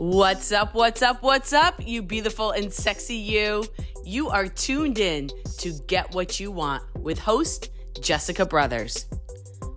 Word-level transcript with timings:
What's 0.00 0.50
up? 0.50 0.74
What's 0.74 1.02
up? 1.02 1.22
What's 1.22 1.52
up? 1.52 1.76
You 1.78 2.02
beautiful 2.02 2.50
and 2.50 2.72
sexy 2.72 3.14
you. 3.14 3.64
You 4.04 4.28
are 4.28 4.48
tuned 4.48 4.98
in 4.98 5.30
to 5.58 5.72
Get 5.86 6.12
What 6.12 6.40
You 6.40 6.50
Want 6.50 6.82
with 6.98 7.20
host 7.20 7.70
Jessica 8.00 8.44
Brothers. 8.44 9.06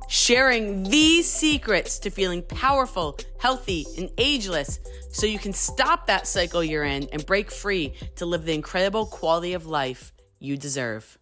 Sharing 0.09 0.81
these 0.81 1.31
secrets 1.31 1.99
to 1.99 2.09
feeling 2.09 2.41
powerful, 2.41 3.19
healthy, 3.37 3.85
and 3.95 4.09
ageless 4.17 4.79
so 5.11 5.27
you 5.27 5.37
can 5.37 5.53
stop 5.53 6.07
that 6.07 6.25
cycle 6.25 6.63
you're 6.63 6.83
in 6.83 7.07
and 7.13 7.23
break 7.23 7.51
free 7.51 7.93
to 8.15 8.25
live 8.25 8.43
the 8.43 8.55
incredible 8.55 9.05
quality 9.05 9.53
of 9.53 9.67
life 9.67 10.13
you 10.39 10.57
deserve. 10.57 11.19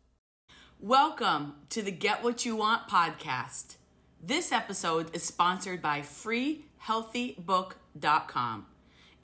Welcome 0.79 1.55
to 1.71 1.81
the 1.81 1.91
Get 1.91 2.23
What 2.23 2.45
You 2.45 2.55
Want 2.55 2.87
podcast. 2.87 3.75
This 4.23 4.53
episode 4.53 5.13
is 5.13 5.23
sponsored 5.23 5.81
by 5.81 5.99
freehealthybook.com. 5.99 8.67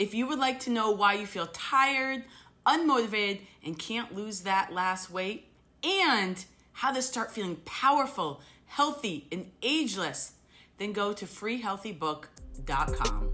If 0.01 0.13
you 0.15 0.25
would 0.25 0.39
like 0.39 0.59
to 0.61 0.71
know 0.71 0.89
why 0.89 1.13
you 1.13 1.27
feel 1.27 1.45
tired, 1.53 2.23
unmotivated, 2.65 3.41
and 3.63 3.77
can't 3.77 4.15
lose 4.15 4.41
that 4.41 4.73
last 4.73 5.11
weight, 5.11 5.45
and 5.83 6.43
how 6.71 6.91
to 6.91 7.03
start 7.03 7.29
feeling 7.29 7.57
powerful, 7.65 8.41
healthy, 8.65 9.27
and 9.31 9.51
ageless, 9.61 10.31
then 10.79 10.91
go 10.91 11.13
to 11.13 11.27
freehealthybook.com. 11.27 13.29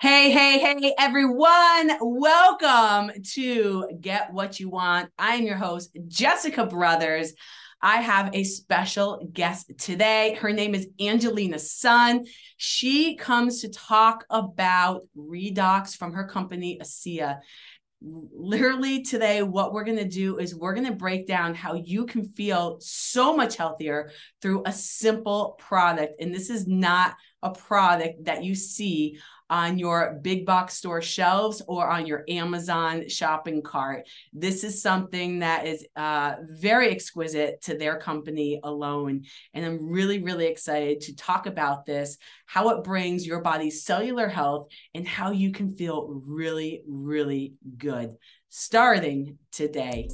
Hey, 0.00 0.30
hey, 0.30 0.60
hey, 0.60 0.94
everyone. 1.00 1.98
Welcome 2.00 3.10
to 3.32 3.88
Get 4.00 4.32
What 4.32 4.60
You 4.60 4.68
Want. 4.68 5.10
I 5.18 5.34
am 5.34 5.44
your 5.44 5.56
host, 5.56 5.96
Jessica 6.06 6.64
Brothers. 6.64 7.34
I 7.82 7.96
have 7.96 8.30
a 8.32 8.44
special 8.44 9.28
guest 9.32 9.72
today. 9.76 10.34
Her 10.34 10.52
name 10.52 10.74
is 10.74 10.86
Angelina 11.00 11.58
Sun. 11.58 12.26
She 12.56 13.16
comes 13.16 13.60
to 13.62 13.70
talk 13.70 14.24
about 14.30 15.02
redox 15.16 15.96
from 15.96 16.12
her 16.12 16.24
company, 16.28 16.78
ASEA. 16.80 17.40
Literally 18.00 19.02
today, 19.02 19.42
what 19.42 19.72
we're 19.72 19.84
going 19.84 19.96
to 19.96 20.08
do 20.08 20.38
is 20.38 20.54
we're 20.54 20.74
going 20.74 20.86
to 20.86 20.92
break 20.92 21.26
down 21.26 21.56
how 21.56 21.74
you 21.74 22.06
can 22.06 22.24
feel 22.24 22.76
so 22.80 23.36
much 23.36 23.56
healthier 23.56 24.12
through 24.40 24.62
a 24.64 24.72
simple 24.72 25.56
product. 25.58 26.20
And 26.20 26.32
this 26.32 26.50
is 26.50 26.68
not 26.68 27.14
a 27.42 27.50
product 27.50 28.26
that 28.26 28.44
you 28.44 28.54
see 28.54 29.18
on 29.52 29.78
your 29.78 30.18
big 30.22 30.46
box 30.46 30.72
store 30.72 31.02
shelves 31.02 31.60
or 31.68 31.86
on 31.86 32.06
your 32.06 32.24
Amazon 32.26 33.06
shopping 33.06 33.60
cart. 33.60 34.08
This 34.32 34.64
is 34.64 34.80
something 34.80 35.40
that 35.40 35.66
is 35.66 35.86
uh, 35.94 36.36
very 36.48 36.90
exquisite 36.90 37.60
to 37.60 37.76
their 37.76 37.98
company 37.98 38.60
alone. 38.64 39.24
And 39.52 39.66
I'm 39.66 39.90
really, 39.90 40.22
really 40.22 40.46
excited 40.46 41.02
to 41.02 41.16
talk 41.16 41.44
about 41.44 41.84
this, 41.84 42.16
how 42.46 42.70
it 42.70 42.82
brings 42.82 43.26
your 43.26 43.42
body's 43.42 43.84
cellular 43.84 44.26
health, 44.26 44.68
and 44.94 45.06
how 45.06 45.32
you 45.32 45.52
can 45.52 45.70
feel 45.70 46.22
really, 46.24 46.82
really 46.88 47.52
good 47.76 48.16
starting 48.48 49.36
today. 49.50 50.08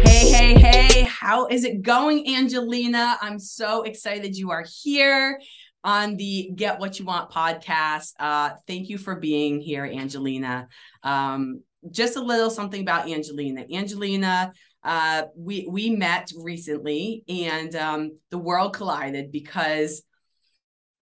Hey, 0.00 0.30
hey, 0.30 0.54
hey, 0.54 1.02
how 1.02 1.48
is 1.48 1.64
it 1.64 1.82
going, 1.82 2.36
Angelina? 2.36 3.18
I'm 3.20 3.40
so 3.40 3.82
excited 3.82 4.36
you 4.36 4.52
are 4.52 4.64
here 4.82 5.40
on 5.84 6.16
the 6.16 6.50
Get 6.54 6.78
What 6.78 6.98
You 6.98 7.04
Want 7.04 7.30
podcast. 7.30 8.12
Uh, 8.18 8.50
thank 8.66 8.88
you 8.88 8.98
for 8.98 9.16
being 9.16 9.60
here, 9.60 9.84
Angelina. 9.84 10.68
Um, 11.02 11.62
just 11.90 12.16
a 12.16 12.20
little 12.20 12.50
something 12.50 12.80
about 12.80 13.10
Angelina. 13.10 13.64
Angelina, 13.72 14.52
uh, 14.84 15.24
we 15.36 15.66
we 15.68 15.90
met 15.90 16.30
recently, 16.36 17.24
and 17.28 17.74
um, 17.74 18.18
the 18.30 18.38
world 18.38 18.74
collided 18.74 19.32
because 19.32 20.02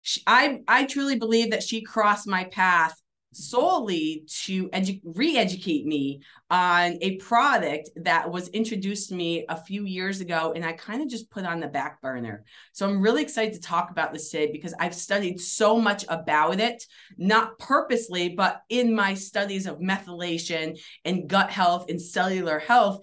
she, 0.02 0.22
I 0.26 0.60
I 0.66 0.84
truly 0.84 1.18
believe 1.18 1.50
that 1.50 1.62
she 1.62 1.82
crossed 1.82 2.26
my 2.26 2.44
path 2.44 2.94
solely 3.32 4.24
to 4.26 4.68
edu- 4.70 5.00
re-educate 5.04 5.86
me 5.86 6.20
on 6.50 6.98
a 7.00 7.16
product 7.16 7.90
that 7.96 8.28
was 8.30 8.48
introduced 8.48 9.08
to 9.08 9.14
me 9.14 9.44
a 9.48 9.56
few 9.56 9.84
years 9.84 10.20
ago 10.20 10.52
and 10.56 10.64
i 10.64 10.72
kind 10.72 11.00
of 11.00 11.08
just 11.08 11.30
put 11.30 11.44
on 11.44 11.60
the 11.60 11.68
back 11.68 12.00
burner. 12.02 12.44
So 12.72 12.88
i'm 12.88 13.00
really 13.00 13.22
excited 13.22 13.54
to 13.54 13.60
talk 13.60 13.90
about 13.90 14.12
this 14.12 14.30
today 14.30 14.50
because 14.50 14.74
i've 14.80 14.94
studied 14.94 15.40
so 15.40 15.80
much 15.80 16.04
about 16.08 16.58
it 16.58 16.84
not 17.18 17.58
purposely 17.58 18.30
but 18.30 18.62
in 18.68 18.94
my 18.94 19.14
studies 19.14 19.66
of 19.66 19.78
methylation 19.78 20.80
and 21.04 21.28
gut 21.28 21.50
health 21.50 21.88
and 21.88 22.02
cellular 22.02 22.58
health 22.58 23.00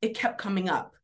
it 0.00 0.14
kept 0.14 0.38
coming 0.38 0.70
up 0.70 0.94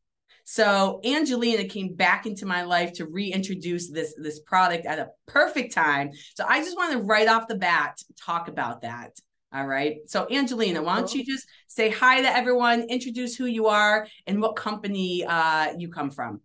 so 0.51 0.99
Angelina 1.05 1.63
came 1.63 1.93
back 1.93 2.25
into 2.25 2.45
my 2.45 2.63
life 2.63 2.91
to 2.95 3.05
reintroduce 3.05 3.89
this 3.89 4.13
this 4.17 4.41
product 4.41 4.85
at 4.85 4.99
a 4.99 5.07
perfect 5.25 5.73
time. 5.73 6.11
So 6.35 6.43
I 6.45 6.61
just 6.61 6.75
want 6.75 6.91
to 6.91 6.97
right 6.97 7.29
off 7.29 7.47
the 7.47 7.55
bat 7.55 8.01
talk 8.21 8.49
about 8.49 8.81
that. 8.81 9.11
All 9.53 9.65
right. 9.65 9.99
So 10.07 10.27
Angelina, 10.29 10.83
why 10.83 10.97
don't 10.97 11.15
you 11.15 11.25
just 11.25 11.47
say 11.67 11.89
hi 11.89 12.21
to 12.21 12.27
everyone, 12.27 12.81
introduce 12.89 13.33
who 13.33 13.45
you 13.45 13.67
are 13.67 14.05
and 14.27 14.41
what 14.41 14.57
company 14.57 15.23
uh, 15.23 15.71
you 15.77 15.87
come 15.87 16.11
from? 16.11 16.41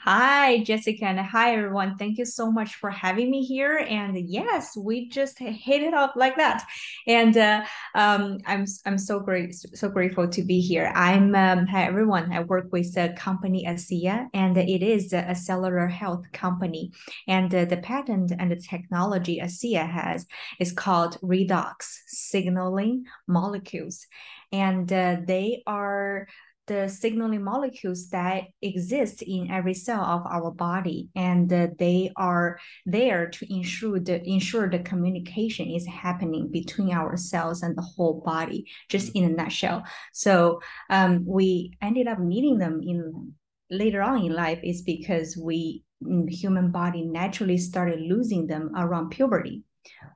Hi, 0.00 0.62
Jessica, 0.62 1.06
and 1.06 1.18
hi, 1.18 1.56
everyone. 1.56 1.96
Thank 1.96 2.18
you 2.18 2.24
so 2.24 2.52
much 2.52 2.76
for 2.76 2.88
having 2.88 3.32
me 3.32 3.44
here. 3.44 3.78
And 3.78 4.16
yes, 4.16 4.76
we 4.76 5.08
just 5.08 5.40
hit 5.40 5.82
it 5.82 5.92
off 5.92 6.12
like 6.14 6.36
that. 6.36 6.64
And 7.08 7.36
uh, 7.36 7.64
um, 7.96 8.38
I'm 8.46 8.64
I'm 8.86 8.96
so 8.96 9.18
great, 9.18 9.54
so 9.54 9.88
grateful 9.88 10.28
to 10.28 10.42
be 10.42 10.60
here. 10.60 10.92
I'm 10.94 11.34
um, 11.34 11.66
hi 11.66 11.82
everyone. 11.82 12.32
I 12.32 12.40
work 12.40 12.68
with 12.70 12.94
the 12.94 13.12
company 13.16 13.64
ASEA, 13.66 14.28
and 14.32 14.56
it 14.56 14.84
is 14.84 15.12
a 15.12 15.34
cellular 15.34 15.88
health 15.88 16.30
company. 16.32 16.92
And 17.26 17.52
uh, 17.52 17.64
the 17.64 17.78
patent 17.78 18.32
and 18.38 18.52
the 18.52 18.56
technology 18.56 19.40
ASEA 19.42 19.88
has 19.90 20.26
is 20.60 20.70
called 20.70 21.20
redox 21.22 21.74
signaling 22.06 23.04
molecules, 23.26 24.06
and 24.52 24.90
uh, 24.92 25.16
they 25.26 25.64
are 25.66 26.28
the 26.68 26.88
signaling 26.88 27.42
molecules 27.42 28.08
that 28.10 28.44
exist 28.62 29.22
in 29.22 29.50
every 29.50 29.74
cell 29.74 30.02
of 30.02 30.26
our 30.26 30.50
body 30.50 31.08
and 31.16 31.52
uh, 31.52 31.68
they 31.78 32.12
are 32.16 32.58
there 32.86 33.28
to 33.28 33.52
ensure 33.52 33.98
the 33.98 34.22
ensure 34.28 34.70
the 34.70 34.78
communication 34.78 35.68
is 35.68 35.86
happening 35.86 36.48
between 36.50 36.92
our 36.92 37.16
cells 37.16 37.62
and 37.62 37.76
the 37.76 37.82
whole 37.82 38.22
body 38.24 38.66
just 38.88 39.10
in 39.14 39.24
a 39.24 39.28
nutshell. 39.28 39.82
So 40.12 40.60
um, 40.90 41.24
we 41.26 41.72
ended 41.82 42.06
up 42.06 42.20
needing 42.20 42.58
them 42.58 42.80
in 42.82 43.32
later 43.70 44.02
on 44.02 44.24
in 44.24 44.32
life 44.34 44.60
is 44.62 44.82
because 44.82 45.36
we 45.36 45.84
human 46.28 46.70
body 46.70 47.02
naturally 47.02 47.58
started 47.58 48.00
losing 48.00 48.46
them 48.46 48.70
around 48.76 49.10
puberty 49.10 49.64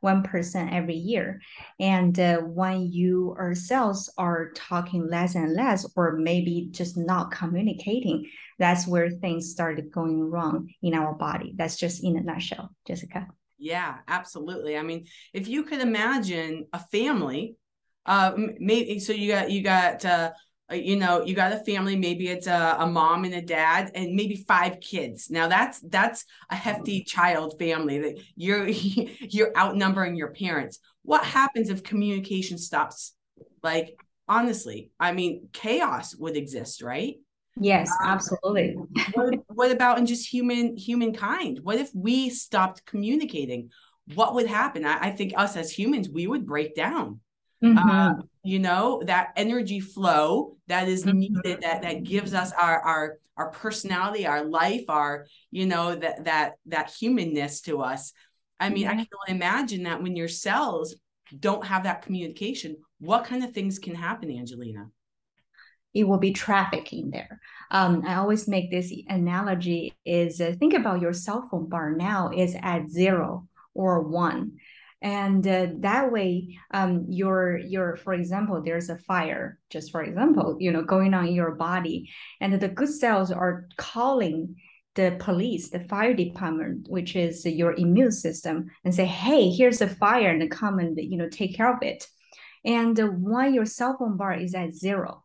1% 0.02 0.72
every 0.72 0.94
year. 0.94 1.40
And 1.78 2.18
uh, 2.18 2.38
when 2.38 2.92
you 2.92 3.34
ourselves 3.38 4.12
are 4.18 4.52
talking 4.52 5.08
less 5.08 5.34
and 5.34 5.54
less, 5.54 5.86
or 5.96 6.16
maybe 6.16 6.68
just 6.70 6.96
not 6.96 7.30
communicating, 7.30 8.28
that's 8.58 8.86
where 8.86 9.10
things 9.10 9.50
started 9.50 9.92
going 9.92 10.20
wrong 10.20 10.68
in 10.82 10.94
our 10.94 11.14
body. 11.14 11.54
That's 11.56 11.76
just 11.76 12.04
in 12.04 12.16
a 12.16 12.22
nutshell, 12.22 12.74
Jessica. 12.86 13.28
Yeah, 13.58 13.98
absolutely. 14.08 14.76
I 14.76 14.82
mean, 14.82 15.06
if 15.32 15.46
you 15.46 15.62
could 15.62 15.80
imagine 15.80 16.66
a 16.72 16.80
family, 16.80 17.56
uh, 18.06 18.32
maybe 18.36 18.98
so 18.98 19.12
you 19.12 19.30
got 19.30 19.50
you 19.50 19.62
got 19.62 20.04
uh, 20.04 20.08
uh, 20.08 20.30
you 20.70 20.96
know 20.96 21.24
you 21.24 21.34
got 21.34 21.52
a 21.52 21.58
family 21.64 21.96
maybe 21.96 22.28
it's 22.28 22.46
a, 22.46 22.76
a, 22.78 22.86
mom 22.86 23.24
and 23.24 23.34
a 23.34 23.42
dad 23.42 23.90
and 23.94 24.14
maybe 24.14 24.36
five 24.36 24.80
kids. 24.80 25.30
Now 25.30 25.48
that's 25.48 25.80
that's 25.80 26.24
a 26.50 26.56
hefty 26.56 27.04
child 27.04 27.56
family 27.58 27.98
that 27.98 28.20
you're 28.36 28.66
you're 28.68 29.56
outnumbering 29.56 30.16
your 30.16 30.32
parents. 30.32 30.78
What 31.02 31.24
happens 31.24 31.68
if 31.68 31.82
communication 31.82 32.58
stops? 32.58 33.14
Like 33.62 33.96
honestly 34.28 34.90
i 35.00 35.12
mean 35.12 35.48
chaos 35.52 36.14
would 36.16 36.36
exist 36.36 36.82
right? 36.82 37.16
Yes 37.60 37.90
um, 38.02 38.08
absolutely. 38.08 38.76
what, 39.12 39.34
what 39.48 39.70
about 39.70 39.98
in 39.98 40.06
just 40.06 40.26
human 40.26 40.76
humankind? 40.76 41.60
What 41.62 41.76
if 41.76 41.90
we 41.94 42.30
stopped 42.30 42.86
communicating? 42.86 43.70
What 44.14 44.34
would 44.34 44.46
happen? 44.46 44.86
I, 44.86 45.08
I 45.08 45.10
think 45.10 45.34
us 45.36 45.56
as 45.56 45.70
humans 45.70 46.08
we 46.08 46.26
would 46.26 46.46
break 46.46 46.74
down 46.74 47.20
Mm-hmm. 47.62 47.78
Uh, 47.78 48.14
you 48.42 48.58
know 48.58 49.02
that 49.06 49.32
energy 49.36 49.80
flow 49.80 50.56
that 50.66 50.88
is 50.88 51.04
mm-hmm. 51.04 51.18
needed 51.18 51.62
that 51.62 51.82
that 51.82 52.02
gives 52.02 52.34
us 52.34 52.52
our 52.52 52.80
our 52.80 53.18
our 53.36 53.50
personality 53.50 54.26
our 54.26 54.44
life 54.44 54.84
our 54.88 55.26
you 55.50 55.66
know 55.66 55.94
that 55.94 56.24
that 56.24 56.54
that 56.66 56.90
humanness 56.90 57.60
to 57.62 57.80
us 57.80 58.12
i 58.58 58.68
mean 58.68 58.88
i 58.88 58.94
can 58.96 59.06
only 59.28 59.36
imagine 59.36 59.84
that 59.84 60.02
when 60.02 60.16
your 60.16 60.28
cells 60.28 60.96
don't 61.38 61.64
have 61.64 61.84
that 61.84 62.02
communication 62.02 62.76
what 62.98 63.24
kind 63.24 63.44
of 63.44 63.52
things 63.52 63.78
can 63.78 63.94
happen 63.94 64.30
angelina 64.30 64.88
it 65.94 66.08
will 66.08 66.18
be 66.18 66.32
traffic 66.32 66.92
in 66.92 67.10
there. 67.10 67.40
Um, 67.70 68.02
I 68.06 68.14
always 68.14 68.48
make 68.48 68.70
this 68.70 68.92
analogy 69.08 69.94
is 70.04 70.40
uh, 70.40 70.54
think 70.58 70.74
about 70.74 71.00
your 71.00 71.12
cell 71.12 71.46
phone 71.50 71.68
bar 71.68 71.94
now 71.94 72.30
is 72.34 72.56
at 72.60 72.90
zero 72.90 73.46
or 73.74 74.00
one 74.00 74.52
and 75.02 75.46
uh, 75.48 75.66
that 75.80 76.12
way 76.12 76.56
um, 76.72 77.04
your 77.08 77.58
your 77.58 77.96
for 77.96 78.14
example 78.14 78.62
there's 78.62 78.88
a 78.88 78.98
fire 78.98 79.58
just 79.68 79.90
for 79.90 80.02
example 80.02 80.56
you 80.60 80.70
know 80.70 80.82
going 80.82 81.12
on 81.12 81.26
in 81.26 81.34
your 81.34 81.56
body 81.56 82.08
and 82.40 82.58
the 82.60 82.68
good 82.68 82.88
cells 82.88 83.30
are 83.32 83.66
calling 83.76 84.54
the 84.94 85.16
police 85.18 85.70
the 85.70 85.80
fire 85.80 86.14
department 86.14 86.86
which 86.88 87.16
is 87.16 87.44
your 87.44 87.74
immune 87.74 88.12
system 88.12 88.70
and 88.84 88.94
say 88.94 89.04
hey 89.04 89.50
here's 89.50 89.80
a 89.80 89.88
fire 89.88 90.30
and 90.30 90.50
come 90.50 90.78
and 90.78 90.96
you 90.98 91.16
know 91.16 91.28
take 91.28 91.56
care 91.56 91.74
of 91.74 91.82
it. 91.82 92.06
And 92.64 92.98
uh, 93.00 93.06
when 93.06 93.54
your 93.54 93.66
cell 93.66 93.96
phone 93.98 94.16
bar 94.16 94.34
is 94.34 94.54
at 94.54 94.74
zero 94.74 95.24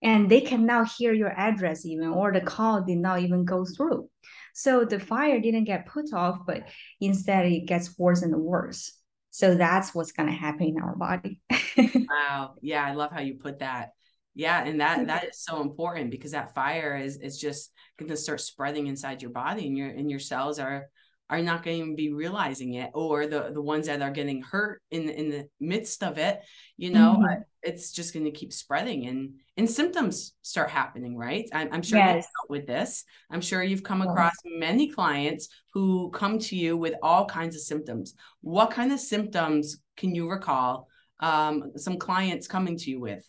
and 0.00 0.30
they 0.30 0.42
can 0.42 0.64
now 0.64 0.84
hear 0.84 1.12
your 1.12 1.32
address 1.36 1.84
even 1.84 2.08
or 2.08 2.32
the 2.32 2.40
call 2.40 2.84
did 2.84 2.98
not 2.98 3.20
even 3.20 3.44
go 3.44 3.64
through. 3.64 4.08
So 4.54 4.84
the 4.84 5.00
fire 5.00 5.40
didn't 5.40 5.64
get 5.64 5.86
put 5.86 6.12
off 6.12 6.40
but 6.46 6.68
instead 7.00 7.46
it 7.46 7.66
gets 7.66 7.98
worse 7.98 8.22
and 8.22 8.36
worse 8.36 8.97
so 9.38 9.54
that's 9.54 9.94
what's 9.94 10.10
going 10.10 10.28
to 10.28 10.34
happen 10.34 10.66
in 10.66 10.80
our 10.80 10.96
body. 10.96 11.38
wow. 11.78 12.56
Yeah, 12.60 12.84
I 12.84 12.94
love 12.94 13.12
how 13.12 13.20
you 13.20 13.34
put 13.34 13.60
that. 13.60 13.90
Yeah, 14.34 14.64
and 14.64 14.80
that 14.80 15.06
that 15.06 15.28
is 15.28 15.38
so 15.38 15.62
important 15.62 16.10
because 16.10 16.32
that 16.32 16.56
fire 16.56 16.96
is 16.96 17.18
is 17.18 17.38
just 17.38 17.72
going 18.00 18.08
to 18.08 18.16
start 18.16 18.40
spreading 18.40 18.88
inside 18.88 19.22
your 19.22 19.30
body 19.30 19.68
and 19.68 19.78
your 19.78 19.90
and 19.90 20.10
your 20.10 20.18
cells 20.18 20.58
are 20.58 20.86
are 21.30 21.42
not 21.42 21.62
going 21.62 21.90
to 21.90 21.94
be 21.94 22.12
realizing 22.12 22.74
it 22.74 22.90
or 22.94 23.26
the 23.26 23.50
the 23.52 23.60
ones 23.60 23.86
that 23.86 24.02
are 24.02 24.10
getting 24.10 24.42
hurt 24.42 24.80
in 24.90 25.08
in 25.08 25.30
the 25.30 25.48
midst 25.60 26.02
of 26.02 26.18
it 26.18 26.40
you 26.76 26.90
know 26.90 27.18
mm-hmm. 27.18 27.42
it's 27.62 27.92
just 27.92 28.14
going 28.14 28.24
to 28.24 28.30
keep 28.30 28.52
spreading 28.52 29.06
and 29.06 29.34
and 29.56 29.68
symptoms 29.68 30.34
start 30.42 30.70
happening 30.70 31.16
right 31.16 31.48
i'm, 31.52 31.68
I'm 31.72 31.82
sure 31.82 31.98
yes. 31.98 32.26
with 32.48 32.66
this 32.66 33.04
i'm 33.30 33.40
sure 33.40 33.62
you've 33.62 33.82
come 33.82 34.02
across 34.02 34.34
yes. 34.44 34.54
many 34.58 34.88
clients 34.88 35.48
who 35.74 36.10
come 36.10 36.38
to 36.40 36.56
you 36.56 36.76
with 36.76 36.94
all 37.02 37.26
kinds 37.26 37.54
of 37.56 37.62
symptoms 37.62 38.14
what 38.40 38.70
kind 38.70 38.92
of 38.92 39.00
symptoms 39.00 39.78
can 39.96 40.14
you 40.14 40.30
recall 40.30 40.88
um, 41.20 41.72
some 41.76 41.96
clients 41.96 42.46
coming 42.46 42.76
to 42.76 42.90
you 42.90 43.00
with 43.00 43.28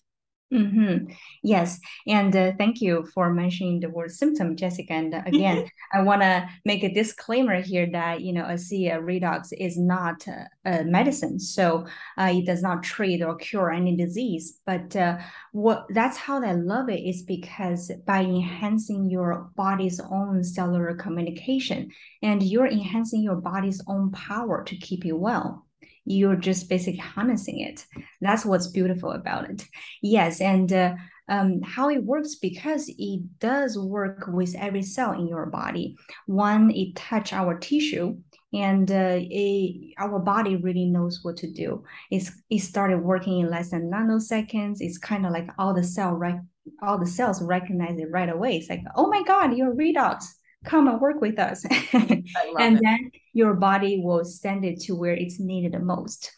Mm-hmm. 0.51 1.13
Yes, 1.43 1.79
and 2.07 2.35
uh, 2.35 2.53
thank 2.57 2.81
you 2.81 3.07
for 3.13 3.31
mentioning 3.31 3.79
the 3.79 3.89
word 3.89 4.11
symptom, 4.11 4.55
Jessica. 4.55 4.93
And 4.93 5.13
uh, 5.13 5.21
again, 5.27 5.69
I 5.93 6.01
want 6.01 6.23
to 6.23 6.49
make 6.65 6.83
a 6.83 6.91
disclaimer 6.91 7.61
here 7.61 7.87
that 7.91 8.21
you 8.21 8.33
know, 8.33 8.45
ASEA 8.45 8.99
redox 8.99 9.53
is 9.55 9.77
not 9.77 10.27
uh, 10.27 10.45
a 10.65 10.83
medicine, 10.85 11.39
so 11.39 11.85
uh, 12.17 12.31
it 12.33 12.47
does 12.47 12.63
not 12.63 12.81
treat 12.81 13.21
or 13.21 13.35
cure 13.35 13.69
any 13.69 13.95
disease. 13.95 14.59
But 14.65 14.95
uh, 14.95 15.19
what 15.51 15.85
that's 15.89 16.17
how 16.17 16.43
I 16.43 16.53
love 16.53 16.89
it 16.89 17.01
is 17.01 17.21
because 17.21 17.91
by 18.07 18.21
enhancing 18.21 19.07
your 19.07 19.51
body's 19.55 19.99
own 19.99 20.43
cellular 20.43 20.95
communication, 20.95 21.91
and 22.23 22.41
you're 22.41 22.65
enhancing 22.65 23.21
your 23.21 23.35
body's 23.35 23.83
own 23.87 24.11
power 24.13 24.63
to 24.63 24.75
keep 24.77 25.05
you 25.05 25.15
well 25.15 25.67
you're 26.09 26.35
just 26.35 26.67
basically 26.67 26.99
harnessing 26.99 27.59
it. 27.59 27.85
That's 28.19 28.43
what's 28.43 28.67
beautiful 28.67 29.11
about 29.11 29.47
it. 29.49 29.63
Yes, 30.01 30.41
and 30.41 30.73
uh, 30.73 30.95
um, 31.29 31.61
how 31.61 31.89
it 31.89 32.03
works 32.03 32.35
because 32.35 32.89
it 32.97 33.39
does 33.39 33.77
work 33.77 34.25
with 34.27 34.55
every 34.57 34.81
cell 34.81 35.11
in 35.11 35.27
your 35.27 35.45
body. 35.45 35.95
One, 36.25 36.71
it 36.71 36.95
touch 36.95 37.31
our 37.31 37.59
tissue, 37.59 38.17
and 38.51 38.91
uh, 38.91 39.19
it, 39.19 39.93
our 39.99 40.17
body 40.17 40.55
really 40.55 40.85
knows 40.85 41.19
what 41.21 41.37
to 41.37 41.53
do. 41.53 41.83
It's 42.09 42.31
it 42.49 42.59
started 42.59 43.03
working 43.03 43.41
in 43.41 43.51
less 43.51 43.69
than 43.69 43.91
nanoseconds. 43.91 44.77
It's 44.79 44.97
kind 44.97 45.27
of 45.27 45.31
like 45.31 45.49
all 45.59 45.75
the 45.75 45.83
cell 45.83 46.13
right, 46.13 46.39
all 46.81 46.97
the 46.97 47.05
cells 47.05 47.39
recognize 47.39 47.99
it 47.99 48.09
right 48.09 48.29
away. 48.29 48.57
It's 48.57 48.69
like, 48.69 48.81
oh 48.95 49.09
my 49.09 49.21
god, 49.21 49.55
you're 49.55 49.75
redox 49.75 50.23
come 50.65 50.87
and 50.87 50.99
work 50.99 51.21
with 51.21 51.39
us. 51.39 51.65
and 51.93 52.23
it. 52.77 52.81
then 52.81 53.11
your 53.39 53.53
body 53.53 53.93
will 54.03 54.25
send 54.25 54.65
it 54.65 54.77
to 54.81 54.91
where 54.99 55.17
it's 55.23 55.39
needed 55.39 55.71
the 55.71 55.79
most. 55.79 56.31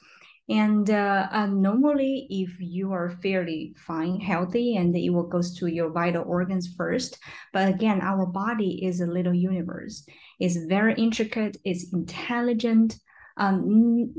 And 0.50 0.90
uh, 0.90 1.28
uh, 1.32 1.48
normally, 1.48 2.28
if 2.30 2.52
you 2.60 2.92
are 2.92 3.18
fairly 3.24 3.74
fine, 3.88 4.20
healthy, 4.20 4.76
and 4.76 4.96
it 4.96 5.10
will 5.10 5.30
goes 5.36 5.58
to 5.58 5.68
your 5.68 5.90
vital 5.90 6.24
organs 6.28 6.68
first. 6.78 7.18
But 7.54 7.70
again, 7.70 8.02
our 8.02 8.26
body 8.26 8.86
is 8.86 9.02
a 9.02 9.14
little 9.18 9.34
universe. 9.34 10.06
It's 10.40 10.58
very 10.76 10.94
intricate. 10.96 11.58
It's 11.64 11.94
intelligent. 11.94 12.90
Um, 13.38 13.56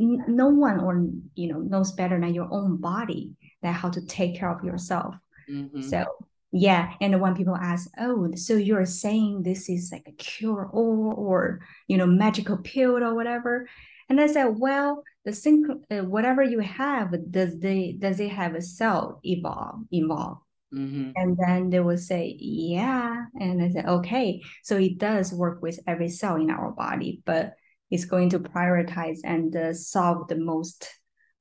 n- 0.00 0.24
no 0.26 0.48
one 0.48 0.80
or 0.80 0.92
you 1.34 1.48
know 1.52 1.60
knows 1.72 1.92
better 1.92 2.18
than 2.18 2.34
your 2.34 2.48
own 2.50 2.80
body 2.80 3.32
that 3.62 3.74
how 3.80 3.90
to 3.90 4.00
take 4.06 4.32
care 4.38 4.50
of 4.50 4.64
yourself. 4.64 5.14
Mm-hmm. 5.50 5.82
So 5.82 6.06
yeah 6.52 6.92
and 7.00 7.18
when 7.20 7.34
people 7.34 7.56
ask 7.56 7.88
oh 7.98 8.30
so 8.34 8.54
you're 8.54 8.84
saying 8.84 9.42
this 9.42 9.68
is 9.70 9.90
like 9.90 10.04
a 10.06 10.12
cure 10.12 10.68
all 10.72 11.14
or 11.16 11.60
you 11.88 11.96
know 11.96 12.06
magical 12.06 12.58
pill 12.58 13.02
or 13.02 13.14
whatever? 13.14 13.68
And 14.08 14.20
i 14.20 14.26
said 14.26 14.58
well 14.58 15.02
the 15.24 15.32
sync 15.32 15.66
uh, 15.90 16.04
whatever 16.04 16.42
you 16.42 16.60
have 16.60 17.14
does 17.30 17.58
they 17.58 17.96
does 17.98 18.20
it 18.20 18.30
have 18.30 18.54
a 18.54 18.60
cell 18.60 19.20
evolve 19.24 19.80
involved? 19.90 20.42
Mm-hmm. 20.74 21.10
and 21.16 21.36
then 21.36 21.68
they 21.68 21.80
will 21.80 21.98
say 21.98 22.34
yeah. 22.38 23.26
And 23.38 23.62
i 23.62 23.70
said 23.70 23.86
okay 23.86 24.42
so 24.62 24.78
it 24.78 24.98
does 24.98 25.32
work 25.32 25.60
with 25.62 25.78
every 25.86 26.08
cell 26.08 26.36
in 26.36 26.50
our 26.50 26.70
body 26.72 27.22
but 27.26 27.52
it's 27.90 28.06
going 28.06 28.30
to 28.30 28.38
prioritize 28.40 29.18
and 29.22 29.54
uh, 29.54 29.74
solve 29.74 30.28
the 30.28 30.36
most 30.36 30.88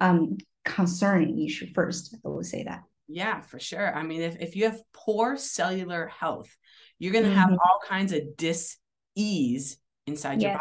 um, 0.02 0.38
concerning 0.66 1.42
issue 1.42 1.68
first 1.74 2.16
i 2.26 2.28
will 2.28 2.44
say 2.44 2.64
that 2.64 2.84
yeah, 3.12 3.42
for 3.42 3.60
sure. 3.60 3.96
I 3.96 4.04
mean, 4.04 4.22
if, 4.22 4.38
if 4.40 4.56
you 4.56 4.66
have 4.66 4.82
poor 4.94 5.38
cellular 5.38 6.08
health, 6.08 6.56
you're 7.00 7.14
going 7.14 7.26
to 7.26 7.32
mm-hmm. 7.32 7.40
have 7.40 7.52
all 7.52 7.80
kinds 7.88 8.14
of 8.14 8.38
dis-ease 8.38 9.78
inside 10.08 10.42
yes. 10.42 10.60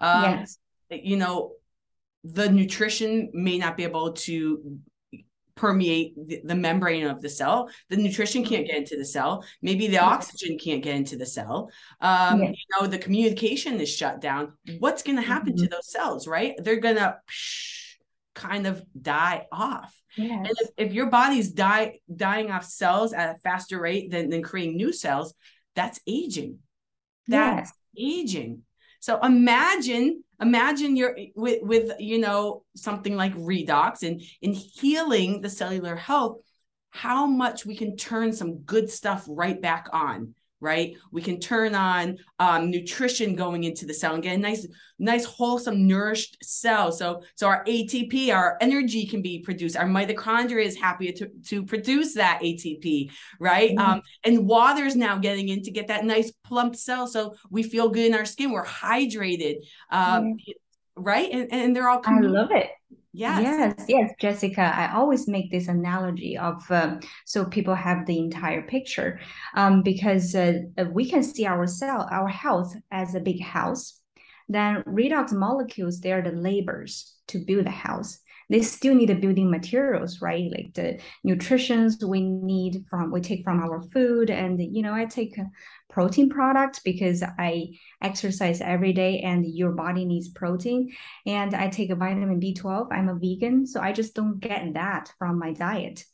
your 0.00 0.12
body. 0.12 0.28
Um, 0.28 0.38
yes. 0.38 0.58
You 0.90 1.16
know, 1.16 1.52
the 2.24 2.50
nutrition 2.50 3.30
may 3.32 3.58
not 3.58 3.76
be 3.76 3.84
able 3.84 4.12
to 4.12 4.78
permeate 5.54 6.14
the, 6.26 6.40
the, 6.44 6.54
membrane 6.54 7.06
of 7.06 7.20
the 7.20 7.28
cell. 7.28 7.70
The 7.88 7.96
nutrition 7.96 8.44
can't 8.44 8.66
get 8.66 8.76
into 8.76 8.96
the 8.96 9.04
cell. 9.04 9.44
Maybe 9.62 9.86
the 9.86 9.98
oxygen 9.98 10.58
can't 10.58 10.82
get 10.82 10.96
into 10.96 11.16
the 11.16 11.26
cell. 11.26 11.70
Um, 12.00 12.42
You 12.42 12.54
know, 12.80 12.86
the 12.86 12.98
communication 12.98 13.80
is 13.80 13.88
shut 13.88 14.20
down. 14.20 14.54
What's 14.78 15.02
going 15.02 15.16
to 15.16 15.22
happen 15.22 15.52
mm-hmm. 15.54 15.64
to 15.64 15.70
those 15.70 15.90
cells, 15.90 16.26
right? 16.26 16.54
They're 16.58 16.80
going 16.80 16.96
to 16.96 17.16
kind 18.34 18.66
of 18.66 18.84
die 19.00 19.46
off. 19.50 19.94
Yes. 20.16 20.46
And 20.48 20.56
if, 20.60 20.70
if 20.76 20.92
your 20.92 21.06
body's 21.06 21.50
die, 21.50 22.00
dying 22.14 22.50
off 22.50 22.64
cells 22.64 23.12
at 23.12 23.36
a 23.36 23.38
faster 23.40 23.80
rate 23.80 24.10
than, 24.10 24.30
than 24.30 24.42
creating 24.42 24.76
new 24.76 24.92
cells, 24.92 25.34
that's 25.74 26.00
aging. 26.06 26.58
That's 27.26 27.70
yes. 27.96 28.06
aging. 28.06 28.62
So 29.00 29.20
imagine, 29.20 30.24
imagine 30.40 30.96
you're 30.96 31.16
with, 31.34 31.62
with 31.62 31.92
you 31.98 32.18
know 32.18 32.64
something 32.74 33.16
like 33.16 33.34
redox 33.34 34.02
and 34.02 34.22
in 34.40 34.52
healing 34.52 35.40
the 35.40 35.50
cellular 35.50 35.96
health, 35.96 36.38
how 36.90 37.26
much 37.26 37.66
we 37.66 37.76
can 37.76 37.96
turn 37.96 38.32
some 38.32 38.58
good 38.58 38.88
stuff 38.88 39.24
right 39.28 39.60
back 39.60 39.88
on 39.92 40.34
right? 40.64 40.96
We 41.12 41.20
can 41.20 41.38
turn 41.38 41.74
on 41.74 42.18
um, 42.38 42.70
nutrition 42.70 43.36
going 43.36 43.64
into 43.64 43.84
the 43.84 43.92
cell 43.92 44.14
and 44.14 44.22
get 44.22 44.34
a 44.34 44.38
nice, 44.38 44.66
nice, 44.98 45.24
wholesome, 45.24 45.86
nourished 45.86 46.42
cell. 46.42 46.90
So, 46.90 47.22
so 47.34 47.46
our 47.46 47.62
ATP, 47.64 48.34
our 48.34 48.56
energy 48.60 49.06
can 49.06 49.20
be 49.20 49.40
produced. 49.40 49.76
Our 49.76 49.86
mitochondria 49.86 50.64
is 50.64 50.76
happy 50.76 51.12
to, 51.12 51.28
to 51.48 51.64
produce 51.64 52.14
that 52.14 52.40
ATP, 52.42 53.10
right? 53.38 53.70
Mm-hmm. 53.72 53.90
Um, 53.90 54.02
and 54.24 54.46
water 54.46 54.84
is 54.84 54.96
now 54.96 55.18
getting 55.18 55.50
in 55.50 55.62
to 55.62 55.70
get 55.70 55.88
that 55.88 56.04
nice 56.04 56.32
plump 56.44 56.74
cell. 56.74 57.06
So 57.06 57.36
we 57.50 57.62
feel 57.62 57.90
good 57.90 58.06
in 58.06 58.14
our 58.14 58.24
skin. 58.24 58.50
We're 58.50 58.64
hydrated, 58.64 59.56
um, 59.90 60.24
mm-hmm. 60.24 61.02
right? 61.02 61.28
And, 61.30 61.52
and 61.52 61.76
they're 61.76 61.90
all. 61.90 62.00
I 62.04 62.20
love 62.20 62.50
it. 62.52 62.70
Yes. 63.16 63.42
Yes, 63.42 63.86
yes, 63.88 64.10
Jessica. 64.20 64.74
I 64.74 64.92
always 64.92 65.28
make 65.28 65.48
this 65.48 65.68
analogy 65.68 66.36
of 66.36 66.68
um, 66.70 66.98
so 67.24 67.44
people 67.44 67.74
have 67.74 68.06
the 68.06 68.18
entire 68.18 68.62
picture, 68.66 69.20
um, 69.54 69.84
because 69.84 70.34
uh, 70.34 70.54
we 70.90 71.08
can 71.08 71.22
see 71.22 71.46
our 71.46 71.68
cell, 71.68 72.08
our 72.10 72.26
health 72.26 72.74
as 72.90 73.14
a 73.14 73.20
big 73.20 73.40
house. 73.40 74.00
Then 74.48 74.82
redox 74.82 75.32
molecules, 75.32 76.00
they 76.00 76.12
are 76.12 76.22
the 76.22 76.32
labors 76.32 77.14
to 77.28 77.38
build 77.38 77.66
the 77.66 77.70
house 77.70 78.18
they 78.50 78.62
still 78.62 78.94
need 78.94 79.08
the 79.08 79.14
building 79.14 79.50
materials, 79.50 80.20
right? 80.20 80.50
Like 80.50 80.74
the 80.74 81.00
nutritions 81.22 82.04
we 82.04 82.20
need 82.20 82.84
from 82.88 83.10
we 83.10 83.20
take 83.20 83.44
from 83.44 83.60
our 83.60 83.80
food, 83.80 84.30
and 84.30 84.60
you 84.60 84.82
know, 84.82 84.94
I 84.94 85.06
take 85.06 85.38
protein 85.88 86.28
products 86.28 86.80
because 86.80 87.22
I 87.22 87.78
exercise 88.02 88.60
every 88.60 88.92
day, 88.92 89.20
and 89.20 89.46
your 89.46 89.72
body 89.72 90.04
needs 90.04 90.28
protein. 90.28 90.92
And 91.26 91.54
I 91.54 91.68
take 91.68 91.90
a 91.90 91.96
vitamin 91.96 92.40
B 92.40 92.54
twelve. 92.54 92.88
I'm 92.90 93.08
a 93.08 93.14
vegan, 93.14 93.66
so 93.66 93.80
I 93.80 93.92
just 93.92 94.14
don't 94.14 94.40
get 94.40 94.74
that 94.74 95.12
from 95.18 95.38
my 95.38 95.52
diet. 95.52 96.04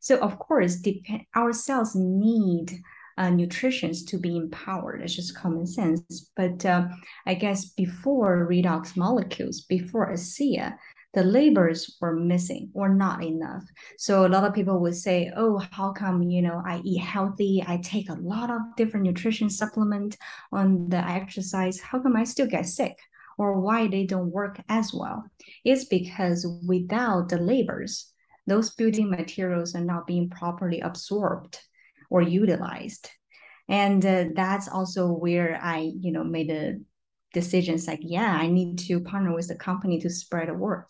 So 0.00 0.18
of 0.18 0.38
course, 0.38 0.76
depend 0.76 1.22
our 1.34 1.52
cells 1.52 1.94
need 1.94 2.72
uh, 3.18 3.30
nutritions 3.30 4.04
to 4.04 4.18
be 4.18 4.36
empowered. 4.36 5.02
It's 5.02 5.14
just 5.14 5.36
common 5.36 5.66
sense. 5.66 6.30
But 6.36 6.64
uh, 6.64 6.88
I 7.26 7.34
guess 7.34 7.66
before 7.66 8.48
redox 8.50 8.96
molecules, 8.96 9.62
before 9.62 10.10
ASEA, 10.10 10.76
the 11.12 11.24
labors 11.24 11.96
were 12.00 12.14
missing 12.14 12.70
or 12.74 12.88
not 12.88 13.22
enough. 13.24 13.64
So 13.98 14.24
a 14.24 14.28
lot 14.28 14.44
of 14.44 14.54
people 14.54 14.78
would 14.80 14.96
say, 14.96 15.32
"Oh, 15.36 15.58
how 15.72 15.92
come 15.92 16.22
you 16.22 16.42
know 16.42 16.62
I 16.64 16.80
eat 16.84 17.00
healthy? 17.00 17.64
I 17.66 17.78
take 17.78 18.08
a 18.08 18.20
lot 18.20 18.50
of 18.50 18.60
different 18.76 19.06
nutrition 19.06 19.50
supplement 19.50 20.16
on 20.52 20.88
the 20.88 20.98
exercise. 20.98 21.80
How 21.80 22.00
come 22.00 22.16
I 22.16 22.24
still 22.24 22.46
get 22.46 22.66
sick?" 22.66 22.96
or 23.40 23.58
why 23.58 23.86
they 23.88 24.04
don't 24.04 24.30
work 24.30 24.60
as 24.68 24.92
well 24.92 25.24
is 25.64 25.86
because 25.86 26.46
without 26.66 27.30
the 27.30 27.38
labors, 27.38 28.12
those 28.46 28.74
building 28.74 29.08
materials 29.08 29.74
are 29.74 29.84
not 29.84 30.06
being 30.06 30.28
properly 30.28 30.80
absorbed 30.80 31.58
or 32.10 32.20
utilized. 32.20 33.08
And 33.66 34.04
uh, 34.04 34.24
that's 34.34 34.68
also 34.68 35.10
where 35.10 35.58
I, 35.62 35.90
you 35.98 36.12
know, 36.12 36.22
made 36.22 36.50
a 36.50 36.80
decisions 37.32 37.86
like, 37.86 38.00
yeah, 38.02 38.36
I 38.40 38.48
need 38.48 38.78
to 38.80 39.00
partner 39.00 39.34
with 39.34 39.48
the 39.48 39.54
company 39.54 40.00
to 40.00 40.10
spread 40.10 40.48
the 40.48 40.54
word. 40.54 40.84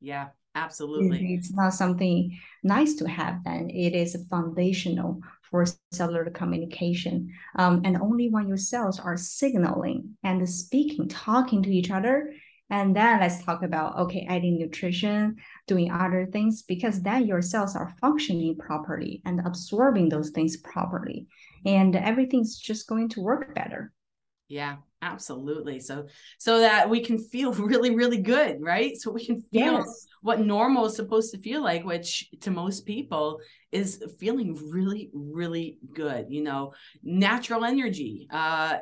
Yeah, 0.00 0.28
absolutely. 0.54 1.34
It's 1.34 1.52
not 1.52 1.74
something 1.74 2.38
nice 2.62 2.94
to 2.96 3.08
have, 3.08 3.44
then 3.44 3.70
it 3.70 3.94
is 3.94 4.16
foundational 4.30 5.20
for 5.50 5.66
cellular 5.92 6.28
communication. 6.30 7.32
Um, 7.56 7.82
and 7.84 7.96
only 7.98 8.30
when 8.30 8.48
your 8.48 8.56
cells 8.56 8.98
are 8.98 9.16
signaling 9.16 10.16
and 10.24 10.48
speaking, 10.48 11.08
talking 11.08 11.62
to 11.62 11.70
each 11.70 11.90
other, 11.90 12.32
and 12.70 12.96
then 12.96 13.20
let's 13.20 13.44
talk 13.44 13.62
about 13.62 13.98
okay, 13.98 14.26
adding 14.30 14.58
nutrition, 14.58 15.36
doing 15.66 15.92
other 15.92 16.26
things, 16.32 16.62
because 16.62 17.02
then 17.02 17.26
your 17.26 17.42
cells 17.42 17.76
are 17.76 17.94
functioning 18.00 18.56
properly 18.56 19.20
and 19.26 19.42
absorbing 19.44 20.08
those 20.08 20.30
things 20.30 20.56
properly, 20.56 21.26
and 21.66 21.94
everything's 21.94 22.56
just 22.56 22.88
going 22.88 23.10
to 23.10 23.20
work 23.20 23.54
better. 23.54 23.92
Yeah, 24.48 24.76
absolutely. 25.02 25.80
So 25.80 26.06
so 26.38 26.60
that 26.60 26.88
we 26.88 27.00
can 27.00 27.18
feel 27.18 27.52
really 27.52 27.94
really 27.94 28.18
good, 28.18 28.60
right? 28.60 28.96
So 28.96 29.10
we 29.10 29.26
can 29.26 29.42
feel 29.52 29.74
yes. 29.74 30.06
what 30.22 30.40
normal 30.40 30.86
is 30.86 30.96
supposed 30.96 31.32
to 31.32 31.38
feel 31.38 31.62
like, 31.62 31.84
which 31.84 32.30
to 32.40 32.50
most 32.50 32.86
people 32.86 33.40
is 33.72 34.02
feeling 34.18 34.58
really 34.70 35.10
really 35.12 35.78
good, 35.92 36.26
you 36.30 36.42
know, 36.42 36.72
natural 37.02 37.64
energy. 37.64 38.28
Uh 38.30 38.78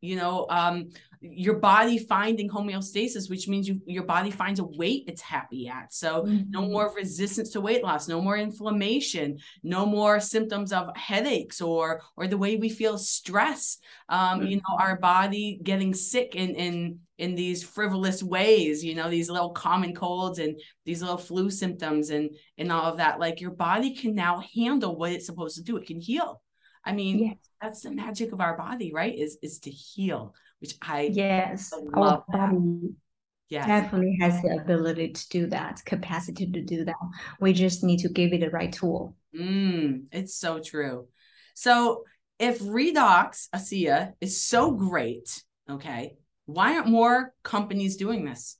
you 0.00 0.16
know 0.16 0.46
um 0.50 0.88
your 1.20 1.56
body 1.56 1.98
finding 1.98 2.48
homeostasis 2.48 3.28
which 3.28 3.46
means 3.46 3.68
you 3.68 3.80
your 3.86 4.04
body 4.04 4.30
finds 4.30 4.58
a 4.58 4.64
weight 4.64 5.04
it's 5.06 5.20
happy 5.20 5.68
at 5.68 5.92
so 5.92 6.22
mm-hmm. 6.22 6.50
no 6.50 6.62
more 6.62 6.92
resistance 6.94 7.50
to 7.50 7.60
weight 7.60 7.84
loss 7.84 8.08
no 8.08 8.20
more 8.20 8.38
inflammation 8.38 9.38
no 9.62 9.84
more 9.84 10.18
symptoms 10.18 10.72
of 10.72 10.94
headaches 10.96 11.60
or 11.60 12.00
or 12.16 12.26
the 12.26 12.38
way 12.38 12.56
we 12.56 12.70
feel 12.70 12.96
stress 12.96 13.78
um 14.08 14.40
mm-hmm. 14.40 14.48
you 14.48 14.56
know 14.56 14.76
our 14.78 14.96
body 14.96 15.60
getting 15.62 15.92
sick 15.92 16.34
in 16.34 16.54
in 16.54 16.98
in 17.18 17.34
these 17.34 17.62
frivolous 17.62 18.22
ways 18.22 18.82
you 18.82 18.94
know 18.94 19.10
these 19.10 19.28
little 19.28 19.50
common 19.50 19.94
colds 19.94 20.38
and 20.38 20.58
these 20.86 21.02
little 21.02 21.18
flu 21.18 21.50
symptoms 21.50 22.08
and 22.08 22.30
and 22.56 22.72
all 22.72 22.90
of 22.90 22.96
that 22.96 23.20
like 23.20 23.42
your 23.42 23.50
body 23.50 23.94
can 23.94 24.14
now 24.14 24.42
handle 24.54 24.96
what 24.96 25.12
it's 25.12 25.26
supposed 25.26 25.56
to 25.56 25.62
do 25.62 25.76
it 25.76 25.86
can 25.86 26.00
heal 26.00 26.40
I 26.84 26.92
mean, 26.92 27.18
yes. 27.18 27.36
That's 27.60 27.82
the 27.82 27.90
magic 27.90 28.32
of 28.32 28.40
our 28.40 28.56
body, 28.56 28.92
right? 28.92 29.16
Is 29.16 29.38
is 29.42 29.58
to 29.60 29.70
heal, 29.70 30.34
which 30.60 30.74
I 30.82 31.10
yes, 31.12 31.72
our 31.94 32.24
body 32.28 32.94
yes. 33.48 33.66
definitely 33.66 34.16
has 34.20 34.40
the 34.42 34.60
ability 34.62 35.12
to 35.12 35.28
do 35.28 35.46
that, 35.48 35.82
capacity 35.84 36.50
to 36.50 36.62
do 36.62 36.84
that. 36.84 36.94
We 37.40 37.52
just 37.52 37.84
need 37.84 37.98
to 38.00 38.08
give 38.08 38.32
it 38.32 38.40
the 38.40 38.50
right 38.50 38.72
tool. 38.72 39.16
Mm, 39.38 40.04
it's 40.12 40.34
so 40.34 40.60
true. 40.60 41.08
So 41.54 42.04
if 42.38 42.60
redox 42.60 43.48
ASEA 43.54 44.14
is 44.20 44.42
so 44.42 44.70
great, 44.70 45.42
okay, 45.68 46.16
why 46.46 46.74
aren't 46.74 46.88
more 46.88 47.34
companies 47.42 47.96
doing 47.96 48.24
this? 48.24 48.56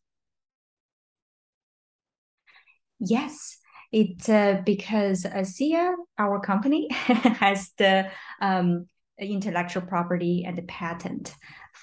Yes, 2.99 3.57
it 3.93 4.29
uh, 4.29 4.63
because 4.65 5.25
ASEA, 5.25 5.95
our 6.19 6.41
company, 6.41 6.89
has 6.93 7.73
the 7.77 8.11
um, 8.41 8.87
intellectual 9.19 9.83
property 9.83 10.45
and 10.47 10.57
the 10.57 10.63
patent 10.63 11.35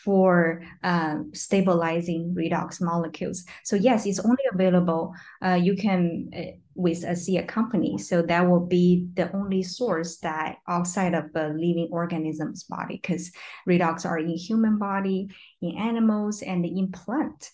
for 0.08 0.62
um, 0.84 1.30
stabilizing 1.34 2.34
redox 2.34 2.80
molecules. 2.80 3.44
So 3.66 3.76
yes, 3.76 4.06
it's 4.06 4.22
only 4.24 4.46
available. 4.54 5.14
Uh, 5.44 5.60
you 5.62 5.76
can 5.76 6.30
uh, 6.34 6.56
with 6.76 7.04
ASEA 7.04 7.46
company. 7.46 7.98
So 7.98 8.22
that 8.22 8.48
will 8.48 8.66
be 8.66 9.10
the 9.16 9.30
only 9.36 9.64
source 9.64 10.20
that 10.20 10.60
outside 10.66 11.14
of 11.14 11.26
a 11.36 11.50
living 11.50 11.90
organism's 11.92 12.64
body, 12.64 13.02
because 13.02 13.34
redox 13.68 14.06
are 14.06 14.20
in 14.20 14.30
human 14.30 14.78
body, 14.78 15.28
in 15.62 15.76
animals, 15.78 16.42
and 16.42 16.66
in 16.66 16.90
plant. 16.94 17.50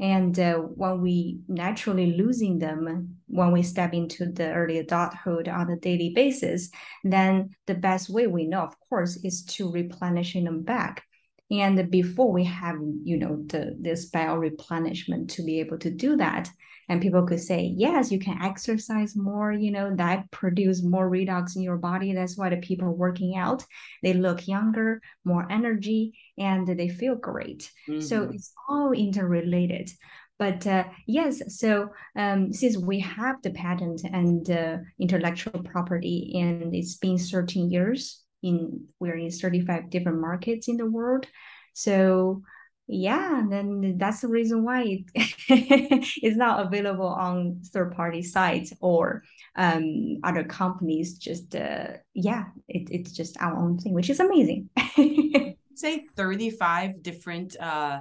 And 0.00 0.38
uh, 0.38 0.54
when 0.54 1.02
we 1.02 1.40
naturally 1.46 2.16
losing 2.16 2.58
them, 2.58 3.16
when 3.26 3.52
we 3.52 3.62
step 3.62 3.92
into 3.92 4.32
the 4.32 4.50
early 4.54 4.78
adulthood 4.78 5.46
on 5.48 5.68
a 5.68 5.76
daily 5.76 6.12
basis, 6.14 6.70
then 7.04 7.50
the 7.66 7.74
best 7.74 8.08
way 8.08 8.28
we 8.28 8.46
know, 8.46 8.62
of 8.62 8.74
course, 8.88 9.18
is 9.24 9.44
to 9.56 9.70
replenishing 9.70 10.44
them 10.44 10.62
back. 10.62 11.04
And 11.50 11.90
before 11.90 12.30
we 12.30 12.44
have, 12.44 12.76
you 13.04 13.16
know, 13.16 13.42
the 13.46 13.76
this 13.80 14.06
bio 14.06 14.36
replenishment 14.36 15.30
to 15.30 15.42
be 15.42 15.60
able 15.60 15.78
to 15.78 15.90
do 15.90 16.16
that, 16.16 16.50
and 16.88 17.02
people 17.02 17.26
could 17.26 17.40
say, 17.40 17.72
yes, 17.76 18.10
you 18.10 18.18
can 18.18 18.40
exercise 18.42 19.14
more, 19.14 19.52
you 19.52 19.70
know, 19.70 19.94
that 19.96 20.30
produce 20.30 20.82
more 20.82 21.10
redox 21.10 21.54
in 21.54 21.62
your 21.62 21.76
body. 21.76 22.12
That's 22.14 22.36
why 22.36 22.48
the 22.48 22.56
people 22.56 22.94
working 22.94 23.36
out, 23.36 23.64
they 24.02 24.14
look 24.14 24.48
younger, 24.48 25.00
more 25.24 25.46
energy, 25.50 26.18
and 26.38 26.66
they 26.66 26.88
feel 26.88 27.14
great. 27.14 27.70
Mm-hmm. 27.88 28.00
So 28.00 28.30
it's 28.32 28.52
all 28.68 28.92
interrelated. 28.92 29.90
But 30.38 30.66
uh, 30.66 30.84
yes, 31.06 31.58
so 31.58 31.90
um, 32.16 32.52
since 32.52 32.78
we 32.78 33.00
have 33.00 33.42
the 33.42 33.50
patent 33.50 34.02
and 34.04 34.48
uh, 34.48 34.78
intellectual 34.98 35.62
property, 35.64 36.32
and 36.36 36.74
it's 36.74 36.96
been 36.96 37.18
13 37.18 37.70
years 37.70 38.22
in 38.42 38.86
we're 38.98 39.16
in 39.16 39.30
35 39.30 39.90
different 39.90 40.20
markets 40.20 40.68
in 40.68 40.76
the 40.76 40.86
world. 40.86 41.26
So 41.72 42.42
yeah 42.88 43.42
then 43.48 43.98
that's 43.98 44.22
the 44.22 44.28
reason 44.28 44.64
why 44.64 44.82
it 44.82 45.04
it's 45.14 46.36
not 46.36 46.66
available 46.66 47.06
on 47.06 47.60
third 47.66 47.94
party 47.94 48.22
sites 48.22 48.72
or 48.80 49.22
um, 49.56 50.18
other 50.24 50.42
companies 50.42 51.18
just 51.18 51.54
uh, 51.54 51.88
yeah 52.14 52.44
it, 52.66 52.88
it's 52.90 53.12
just 53.12 53.36
our 53.40 53.54
own 53.56 53.78
thing 53.78 53.92
which 53.92 54.10
is 54.10 54.20
amazing. 54.20 54.70
Say 55.74 56.06
35 56.16 57.02
different 57.02 57.56
uh 57.60 58.00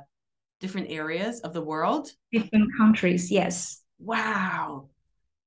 different 0.59 0.89
areas 0.89 1.41
of 1.41 1.53
the 1.53 1.61
world. 1.61 2.09
Different 2.31 2.69
countries 2.77 3.29
yes. 3.29 3.83
Wow. 3.99 4.89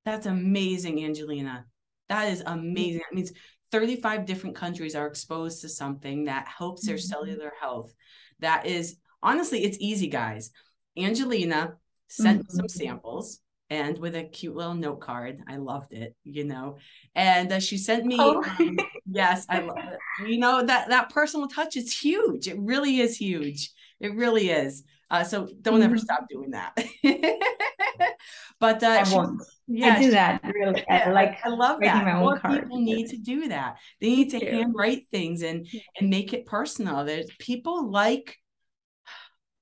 That's 0.05 0.27
amazing 0.27 1.03
angelina. 1.03 1.65
That 2.09 2.31
is 2.31 2.43
amazing. 2.45 3.01
That 3.09 3.15
means 3.15 3.33
35 3.71 4.25
different 4.25 4.55
countries 4.55 4.95
are 4.95 5.07
exposed 5.07 5.61
to 5.61 5.69
something 5.69 6.25
that 6.25 6.47
helps 6.47 6.85
their 6.85 6.95
mm-hmm. 6.95 7.07
cellular 7.07 7.53
health 7.59 7.93
that 8.39 8.65
is 8.65 8.97
honestly, 9.23 9.63
it's 9.63 9.77
easy, 9.79 10.07
guys. 10.07 10.51
Angelina 10.97 11.75
sent 12.07 12.41
mm-hmm. 12.41 12.57
some 12.57 12.67
samples 12.67 13.39
and 13.69 13.97
with 13.97 14.15
a 14.15 14.23
cute 14.23 14.55
little 14.55 14.73
note 14.73 14.99
card. 14.99 15.39
I 15.47 15.55
loved 15.55 15.93
it, 15.93 16.15
you 16.25 16.43
know. 16.43 16.77
And 17.15 17.51
uh, 17.53 17.59
she 17.59 17.77
sent 17.77 18.05
me, 18.05 18.17
oh. 18.19 18.43
um, 18.59 18.77
yes, 19.05 19.45
I 19.47 19.59
love 19.59 19.77
it. 19.77 20.29
You 20.29 20.37
know 20.37 20.65
that 20.65 20.89
that 20.89 21.09
personal 21.09 21.47
touch 21.47 21.77
is 21.77 21.97
huge. 21.97 22.47
It 22.47 22.59
really 22.59 22.99
is 22.99 23.15
huge. 23.15 23.71
It 23.99 24.13
really 24.15 24.49
is. 24.49 24.83
Uh, 25.09 25.23
so 25.23 25.47
don't 25.61 25.75
mm-hmm. 25.75 25.83
ever 25.83 25.97
stop 25.97 26.25
doing 26.29 26.51
that. 26.51 26.77
but 28.59 28.83
uh, 28.83 28.87
I 28.87 29.27
Yeah, 29.73 29.95
I 29.95 29.99
do 29.99 30.11
that. 30.11 30.41
Really, 30.43 30.85
I 30.89 31.09
like 31.11 31.39
I 31.43 31.49
love 31.49 31.79
that. 31.81 32.19
More 32.19 32.39
people 32.39 32.79
need 32.79 33.09
to 33.09 33.17
do 33.17 33.47
that. 33.47 33.77
They 33.99 34.09
need 34.09 34.29
to 34.31 34.39
handwrite 34.39 35.07
things 35.11 35.41
and 35.41 35.67
and 35.99 36.09
make 36.09 36.33
it 36.33 36.45
personal. 36.45 37.05
There's 37.05 37.29
people 37.39 37.89
like 37.89 38.37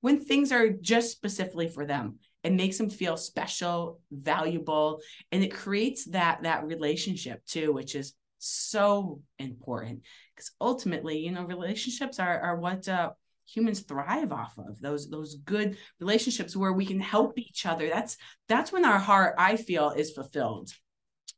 when 0.00 0.18
things 0.18 0.52
are 0.52 0.70
just 0.70 1.10
specifically 1.12 1.68
for 1.68 1.84
them 1.84 2.18
it 2.42 2.52
makes 2.52 2.78
them 2.78 2.88
feel 2.88 3.16
special 3.16 4.00
valuable 4.10 5.00
and 5.30 5.44
it 5.44 5.52
creates 5.54 6.06
that 6.06 6.42
that 6.42 6.64
relationship 6.64 7.44
too 7.46 7.72
which 7.72 7.94
is 7.94 8.14
so 8.38 9.20
important 9.38 10.00
because 10.34 10.52
ultimately 10.60 11.18
you 11.18 11.30
know 11.30 11.44
relationships 11.44 12.18
are 12.18 12.40
are 12.40 12.56
what 12.56 12.88
uh, 12.88 13.10
humans 13.52 13.80
thrive 13.80 14.32
off 14.32 14.58
of 14.58 14.80
those 14.80 15.08
those 15.08 15.36
good 15.36 15.76
relationships 15.98 16.56
where 16.56 16.72
we 16.72 16.86
can 16.86 17.00
help 17.00 17.38
each 17.38 17.66
other 17.66 17.88
that's 17.88 18.16
that's 18.48 18.72
when 18.72 18.84
our 18.84 18.98
heart 18.98 19.34
i 19.38 19.56
feel 19.56 19.90
is 19.90 20.12
fulfilled 20.12 20.70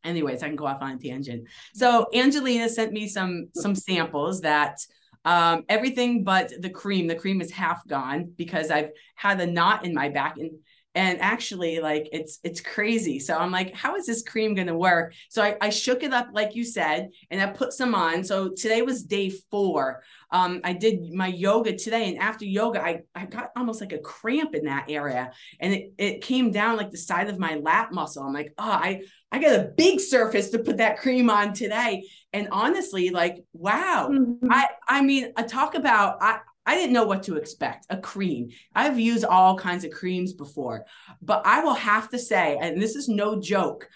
anyways 0.05 0.43
i 0.43 0.47
can 0.47 0.57
go 0.57 0.67
off 0.67 0.83
on 0.83 0.93
a 0.93 0.99
tangent 0.99 1.47
so 1.75 2.07
angelina 2.15 2.69
sent 2.69 2.93
me 2.93 3.09
some 3.09 3.49
some 3.55 3.75
samples 3.75 4.41
that 4.41 4.79
um, 5.25 5.65
everything 5.69 6.25
but 6.25 6.53
the 6.61 6.71
cream. 6.71 7.07
The 7.07 7.15
cream 7.15 7.41
is 7.41 7.53
half 7.53 7.87
gone 7.87 8.33
because 8.37 8.71
I've 8.71 8.91
had 9.15 9.41
a 9.41 9.47
knot 9.47 9.85
in 9.85 9.95
my 9.95 10.09
back 10.09 10.37
and 10.39 10.51
and 10.95 11.21
actually 11.21 11.81
like 11.81 12.09
it's 12.13 12.39
it's 12.45 12.61
crazy 12.61 13.19
so 13.19 13.37
i'm 13.37 13.51
like 13.51 13.75
how 13.75 13.97
is 13.97 14.07
this 14.07 14.23
cream 14.23 14.55
going 14.55 14.67
to 14.67 14.77
work 14.77 15.15
so 15.29 15.43
I, 15.43 15.57
I 15.61 15.71
shook 15.71 16.03
it 16.03 16.13
up 16.13 16.29
like 16.33 16.55
you 16.55 16.65
said 16.65 17.11
and 17.31 17.41
i 17.41 17.47
put 17.47 17.73
some 17.73 17.95
on 17.95 18.25
so 18.25 18.51
today 18.51 18.83
was 18.83 19.03
day 19.03 19.31
four 19.51 20.03
um 20.31 20.61
i 20.65 20.73
did 20.73 21.13
my 21.13 21.29
yoga 21.29 21.77
today 21.77 22.09
and 22.11 22.19
after 22.19 22.45
yoga 22.45 22.83
i 22.83 23.03
i 23.15 23.25
got 23.25 23.51
almost 23.57 23.81
like 23.81 23.93
a 23.93 23.99
cramp 23.99 24.55
in 24.55 24.67
that 24.67 24.91
area 24.91 25.33
and 25.61 25.73
it, 25.73 25.93
it 25.97 26.21
came 26.23 26.51
down 26.51 26.77
like 26.77 26.91
the 26.91 26.99
side 26.99 27.29
of 27.29 27.39
my 27.39 27.55
lap 27.57 27.93
muscle 27.93 28.23
i'm 28.23 28.33
like 28.33 28.53
oh 28.59 28.71
i 28.71 29.01
I 29.35 29.39
got 29.39 29.59
a 29.59 29.73
big 29.79 29.99
surface 29.99 30.51
to 30.51 30.59
put 30.59 30.77
that 30.77 30.99
cream 30.99 31.31
on 31.31 31.55
today. 31.55 32.07
And 32.35 32.49
honestly, 32.53 33.09
like, 33.09 33.43
wow. 33.55 34.11
Mm-hmm. 34.13 34.47
I 34.51 34.69
I 34.87 35.01
mean, 35.01 35.33
I 35.37 35.43
talk 35.45 35.75
about 35.75 36.19
I 36.21 36.41
I 36.65 36.77
didn't 36.77 36.93
know 36.93 37.05
what 37.05 37.25
to 37.25 37.37
expect. 37.37 37.87
A 37.91 37.97
cream. 37.97 38.51
I've 38.75 38.99
used 38.99 39.25
all 39.25 39.59
kinds 39.59 39.85
of 39.85 39.91
creams 39.91 40.33
before, 40.33 40.85
but 41.21 41.43
I 41.45 41.63
will 41.63 41.75
have 41.75 42.09
to 42.11 42.19
say, 42.19 42.59
and 42.61 42.81
this 42.81 42.95
is 42.95 43.09
no 43.09 43.41
joke, 43.41 43.89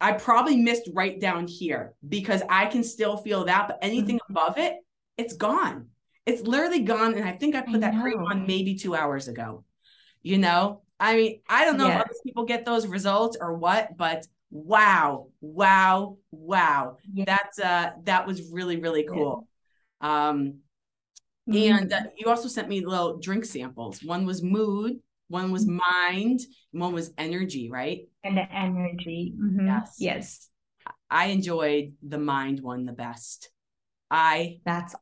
I 0.00 0.12
probably 0.12 0.56
missed 0.56 0.88
right 0.94 1.18
down 1.18 1.46
here 1.46 1.94
because 2.08 2.42
I 2.48 2.66
can 2.66 2.84
still 2.84 3.16
feel 3.16 3.44
that, 3.46 3.68
but 3.68 3.78
anything 3.82 4.16
mm-hmm. 4.16 4.32
above 4.36 4.58
it, 4.58 4.76
it's 5.16 5.34
gone. 5.34 5.88
It's 6.26 6.42
literally 6.42 6.80
gone. 6.80 7.14
And 7.14 7.24
I 7.24 7.32
think 7.32 7.56
I 7.56 7.62
put 7.62 7.76
I 7.76 7.78
that 7.90 8.00
cream 8.00 8.20
on 8.20 8.46
maybe 8.46 8.76
two 8.76 8.94
hours 8.94 9.28
ago. 9.28 9.64
You 10.22 10.38
know, 10.38 10.82
I 11.00 11.16
mean, 11.16 11.40
I 11.48 11.64
don't 11.64 11.78
know 11.78 11.88
yeah. 11.88 11.96
if 11.96 12.02
other 12.02 12.14
people 12.24 12.44
get 12.44 12.64
those 12.64 12.86
results 12.86 13.36
or 13.40 13.54
what, 13.54 13.96
but 13.96 14.26
wow, 14.50 15.28
wow, 15.40 16.18
wow. 16.30 16.98
Yeah. 17.12 17.24
That's 17.26 17.58
uh 17.58 17.90
that 18.04 18.26
was 18.26 18.50
really, 18.52 18.76
really 18.76 19.04
cool. 19.04 19.48
Yeah. 20.02 20.28
Um 20.28 20.58
mm-hmm. 21.48 21.78
and 21.78 21.92
uh, 21.92 22.02
you 22.16 22.28
also 22.28 22.48
sent 22.48 22.68
me 22.68 22.84
little 22.84 23.18
drink 23.18 23.44
samples. 23.44 24.02
One 24.02 24.26
was 24.26 24.42
mood, 24.42 24.96
one 25.28 25.52
was 25.52 25.66
mm-hmm. 25.66 25.78
mind, 25.78 26.40
one 26.72 26.92
was 26.92 27.12
energy, 27.16 27.70
right? 27.70 28.00
And 28.24 28.36
the 28.36 28.52
energy. 28.52 29.34
Mm-hmm. 29.40 29.66
Yes. 29.66 29.96
Yes. 29.98 30.48
I 31.10 31.26
enjoyed 31.26 31.94
the 32.06 32.18
mind 32.18 32.60
one 32.60 32.84
the 32.84 32.92
best. 32.92 33.50
I 34.10 34.58
that's 34.64 34.94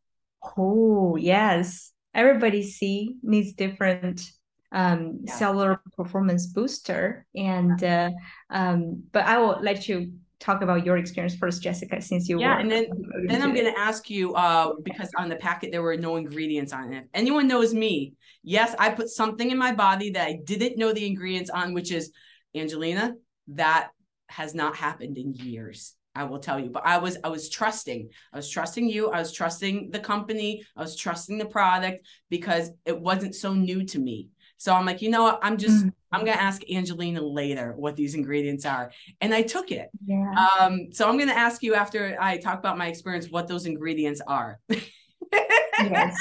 oh 0.57 1.17
Yes. 1.17 1.93
Everybody 2.15 2.63
see 2.63 3.17
needs 3.23 3.53
different 3.53 4.31
um 4.73 5.21
yeah. 5.23 5.33
cellular 5.33 5.81
performance 5.97 6.47
booster. 6.47 7.27
And 7.35 7.83
uh, 7.83 8.11
um, 8.51 9.05
but 9.13 9.25
I 9.25 9.39
will 9.39 9.59
let 9.61 9.89
you 9.89 10.13
talk 10.39 10.63
about 10.63 10.85
your 10.85 10.97
experience 10.99 11.35
first, 11.35 11.63
Jessica, 11.63 12.01
since 12.01 12.29
you 12.29 12.41
yeah, 12.41 12.59
and 12.59 12.71
then 12.71 12.87
then 13.27 13.43
I'm 13.43 13.55
going 13.55 13.73
to 13.73 13.79
ask 13.79 14.11
you 14.11 14.35
uh, 14.35 14.75
because 14.83 15.11
on 15.17 15.29
the 15.29 15.37
packet 15.37 15.73
there 15.73 15.83
were 15.83 15.97
no 15.97 16.17
ingredients 16.17 16.73
on 16.73 16.93
it. 16.93 17.05
If 17.05 17.11
anyone 17.15 17.49
knows 17.49 17.73
me, 17.73 18.15
yes, 18.43 18.75
I 18.79 18.91
put 18.91 19.09
something 19.09 19.51
in 19.51 19.59
my 19.59 19.73
body 19.73 20.11
that 20.11 20.27
I 20.27 20.39
didn't 20.45 20.79
know 20.79 20.93
the 20.93 21.07
ingredients 21.07 21.51
on, 21.51 21.75
which 21.75 21.91
is 21.93 22.13
Angelina. 22.55 23.15
That 23.49 23.91
has 24.29 24.55
not 24.55 24.77
happened 24.77 25.19
in 25.19 25.35
years. 25.35 25.95
I 26.17 26.25
will 26.25 26.39
tell 26.39 26.59
you, 26.59 26.71
but 26.71 26.85
I 26.85 26.99
was 26.99 27.19
I 27.23 27.29
was 27.29 27.49
trusting. 27.51 28.09
I 28.33 28.37
was 28.37 28.51
trusting 28.51 28.89
you. 28.89 29.11
I 29.11 29.19
was 29.19 29.33
trusting 29.33 29.91
the 29.91 30.01
company. 30.01 30.65
I 30.77 30.81
was 30.81 30.97
trusting 30.97 31.39
the 31.39 31.45
product 31.45 32.07
because 32.31 32.71
it 32.87 32.99
wasn't 32.99 33.35
so 33.35 33.53
new 33.53 33.85
to 33.85 33.99
me. 33.99 34.29
So 34.59 34.73
I'm 34.73 34.87
like, 34.87 35.03
you 35.03 35.11
know 35.11 35.23
what? 35.23 35.39
I'm 35.43 35.59
just, 35.59 35.79
mm-hmm. 35.79 35.89
I'm 36.13 36.25
going 36.25 36.37
to 36.37 36.43
ask 36.43 36.63
Angelina 36.71 37.21
later 37.23 37.75
what 37.77 37.97
these 37.97 38.15
ingredients 38.15 38.65
are. 38.65 38.91
And 39.21 39.35
I 39.35 39.43
took 39.43 39.71
it. 39.71 39.91
Yeah. 40.05 40.33
Um, 40.61 40.89
so 40.93 41.09
I'm 41.09 41.17
going 41.17 41.29
to 41.29 41.37
ask 41.37 41.63
you 41.63 41.75
after 41.75 42.17
I 42.21 42.39
talk 42.39 42.59
about 42.59 42.79
my 42.79 42.87
experience 42.89 43.29
what 43.31 43.49
those 43.49 43.67
ingredients 43.67 44.21
are. 44.27 44.59
yes. 44.71 46.17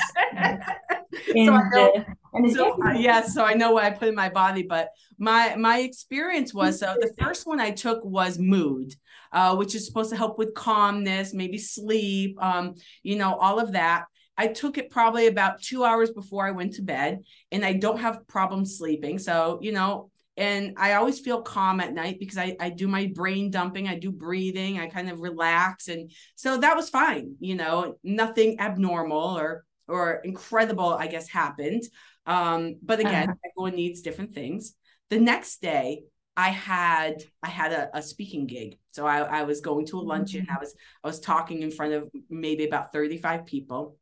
so 1.34 1.54
I 1.54 1.70
know, 1.70 2.06
so, 2.54 2.84
uh, 2.84 2.92
yes, 2.92 3.34
so 3.34 3.44
I 3.44 3.54
know 3.54 3.72
what 3.72 3.86
I 3.86 3.92
put 3.92 4.10
in 4.10 4.15
my 4.15 4.30
body, 4.30 4.63
but 4.63 4.89
my 5.18 5.56
my 5.56 5.80
experience 5.80 6.54
was 6.54 6.80
so 6.80 6.96
the 7.00 7.13
first 7.18 7.48
one 7.48 7.60
I 7.60 7.72
took 7.72 8.04
was 8.04 8.38
mood, 8.38 8.94
uh, 9.32 9.56
which 9.56 9.75
is 9.75 9.86
supposed 9.86 10.10
to 10.10 10.18
help 10.18 10.38
with 10.38 10.54
calmness, 10.54 11.34
maybe 11.34 11.58
sleep, 11.58 12.42
um, 12.42 12.75
you 13.04 13.15
know, 13.15 13.36
all 13.36 13.60
of 13.60 13.74
that. 13.74 14.06
I 14.38 14.48
took 14.48 14.77
it 14.77 14.89
probably 14.89 15.27
about 15.27 15.62
two 15.62 15.84
hours 15.84 16.12
before 16.12 16.46
I 16.46 16.51
went 16.51 16.74
to 16.74 16.82
bed, 16.82 17.24
and 17.51 17.63
I 17.63 17.74
don't 17.74 18.00
have 18.00 18.27
problems 18.27 18.77
sleeping. 18.77 19.20
So, 19.20 19.60
you 19.62 19.72
know, 19.72 20.10
and 20.38 20.74
I 20.77 20.94
always 20.94 21.20
feel 21.20 21.42
calm 21.42 21.80
at 21.80 21.94
night 21.94 22.20
because 22.20 22.38
I, 22.38 22.58
I 22.60 22.70
do 22.70 22.88
my 22.88 23.12
brain 23.15 23.50
dumping, 23.51 23.88
I 23.88 23.98
do 23.98 24.12
breathing, 24.12 24.80
I 24.80 24.88
kind 24.88 25.10
of 25.10 25.22
relax. 25.22 25.88
And 25.88 26.12
so 26.36 26.58
that 26.58 26.75
was 26.75 26.89
fine, 26.89 27.36
you 27.39 27.56
know, 27.56 27.96
nothing 28.04 28.60
abnormal 28.60 29.38
or 29.38 29.63
or 29.88 30.15
incredible, 30.24 30.94
I 30.94 31.08
guess, 31.08 31.30
happened. 31.30 31.84
Um, 32.25 32.77
but 32.82 33.00
again, 33.00 33.30
uh-huh. 33.30 33.50
everyone 33.51 33.75
needs 33.75 34.01
different 34.01 34.34
things. 34.34 34.74
The 35.10 35.20
next 35.20 35.62
day, 35.62 36.04
I 36.36 36.50
had 36.50 37.24
I 37.42 37.50
had 37.50 37.72
a, 37.72 37.98
a 37.98 38.01
speaking 38.01 38.46
gig. 38.46 38.77
So 38.92 39.06
I, 39.06 39.20
I 39.20 39.44
was 39.44 39.62
going 39.62 39.86
to 39.88 40.00
a 40.00 40.01
luncheon. 40.01 40.42
Mm-hmm. 40.42 40.58
I 40.58 40.60
was 40.60 40.75
I 41.04 41.08
was 41.08 41.20
talking 41.20 41.62
in 41.62 41.72
front 41.72 41.94
of 41.94 42.10
maybe 42.30 42.65
about 42.65 42.92
35 42.92 43.46
people. 43.46 43.98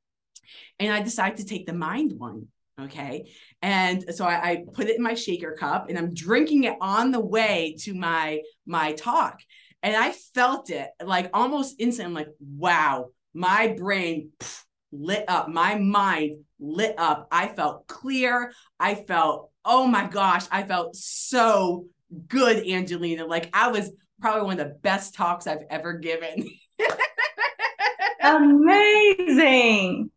And 0.80 0.92
I 0.92 1.02
decided 1.02 1.38
to 1.38 1.46
take 1.46 1.66
the 1.66 1.74
mind 1.74 2.14
one. 2.18 2.48
Okay. 2.80 3.32
And 3.62 4.13
so 4.15 4.26
I, 4.26 4.50
I 4.50 4.65
put 4.74 4.88
it 4.88 4.98
in 4.98 5.04
my 5.04 5.13
shaker 5.13 5.56
cup 5.58 5.89
and 5.89 5.98
I'm 5.98 6.13
drinking 6.13 6.63
it 6.63 6.76
on 6.82 7.12
the 7.12 7.20
way 7.20 7.76
to 7.82 7.94
my 7.94 8.41
my 8.65 8.94
talk. 8.94 9.39
And 9.84 9.96
I 9.96 10.12
felt 10.34 10.70
it 10.70 10.89
like 11.04 11.30
almost 11.34 11.76
instantly. 11.78 12.06
I'm 12.06 12.13
like, 12.13 12.34
wow, 12.39 13.10
my 13.34 13.76
brain 13.78 14.32
pff, 14.39 14.63
lit 14.91 15.26
up, 15.28 15.50
my 15.50 15.76
mind 15.76 16.46
lit 16.60 16.96
up. 16.98 17.28
I 17.32 17.48
felt 17.48 17.88
clear. 17.88 18.54
I 18.80 18.96
felt, 18.96 19.52
oh 19.65 19.86
my 19.86 20.08
gosh, 20.08 20.46
I 20.52 20.63
felt 20.63 20.96
so 20.96 21.86
good, 22.28 22.67
Angelina. 22.67 23.26
Like 23.26 23.50
I 23.54 23.70
was 23.70 23.91
probably 24.22 24.44
one 24.44 24.60
of 24.60 24.67
the 24.67 24.76
best 24.76 25.13
talks 25.13 25.48
I've 25.48 25.65
ever 25.70 25.94
given. 25.94 26.50
Amazing. 28.24 30.10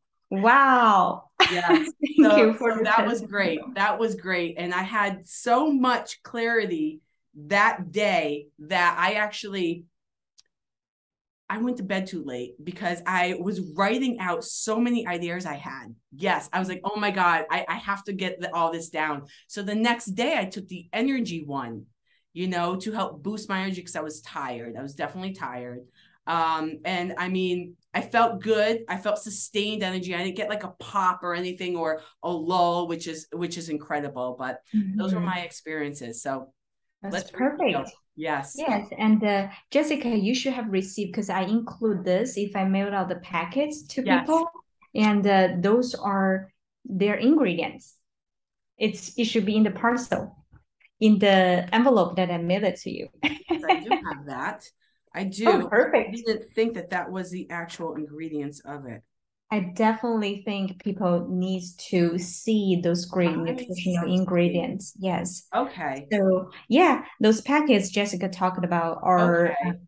Wow. 0.42 1.24
Yeah. 1.50 1.68
Thank 1.68 1.94
so, 2.22 2.36
you 2.36 2.54
for 2.54 2.76
so 2.76 2.82
that 2.84 3.06
was 3.06 3.20
great. 3.22 3.60
That 3.74 3.98
was 3.98 4.14
great. 4.14 4.56
And 4.58 4.72
I 4.72 4.82
had 4.82 5.26
so 5.26 5.70
much 5.72 6.22
clarity 6.22 7.00
that 7.34 7.92
day 7.92 8.48
that 8.60 8.96
I 8.98 9.14
actually 9.14 9.84
I 11.48 11.58
went 11.58 11.76
to 11.76 11.84
bed 11.84 12.08
too 12.08 12.24
late 12.24 12.54
because 12.62 13.00
I 13.06 13.36
was 13.38 13.60
writing 13.76 14.18
out 14.18 14.42
so 14.42 14.80
many 14.80 15.06
ideas 15.06 15.46
I 15.46 15.54
had. 15.54 15.94
Yes, 16.12 16.48
I 16.52 16.58
was 16.58 16.68
like, 16.68 16.80
oh 16.82 16.98
my 16.98 17.12
God, 17.12 17.44
I, 17.50 17.64
I 17.68 17.76
have 17.76 18.02
to 18.04 18.12
get 18.12 18.40
the, 18.40 18.52
all 18.52 18.72
this 18.72 18.88
down. 18.88 19.26
So 19.46 19.62
the 19.62 19.74
next 19.74 20.06
day 20.06 20.36
I 20.36 20.46
took 20.46 20.66
the 20.66 20.88
energy 20.92 21.44
one, 21.44 21.84
you 22.32 22.48
know, 22.48 22.74
to 22.76 22.90
help 22.90 23.22
boost 23.22 23.48
my 23.48 23.60
energy 23.60 23.80
because 23.80 23.94
I 23.94 24.00
was 24.00 24.20
tired. 24.22 24.74
I 24.76 24.82
was 24.82 24.94
definitely 24.94 25.34
tired. 25.34 25.82
Um, 26.26 26.80
and 26.84 27.14
I 27.16 27.28
mean, 27.28 27.76
I 27.96 28.02
felt 28.02 28.42
good. 28.42 28.84
I 28.90 28.98
felt 28.98 29.20
sustained 29.20 29.82
energy. 29.82 30.14
I 30.14 30.22
didn't 30.22 30.36
get 30.36 30.50
like 30.50 30.64
a 30.64 30.74
pop 30.78 31.20
or 31.22 31.34
anything 31.34 31.76
or 31.76 32.02
a 32.22 32.30
lull, 32.30 32.88
which 32.88 33.08
is 33.08 33.26
which 33.32 33.56
is 33.56 33.70
incredible. 33.70 34.36
But 34.38 34.60
mm-hmm. 34.74 34.98
those 34.98 35.14
were 35.14 35.20
mm-hmm. 35.20 35.30
my 35.30 35.40
experiences. 35.40 36.20
So 36.20 36.52
that's 37.00 37.30
perfect. 37.30 37.90
Yes. 38.14 38.54
Yes. 38.58 38.88
And 38.98 39.24
uh, 39.24 39.48
Jessica, 39.70 40.10
you 40.10 40.34
should 40.34 40.52
have 40.52 40.70
received 40.70 41.12
because 41.12 41.30
I 41.30 41.44
include 41.44 42.04
this 42.04 42.36
if 42.36 42.54
I 42.54 42.64
mailed 42.64 42.92
out 42.92 43.08
the 43.08 43.16
packets 43.16 43.86
to 43.94 44.04
yes. 44.04 44.20
people, 44.20 44.44
and 44.94 45.26
uh, 45.26 45.48
those 45.60 45.94
are 45.94 46.52
their 46.84 47.14
ingredients. 47.14 47.96
It's 48.76 49.18
it 49.18 49.24
should 49.24 49.46
be 49.46 49.56
in 49.56 49.62
the 49.62 49.70
parcel, 49.70 50.36
in 51.00 51.18
the 51.18 51.66
envelope 51.72 52.16
that 52.16 52.30
I 52.30 52.36
mailed 52.36 52.64
it 52.64 52.78
to 52.80 52.90
you. 52.90 53.08
I 53.24 53.80
do 53.80 53.88
have 53.88 54.26
that. 54.26 54.68
I 55.16 55.24
do. 55.24 55.48
Oh, 55.48 55.68
perfect. 55.68 56.10
I 56.10 56.12
didn't 56.12 56.52
think 56.54 56.74
that 56.74 56.90
that 56.90 57.10
was 57.10 57.30
the 57.30 57.48
actual 57.50 57.94
ingredients 57.94 58.60
of 58.66 58.84
it. 58.84 59.02
I 59.50 59.72
definitely 59.74 60.42
think 60.44 60.82
people 60.82 61.28
need 61.30 61.62
to 61.88 62.18
see 62.18 62.80
those 62.82 63.06
great 63.06 63.30
I 63.30 63.36
nutritional 63.36 64.12
ingredients. 64.12 64.92
Yes. 64.98 65.46
Okay. 65.54 66.06
So 66.12 66.50
yeah, 66.68 67.04
those 67.20 67.40
packets 67.40 67.88
Jessica 67.88 68.28
talked 68.28 68.64
about 68.64 68.98
are 69.02 69.52
okay. 69.52 69.78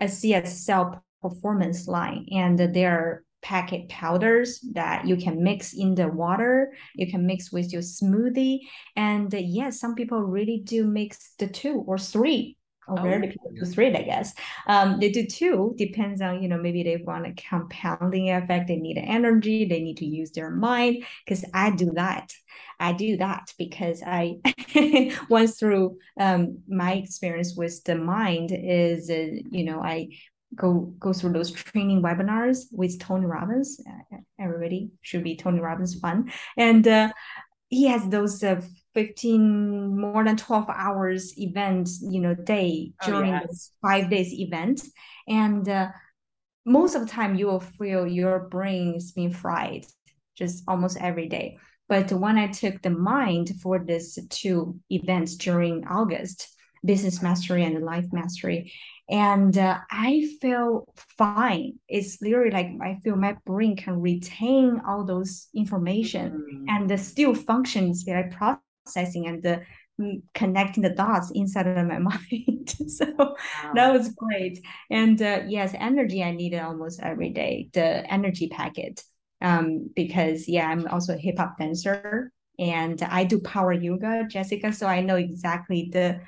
ASEA's 0.00 0.64
cell 0.64 1.04
performance 1.20 1.86
line, 1.88 2.26
and 2.30 2.58
they're 2.58 3.24
packet 3.42 3.88
powders 3.88 4.60
that 4.72 5.06
you 5.06 5.16
can 5.16 5.42
mix 5.42 5.74
in 5.74 5.94
the 5.94 6.08
water. 6.08 6.72
You 6.94 7.10
can 7.10 7.26
mix 7.26 7.50
with 7.50 7.72
your 7.72 7.82
smoothie, 7.82 8.60
and 8.94 9.34
uh, 9.34 9.38
yes, 9.38 9.80
some 9.80 9.94
people 9.96 10.22
really 10.22 10.62
do 10.64 10.86
mix 10.86 11.34
the 11.38 11.48
two 11.48 11.82
or 11.86 11.98
three 11.98 12.56
or 12.90 13.00
oh. 13.00 13.04
rarely 13.04 13.28
people 13.28 13.52
do 13.54 13.64
three, 13.64 13.94
I 13.94 14.02
guess. 14.02 14.34
Um, 14.66 14.98
they 15.00 15.10
do 15.10 15.26
two, 15.26 15.74
depends 15.78 16.20
on, 16.20 16.42
you 16.42 16.48
know, 16.48 16.58
maybe 16.58 16.82
they 16.82 16.96
want 16.96 17.26
a 17.26 17.32
compounding 17.32 18.30
effect, 18.30 18.68
they 18.68 18.76
need 18.76 18.98
energy, 18.98 19.64
they 19.64 19.80
need 19.80 19.98
to 19.98 20.06
use 20.06 20.32
their 20.32 20.50
mind, 20.50 21.04
because 21.24 21.44
I 21.54 21.70
do 21.70 21.92
that. 21.94 22.32
I 22.78 22.92
do 22.92 23.18
that 23.18 23.52
because 23.58 24.02
I 24.06 24.38
once 25.28 25.58
through 25.58 25.98
um, 26.18 26.58
my 26.68 26.94
experience 26.94 27.54
with 27.56 27.82
the 27.84 27.94
mind 27.94 28.50
is, 28.52 29.10
uh, 29.10 29.28
you 29.50 29.64
know, 29.64 29.80
I 29.80 30.08
go 30.54 30.92
go 30.98 31.12
through 31.12 31.32
those 31.32 31.52
training 31.52 32.02
webinars 32.02 32.64
with 32.72 32.98
Tony 32.98 33.26
Robbins. 33.26 33.80
Everybody 34.38 34.90
should 35.02 35.22
be 35.22 35.36
Tony 35.36 35.60
Robbins 35.60 35.98
fun, 36.00 36.32
and 36.56 36.86
uh, 36.88 37.12
he 37.68 37.86
has 37.86 38.08
those 38.08 38.42
uh, 38.42 38.60
15 38.94 39.98
more 39.98 40.24
than 40.24 40.36
12 40.36 40.68
hours 40.68 41.38
event 41.38 41.88
you 42.02 42.20
know 42.20 42.34
day 42.34 42.92
oh, 43.02 43.06
during 43.06 43.30
oh, 43.30 43.38
yes. 43.40 43.46
this 43.48 43.72
five 43.82 44.10
days 44.10 44.32
event 44.32 44.82
and 45.28 45.68
uh, 45.68 45.88
most 46.64 46.94
of 46.94 47.02
the 47.02 47.08
time 47.08 47.34
you 47.34 47.46
will 47.46 47.60
feel 47.60 48.06
your 48.06 48.48
brain 48.48 48.94
is 48.94 49.12
being 49.12 49.32
fried 49.32 49.86
just 50.36 50.64
almost 50.66 50.96
every 51.00 51.28
day 51.28 51.58
but 51.88 52.10
when 52.12 52.36
i 52.36 52.46
took 52.46 52.80
the 52.82 52.90
mind 52.90 53.50
for 53.62 53.78
this 53.78 54.18
two 54.28 54.78
events 54.90 55.36
during 55.36 55.86
august 55.86 56.48
business 56.84 57.22
mastery 57.22 57.64
and 57.64 57.84
life 57.84 58.06
mastery 58.12 58.72
and 59.10 59.58
uh, 59.58 59.78
I 59.90 60.28
feel 60.40 60.86
fine. 61.18 61.80
It's 61.88 62.22
literally 62.22 62.52
like 62.52 62.68
I 62.80 63.00
feel 63.02 63.16
my 63.16 63.36
brain 63.44 63.76
can 63.76 64.00
retain 64.00 64.80
all 64.86 65.04
those 65.04 65.48
information 65.52 66.30
mm-hmm. 66.30 66.64
and 66.68 67.00
still 67.00 67.34
functions 67.34 68.04
that 68.04 68.16
I 68.16 68.28
processing 68.90 69.26
and 69.26 69.42
the 69.42 69.62
mm, 70.00 70.22
connecting 70.34 70.82
the 70.82 70.90
dots 70.90 71.30
inside 71.34 71.66
of 71.66 71.86
my 71.86 71.98
mind. 72.10 72.74
so 72.88 73.06
wow. 73.18 73.72
that 73.74 73.92
was 73.92 74.10
great. 74.14 74.64
And 74.90 75.20
uh, 75.20 75.40
yes, 75.46 75.74
energy 75.78 76.22
I 76.22 76.32
needed 76.32 76.60
almost 76.60 77.00
every 77.02 77.30
day. 77.30 77.70
The 77.72 78.10
energy 78.12 78.48
packet, 78.48 79.02
um, 79.40 79.90
because 79.94 80.48
yeah, 80.48 80.68
I'm 80.68 80.86
also 80.88 81.14
a 81.14 81.18
hip 81.18 81.38
hop 81.38 81.58
dancer 81.58 82.32
and 82.58 83.00
I 83.02 83.24
do 83.24 83.40
power 83.40 83.72
yoga, 83.72 84.26
Jessica. 84.28 84.72
So 84.72 84.86
I 84.86 85.00
know 85.00 85.16
exactly 85.16 85.88
the 85.92 86.20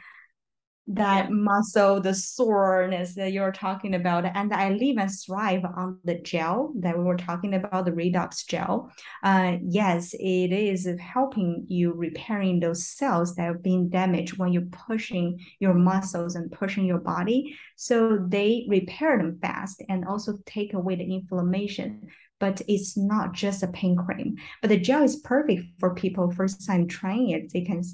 that 0.89 1.31
muscle, 1.31 2.01
the 2.01 2.15
soreness 2.15 3.15
that 3.15 3.33
you're 3.33 3.53
talking 3.53 3.95
about. 3.95 4.25
And 4.25 4.53
I 4.53 4.71
live 4.71 4.97
and 4.99 5.11
thrive 5.11 5.65
on 5.65 5.99
the 6.05 6.19
gel 6.21 6.73
that 6.81 6.99
we 6.99 7.05
were 7.05 7.17
talking 7.17 7.55
about, 7.55 7.85
the 7.85 7.93
redox 7.93 8.45
gel. 8.47 8.91
Uh, 9.23 9.59
yes, 9.63 10.13
it 10.15 10.53
is 10.53 10.89
helping 11.01 11.67
you 11.69 11.93
repairing 11.93 12.59
those 12.59 12.87
cells 12.87 13.37
that 13.37 13.43
have 13.43 13.63
been 13.63 13.91
damaged 13.91 14.39
when 14.39 14.53
you're 14.53 14.63
pushing 14.87 15.39
your 15.61 15.75
muscles 15.75 16.35
and 16.35 16.51
pushing 16.51 16.85
your 16.85 17.01
body. 17.01 17.57
So 17.77 18.19
they 18.29 18.67
repair 18.69 19.19
them 19.19 19.39
fast 19.41 19.83
and 19.89 20.05
also 20.05 20.39
take 20.47 20.75
away 20.75 20.97
the 20.97 21.15
inflammation 21.15 22.09
but 22.41 22.61
it's 22.67 22.97
not 22.97 23.33
just 23.33 23.63
a 23.63 23.69
pain 23.69 23.97
cream. 23.97 24.35
But 24.61 24.71
the 24.71 24.77
gel 24.77 25.05
is 25.05 25.15
perfect 25.15 25.63
for 25.79 25.95
people 25.95 26.29
first 26.33 26.67
time 26.67 26.89
trying 26.89 27.31
it. 27.31 27.53
They 27.53 27.61
can 27.61 27.85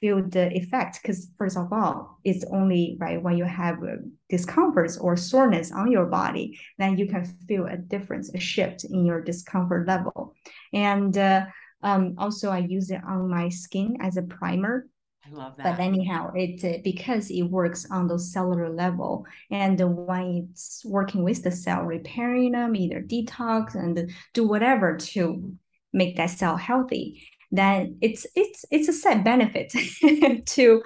feel 0.00 0.22
the 0.22 0.48
effect 0.56 1.00
because 1.02 1.28
first 1.36 1.56
of 1.56 1.72
all 1.72 2.18
it's 2.24 2.44
only 2.52 2.96
right 3.00 3.22
when 3.22 3.36
you 3.36 3.44
have 3.44 3.82
uh, 3.82 3.96
discomforts 4.28 4.96
or 4.98 5.16
soreness 5.16 5.72
on 5.72 5.90
your 5.90 6.06
body 6.06 6.58
then 6.78 6.96
you 6.96 7.06
can 7.06 7.24
feel 7.48 7.66
a 7.66 7.76
difference 7.76 8.32
a 8.34 8.38
shift 8.38 8.84
in 8.84 9.04
your 9.04 9.20
discomfort 9.20 9.86
level. 9.86 10.34
And 10.72 11.16
uh, 11.16 11.46
um, 11.82 12.14
also 12.18 12.50
i 12.50 12.58
use 12.58 12.90
it 12.90 13.00
on 13.06 13.28
my 13.28 13.48
skin 13.48 13.96
as 14.00 14.16
a 14.16 14.22
primer. 14.22 14.86
I 15.26 15.30
love 15.34 15.56
that. 15.56 15.76
But 15.76 15.82
anyhow, 15.82 16.32
it 16.34 16.64
uh, 16.64 16.78
because 16.82 17.30
it 17.30 17.42
works 17.42 17.86
on 17.90 18.06
the 18.06 18.18
cellular 18.18 18.70
level, 18.70 19.26
and 19.50 19.78
when 20.06 20.48
it's 20.50 20.82
working 20.84 21.22
with 21.22 21.42
the 21.42 21.50
cell, 21.50 21.82
repairing 21.82 22.52
them, 22.52 22.74
either 22.74 23.02
detox 23.02 23.74
and 23.74 24.10
do 24.32 24.46
whatever 24.46 24.96
to 24.96 25.52
make 25.92 26.16
that 26.16 26.30
cell 26.30 26.56
healthy 26.56 27.22
then 27.50 27.96
it's 28.00 28.26
it's 28.34 28.64
it's 28.70 28.88
a 28.88 28.92
set 28.92 29.24
benefit 29.24 29.72
to 30.46 30.82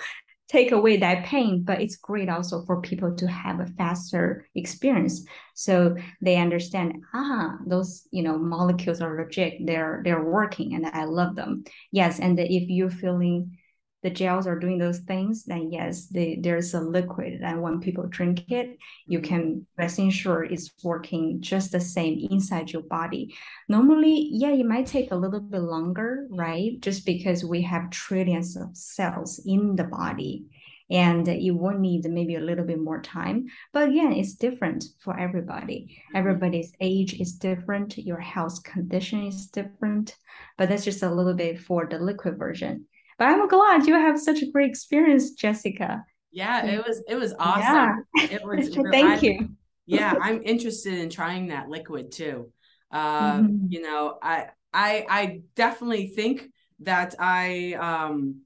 take 0.48 0.72
away 0.72 0.98
that 0.98 1.24
pain 1.24 1.64
but 1.64 1.81
it's 1.81 1.96
great 1.96 2.29
also 2.29 2.64
for 2.66 2.81
people 2.81 3.14
to 3.16 3.27
have 3.27 3.61
a 3.61 3.66
faster 3.79 4.46
experience. 4.55 5.24
So 5.55 5.96
they 6.20 6.37
understand 6.37 7.03
ah 7.14 7.57
those 7.66 8.07
you 8.11 8.22
know 8.22 8.38
molecules 8.38 9.00
are 9.00 9.16
legit. 9.16 9.66
They're 9.66 10.00
they're 10.05 10.24
working 10.24 10.74
and 10.74 10.87
i 10.87 11.05
love 11.05 11.35
them. 11.37 11.64
Yes 11.92 12.20
and 12.20 12.38
if 12.38 12.68
you're 12.68 12.90
feeling 12.90 13.57
the 14.05 14.11
gels 14.11 14.47
are 14.47 14.59
doing 14.59 14.77
those 14.77 14.99
things, 14.99 15.45
then 15.45 15.73
yes, 15.73 16.09
they, 16.09 16.38
there's 16.38 16.75
a 16.75 16.81
liquid. 16.81 17.40
And 17.43 17.62
when 17.62 17.81
people 17.81 18.07
drink 18.07 18.45
it, 18.51 18.77
you 19.07 19.19
mm-hmm. 19.19 19.27
can 19.27 19.67
rest 19.79 19.99
assured 19.99 20.53
it's 20.53 20.71
working 20.83 21.40
just 21.40 21.73
the 21.73 21.81
same 21.81 22.29
inside 22.31 22.71
your 22.71 22.83
body. 22.83 23.35
Normally, 23.67 24.29
yeah, 24.31 24.51
it 24.51 24.67
might 24.67 24.87
take 24.87 25.11
a 25.11 25.17
little 25.17 25.40
bit 25.40 25.62
longer, 25.62 26.27
right? 26.31 26.79
Just 26.81 27.07
because 27.07 27.47
we 27.47 27.62
have 27.62 27.88
trillions 27.88 28.57
of 28.57 28.77
cells 28.77 29.40
in 29.47 29.75
the 29.75 29.85
body 29.85 30.45
and 30.90 31.27
you 31.27 31.57
will 31.57 31.79
need 31.79 32.05
maybe 32.05 32.35
a 32.35 32.40
little 32.40 32.67
bit 32.67 32.79
more 32.79 33.01
time. 33.01 33.47
But 33.73 33.88
again, 33.88 34.12
it's 34.12 34.35
different 34.35 34.85
for 35.03 35.19
everybody. 35.19 35.88
Mm-hmm. 35.88 36.17
Everybody's 36.19 36.75
age 36.79 37.19
is 37.19 37.33
different, 37.33 37.97
your 37.97 38.21
health 38.21 38.62
condition 38.64 39.27
is 39.27 39.47
different, 39.47 40.14
but 40.59 40.69
that's 40.69 40.85
just 40.85 41.03
a 41.03 41.11
little 41.11 41.33
bit 41.33 41.59
for 41.59 41.87
the 41.87 41.99
liquid 41.99 42.37
version. 42.37 42.85
But 43.18 43.29
I'm 43.29 43.48
glad 43.48 43.87
you 43.87 43.94
have 43.94 44.18
such 44.20 44.42
a 44.42 44.50
great 44.50 44.70
experience, 44.70 45.33
Jessica. 45.33 46.05
Yeah, 46.33 46.66
it 46.66 46.85
was 46.87 47.03
it 47.09 47.14
was 47.14 47.35
awesome. 47.38 48.05
Yeah. 48.16 48.24
It 48.24 48.44
was 48.44 48.74
thank 48.90 49.09
I, 49.09 49.27
you. 49.27 49.48
yeah, 49.87 50.14
I'm 50.20 50.42
interested 50.42 50.94
in 50.94 51.11
trying 51.11 51.48
that 51.48 51.68
liquid 51.68 52.11
too. 52.11 52.50
Uh, 52.90 53.38
mm-hmm. 53.38 53.66
you 53.68 53.83
know, 53.83 54.18
I 54.22 54.48
I 54.72 55.07
I 55.09 55.40
definitely 55.55 56.09
think 56.09 56.48
that 56.81 57.14
I 57.18 57.74
um 57.74 58.40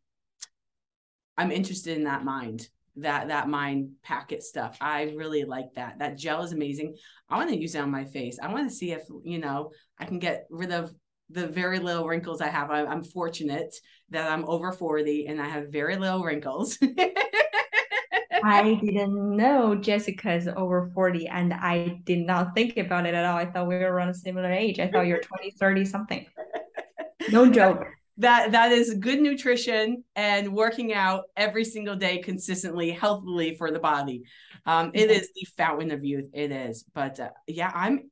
I'm 1.36 1.50
interested 1.50 1.96
in 1.96 2.04
that 2.04 2.24
mind 2.24 2.68
that 2.96 3.28
that 3.28 3.48
mind 3.48 3.92
packet 4.02 4.42
stuff. 4.42 4.76
I 4.80 5.14
really 5.16 5.44
like 5.44 5.74
that. 5.76 5.98
That 6.00 6.18
gel 6.18 6.42
is 6.42 6.52
amazing. 6.52 6.96
I 7.28 7.36
want 7.36 7.50
to 7.50 7.56
use 7.56 7.74
it 7.74 7.80
on 7.80 7.90
my 7.90 8.04
face. 8.04 8.38
I 8.42 8.52
want 8.52 8.68
to 8.68 8.74
see 8.74 8.92
if 8.92 9.02
you 9.24 9.38
know 9.38 9.70
I 9.98 10.04
can 10.04 10.18
get 10.18 10.46
rid 10.50 10.72
of 10.72 10.92
the 11.30 11.46
very 11.46 11.78
little 11.78 12.06
wrinkles 12.06 12.40
I 12.40 12.48
have. 12.48 12.70
I, 12.70 12.80
am 12.82 13.02
fortunate 13.02 13.74
that 14.10 14.30
I'm 14.30 14.44
over 14.48 14.72
40 14.72 15.26
and 15.26 15.40
I 15.40 15.48
have 15.48 15.68
very 15.68 15.96
little 15.96 16.22
wrinkles. 16.22 16.78
I 18.44 18.74
didn't 18.74 19.36
know 19.36 19.74
Jessica 19.74 20.32
is 20.34 20.48
over 20.48 20.90
40 20.94 21.26
and 21.26 21.52
I 21.52 22.00
did 22.04 22.20
not 22.20 22.54
think 22.54 22.76
about 22.76 23.06
it 23.06 23.14
at 23.14 23.24
all. 23.24 23.36
I 23.36 23.46
thought 23.46 23.66
we 23.66 23.76
were 23.76 23.92
around 23.92 24.10
a 24.10 24.14
similar 24.14 24.50
age. 24.50 24.78
I 24.78 24.88
thought 24.88 25.06
you're 25.06 25.20
20, 25.40 25.50
30 25.52 25.84
something. 25.84 26.26
No 27.30 27.50
joke. 27.50 27.84
that 28.18 28.50
that 28.52 28.72
is 28.72 28.94
good 28.94 29.20
nutrition 29.20 30.02
and 30.16 30.52
working 30.52 30.92
out 30.92 31.24
every 31.36 31.64
single 31.64 31.94
day 31.96 32.18
consistently 32.18 32.90
healthily 32.90 33.54
for 33.54 33.70
the 33.70 33.78
body 33.78 34.24
um 34.66 34.90
it 34.92 35.08
is 35.10 35.30
the 35.34 35.46
fountain 35.56 35.92
of 35.92 36.04
youth 36.04 36.28
it 36.34 36.50
is 36.50 36.84
but 36.94 37.18
uh, 37.20 37.30
yeah 37.46 37.70
i'm 37.74 38.10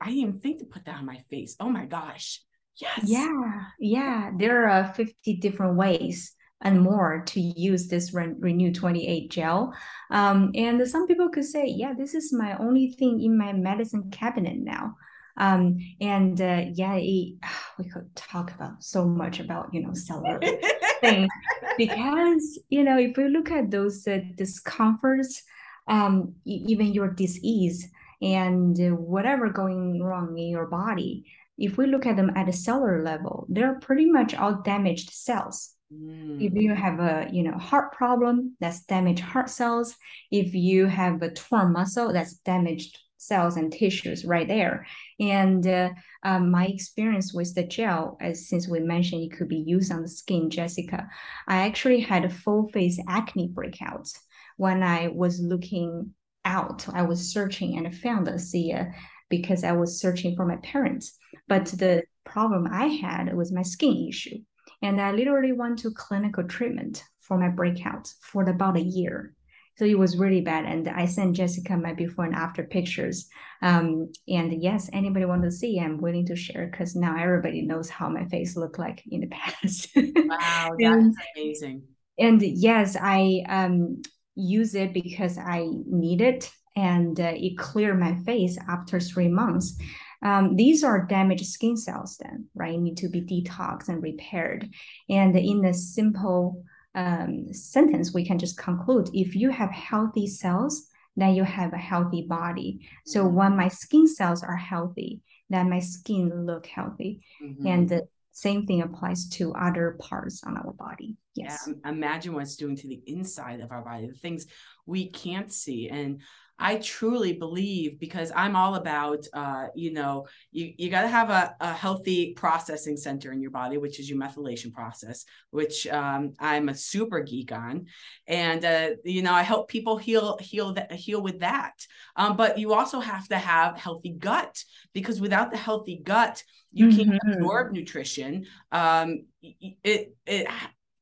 i 0.00 0.06
didn't 0.06 0.20
even 0.20 0.40
think 0.40 0.60
to 0.60 0.64
put 0.64 0.84
that 0.84 0.96
on 0.96 1.04
my 1.04 1.18
face 1.28 1.56
oh 1.58 1.68
my 1.68 1.86
gosh 1.86 2.40
Yes. 2.80 3.00
Yeah, 3.04 3.64
yeah. 3.80 4.30
There 4.36 4.68
are 4.68 4.92
50 4.94 5.36
different 5.36 5.76
ways 5.76 6.34
and 6.62 6.80
more 6.80 7.22
to 7.26 7.40
use 7.40 7.88
this 7.88 8.12
Re- 8.12 8.34
RENU 8.40 8.74
28 8.74 9.30
gel. 9.30 9.72
Um, 10.10 10.50
and 10.54 10.86
some 10.88 11.06
people 11.06 11.28
could 11.28 11.44
say, 11.44 11.66
yeah, 11.66 11.92
this 11.96 12.14
is 12.14 12.32
my 12.32 12.56
only 12.58 12.92
thing 12.92 13.22
in 13.22 13.38
my 13.38 13.52
medicine 13.52 14.10
cabinet 14.10 14.58
now. 14.58 14.94
Um, 15.36 15.78
and 16.00 16.40
uh, 16.40 16.64
yeah, 16.74 16.94
it, 16.96 17.34
we 17.78 17.88
could 17.88 18.14
talk 18.16 18.52
about 18.54 18.82
so 18.82 19.06
much 19.06 19.40
about, 19.40 19.72
you 19.72 19.82
know, 19.82 19.94
cellular 19.94 20.40
things 21.00 21.28
because, 21.76 22.58
you 22.68 22.82
know, 22.82 22.98
if 22.98 23.16
we 23.16 23.28
look 23.28 23.50
at 23.50 23.70
those 23.70 24.06
uh, 24.06 24.18
discomforts, 24.34 25.42
um, 25.86 26.34
even 26.44 26.92
your 26.92 27.08
disease 27.08 27.88
and 28.20 28.76
whatever 28.98 29.48
going 29.48 30.02
wrong 30.02 30.36
in 30.36 30.48
your 30.48 30.66
body, 30.66 31.24
if 31.58 31.76
we 31.76 31.86
look 31.86 32.06
at 32.06 32.16
them 32.16 32.30
at 32.36 32.48
a 32.48 32.52
cellular 32.52 33.02
level, 33.02 33.46
they're 33.48 33.78
pretty 33.80 34.06
much 34.06 34.34
all 34.34 34.62
damaged 34.62 35.10
cells. 35.10 35.74
Mm. 35.92 36.40
If 36.40 36.54
you 36.54 36.74
have 36.74 37.00
a 37.00 37.28
you 37.32 37.42
know 37.42 37.58
heart 37.58 37.92
problem, 37.92 38.56
that's 38.60 38.84
damaged 38.84 39.20
heart 39.20 39.50
cells. 39.50 39.96
If 40.30 40.54
you 40.54 40.86
have 40.86 41.22
a 41.22 41.30
torn 41.30 41.72
muscle, 41.72 42.12
that's 42.12 42.34
damaged 42.34 42.98
cells 43.18 43.56
and 43.56 43.72
tissues 43.72 44.24
right 44.24 44.46
there. 44.46 44.86
And 45.18 45.66
uh, 45.66 45.90
um, 46.22 46.50
my 46.50 46.66
experience 46.66 47.34
with 47.34 47.54
the 47.54 47.64
gel, 47.64 48.16
as 48.20 48.48
since 48.48 48.68
we 48.68 48.80
mentioned 48.80 49.22
it 49.22 49.36
could 49.36 49.48
be 49.48 49.64
used 49.66 49.92
on 49.92 50.02
the 50.02 50.08
skin, 50.08 50.50
Jessica, 50.50 51.08
I 51.46 51.66
actually 51.66 52.00
had 52.00 52.24
a 52.24 52.30
full 52.30 52.68
face 52.68 53.00
acne 53.08 53.48
breakouts 53.52 54.16
when 54.56 54.82
I 54.82 55.08
was 55.08 55.40
looking 55.40 56.14
out. 56.44 56.86
I 56.92 57.02
was 57.02 57.32
searching 57.32 57.76
and 57.76 57.86
I 57.86 57.90
found 57.90 58.28
a 58.28 58.34
ASEA 58.34 58.92
because 59.28 59.64
I 59.64 59.72
was 59.72 60.00
searching 60.00 60.36
for 60.36 60.46
my 60.46 60.56
parents. 60.56 61.16
But 61.48 61.66
the 61.66 62.02
problem 62.24 62.68
I 62.70 62.86
had 62.86 63.34
was 63.34 63.52
my 63.52 63.62
skin 63.62 64.06
issue. 64.08 64.38
And 64.82 65.00
I 65.00 65.12
literally 65.12 65.52
went 65.52 65.80
to 65.80 65.90
clinical 65.90 66.44
treatment 66.44 67.02
for 67.20 67.38
my 67.38 67.48
breakout 67.48 68.12
for 68.20 68.42
about 68.48 68.76
a 68.76 68.82
year. 68.82 69.34
So 69.76 69.84
it 69.84 69.98
was 69.98 70.16
really 70.16 70.40
bad. 70.40 70.64
And 70.64 70.88
I 70.88 71.04
sent 71.04 71.36
Jessica 71.36 71.76
my 71.76 71.94
before 71.94 72.24
and 72.24 72.34
after 72.34 72.64
pictures. 72.64 73.28
Um, 73.62 74.10
and 74.26 74.60
yes, 74.60 74.90
anybody 74.92 75.24
want 75.24 75.44
to 75.44 75.52
see, 75.52 75.78
I'm 75.78 75.98
willing 75.98 76.26
to 76.26 76.36
share 76.36 76.66
because 76.66 76.96
now 76.96 77.16
everybody 77.16 77.62
knows 77.62 77.88
how 77.88 78.08
my 78.08 78.24
face 78.26 78.56
looked 78.56 78.78
like 78.78 79.04
in 79.08 79.20
the 79.20 79.26
past. 79.30 79.88
wow, 79.94 80.70
that's 80.78 81.16
amazing. 81.36 81.84
And 82.18 82.42
yes, 82.42 82.96
I 83.00 83.44
um, 83.48 84.02
use 84.34 84.74
it 84.74 84.92
because 84.92 85.38
I 85.38 85.68
need 85.86 86.22
it 86.22 86.50
and 86.78 87.18
uh, 87.18 87.32
it 87.34 87.58
cleared 87.58 87.98
my 87.98 88.14
face 88.24 88.56
after 88.68 89.00
three 89.00 89.28
months. 89.28 89.76
Um, 90.22 90.54
these 90.56 90.84
are 90.84 91.06
damaged 91.06 91.46
skin 91.46 91.76
cells, 91.76 92.16
then, 92.20 92.46
right? 92.54 92.78
Need 92.78 92.98
to 92.98 93.08
be 93.08 93.22
detoxed 93.22 93.88
and 93.88 94.02
repaired. 94.02 94.68
And 95.08 95.36
in 95.36 95.64
a 95.64 95.74
simple 95.74 96.62
um, 96.94 97.52
sentence, 97.52 98.14
we 98.14 98.24
can 98.24 98.38
just 98.38 98.56
conclude 98.56 99.10
if 99.12 99.34
you 99.34 99.50
have 99.50 99.70
healthy 99.70 100.26
cells, 100.26 100.86
then 101.16 101.34
you 101.34 101.44
have 101.44 101.72
a 101.72 101.78
healthy 101.78 102.26
body. 102.28 102.88
So 103.06 103.26
when 103.26 103.56
my 103.56 103.68
skin 103.68 104.06
cells 104.06 104.42
are 104.42 104.56
healthy, 104.56 105.20
then 105.50 105.70
my 105.70 105.80
skin 105.80 106.46
look 106.46 106.66
healthy. 106.66 107.22
Mm-hmm. 107.42 107.66
And 107.66 107.88
the 107.88 108.08
same 108.32 108.66
thing 108.66 108.82
applies 108.82 109.28
to 109.30 109.52
other 109.54 109.96
parts 110.00 110.44
on 110.44 110.56
our 110.56 110.72
body. 110.72 111.16
Yes. 111.34 111.68
Yeah, 111.68 111.90
imagine 111.90 112.34
what 112.34 112.42
it's 112.42 112.56
doing 112.56 112.76
to 112.76 112.88
the 112.88 113.02
inside 113.06 113.60
of 113.60 113.72
our 113.72 113.82
body, 113.82 114.06
the 114.06 114.14
things 114.14 114.46
we 114.86 115.10
can't 115.10 115.52
see. 115.52 115.88
And 115.88 116.22
I 116.58 116.76
truly 116.76 117.32
believe 117.34 118.00
because 118.00 118.32
I'm 118.34 118.56
all 118.56 118.74
about, 118.74 119.26
uh, 119.32 119.68
you 119.74 119.92
know, 119.92 120.26
you, 120.50 120.72
you 120.76 120.90
got 120.90 121.02
to 121.02 121.08
have 121.08 121.30
a, 121.30 121.54
a 121.60 121.72
healthy 121.72 122.32
processing 122.34 122.96
center 122.96 123.30
in 123.32 123.40
your 123.40 123.50
body, 123.50 123.78
which 123.78 124.00
is 124.00 124.10
your 124.10 124.18
methylation 124.18 124.72
process, 124.72 125.24
which 125.50 125.86
um, 125.86 126.32
I'm 126.40 126.68
a 126.68 126.74
super 126.74 127.20
geek 127.20 127.52
on. 127.52 127.86
And, 128.26 128.64
uh, 128.64 128.90
you 129.04 129.22
know, 129.22 129.32
I 129.32 129.42
help 129.42 129.68
people 129.68 129.98
heal, 129.98 130.36
heal 130.40 130.72
that, 130.72 130.92
heal 130.92 131.22
with 131.22 131.40
that. 131.40 131.74
Um, 132.16 132.36
but 132.36 132.58
you 132.58 132.72
also 132.72 132.98
have 133.00 133.28
to 133.28 133.38
have 133.38 133.78
healthy 133.78 134.10
gut 134.10 134.62
because 134.92 135.20
without 135.20 135.50
the 135.50 135.56
healthy 135.56 136.00
gut, 136.02 136.42
you 136.72 136.88
can't 136.88 137.10
mm-hmm. 137.10 137.32
absorb 137.32 137.72
nutrition. 137.72 138.46
Um, 138.72 139.26
it, 139.42 140.14
it, 140.26 140.48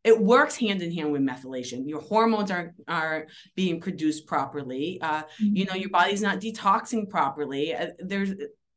it 0.06 0.18
works 0.18 0.56
hand 0.56 0.80
in 0.82 0.92
hand 0.92 1.10
with 1.10 1.20
methylation. 1.20 1.88
Your 1.88 2.00
hormones 2.00 2.52
are 2.52 2.72
are 2.86 3.26
being 3.56 3.80
produced 3.80 4.26
properly. 4.26 5.00
Uh, 5.02 5.22
mm-hmm. 5.22 5.56
You 5.56 5.64
know, 5.64 5.74
your 5.74 5.90
body's 5.90 6.22
not 6.22 6.40
detoxing 6.40 7.10
properly. 7.10 7.74
Uh, 7.74 7.88
there's 7.98 8.32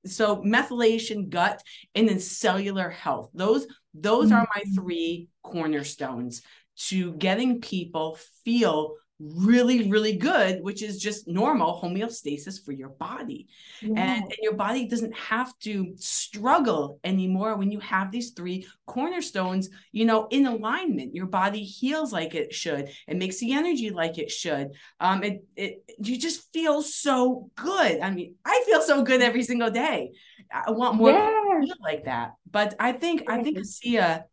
so 0.05 0.37
methylation, 0.37 1.29
gut, 1.29 1.61
and 1.93 2.09
then 2.09 2.19
cellular 2.19 2.89
health. 2.89 3.29
Those 3.35 3.67
those 3.93 4.29
mm-hmm. 4.29 4.37
are 4.37 4.47
my 4.55 4.61
mm-hmm. 4.61 4.73
three 4.73 5.29
cornerstones 5.43 6.41
to 6.87 7.13
getting 7.13 7.61
people 7.61 8.17
feel 8.43 8.95
really, 9.19 9.89
really 9.89 10.15
good, 10.15 10.61
which 10.61 10.81
is 10.81 10.97
just 10.97 11.27
normal 11.27 11.81
homeostasis 11.81 12.63
for 12.63 12.71
your 12.71 12.89
body. 12.89 13.47
Yeah. 13.81 13.89
And, 13.89 14.23
and, 14.23 14.33
your 14.41 14.53
body 14.53 14.87
doesn't 14.87 15.15
have 15.15 15.57
to 15.59 15.93
struggle 15.97 16.99
anymore 17.03 17.57
when 17.57 17.71
you 17.71 17.79
have 17.81 18.11
these 18.11 18.31
three 18.31 18.65
cornerstones, 18.85 19.69
you 19.91 20.05
know, 20.05 20.27
in 20.31 20.45
alignment. 20.45 21.13
Your 21.13 21.25
body 21.25 21.63
heals 21.63 22.13
like 22.13 22.33
it 22.33 22.53
should. 22.53 22.89
It 23.07 23.17
makes 23.17 23.39
the 23.39 23.53
energy 23.53 23.89
like 23.89 24.17
it 24.17 24.31
should. 24.31 24.69
Um, 25.01 25.23
it, 25.23 25.43
it 25.57 25.83
you 25.99 26.17
just 26.17 26.51
feel 26.53 26.81
so 26.81 27.51
good. 27.55 27.99
I 27.99 28.11
mean, 28.11 28.35
I 28.45 28.63
feel 28.65 28.81
so 28.81 29.03
good 29.03 29.21
every 29.21 29.43
single 29.43 29.69
day. 29.69 30.11
I 30.51 30.71
want 30.71 30.95
more 30.95 31.11
yeah. 31.11 31.73
like 31.81 32.05
that. 32.05 32.33
But 32.49 32.75
I 32.79 32.93
think 32.93 33.29
I 33.29 33.43
think 33.43 33.57
ASEA 33.57 34.23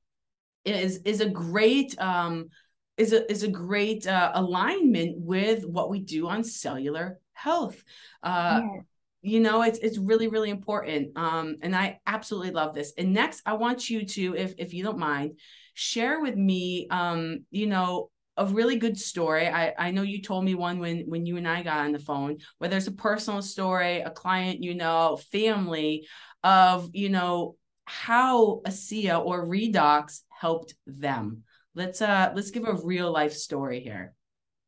is 0.65 0.99
is 1.05 1.21
a 1.21 1.29
great 1.29 1.99
um 2.01 2.49
is 2.97 3.13
a 3.13 3.31
is 3.31 3.43
a 3.43 3.49
great 3.49 4.07
uh, 4.07 4.33
alignment 4.35 5.17
with 5.19 5.65
what 5.65 5.91
we 5.91 6.01
do 6.01 6.29
on 6.29 6.45
cellular 6.45 7.19
health. 7.33 7.83
Uh, 8.23 8.63
yeah. 8.63 8.81
You 9.23 9.41
know, 9.41 9.63
it's 9.63 9.79
it's 9.79 9.99
really 9.99 10.29
really 10.29 10.51
important, 10.51 11.17
um, 11.17 11.57
and 11.63 11.75
I 11.75 12.01
absolutely 12.07 12.53
love 12.53 12.75
this. 12.75 12.93
And 12.97 13.13
next, 13.13 13.43
I 13.45 13.55
want 13.55 13.91
you 13.91 14.07
to, 14.07 14.37
if 14.37 14.55
if 14.59 14.73
you 14.73 14.85
don't 14.85 14.99
mind, 14.99 15.39
share 15.75 16.21
with 16.21 16.37
me, 16.37 16.87
um, 16.91 17.45
you 17.51 17.67
know, 17.67 18.11
a 18.37 18.47
really 18.47 18.77
good 18.77 18.99
story. 18.99 19.49
I, 19.49 19.75
I 19.77 19.91
know 19.91 20.03
you 20.03 20.23
told 20.23 20.45
me 20.45 20.55
one 20.55 20.79
when 20.79 21.05
when 21.09 21.27
you 21.27 21.39
and 21.39 21.49
I 21.49 21.63
got 21.63 21.85
on 21.85 21.93
the 21.93 21.99
phone, 21.99 22.39
whether 22.59 22.77
it's 22.77 22.87
a 22.87 22.93
personal 22.93 23.43
story, 23.43 24.01
a 24.01 24.11
client 24.11 24.63
you 24.63 24.75
know, 24.75 25.19
family 25.33 26.07
of 26.45 26.91
you 26.93 27.09
know 27.09 27.57
how 27.85 28.61
ASEA 28.67 29.25
or 29.25 29.47
Redox 29.47 30.21
helped 30.29 30.75
them 30.87 31.45
let's 31.77 32.03
uh 32.03 32.33
let's 32.35 32.51
give 32.51 32.67
a 32.67 32.81
real 32.83 33.13
life 33.13 33.33
story 33.33 33.81
here. 33.81 34.15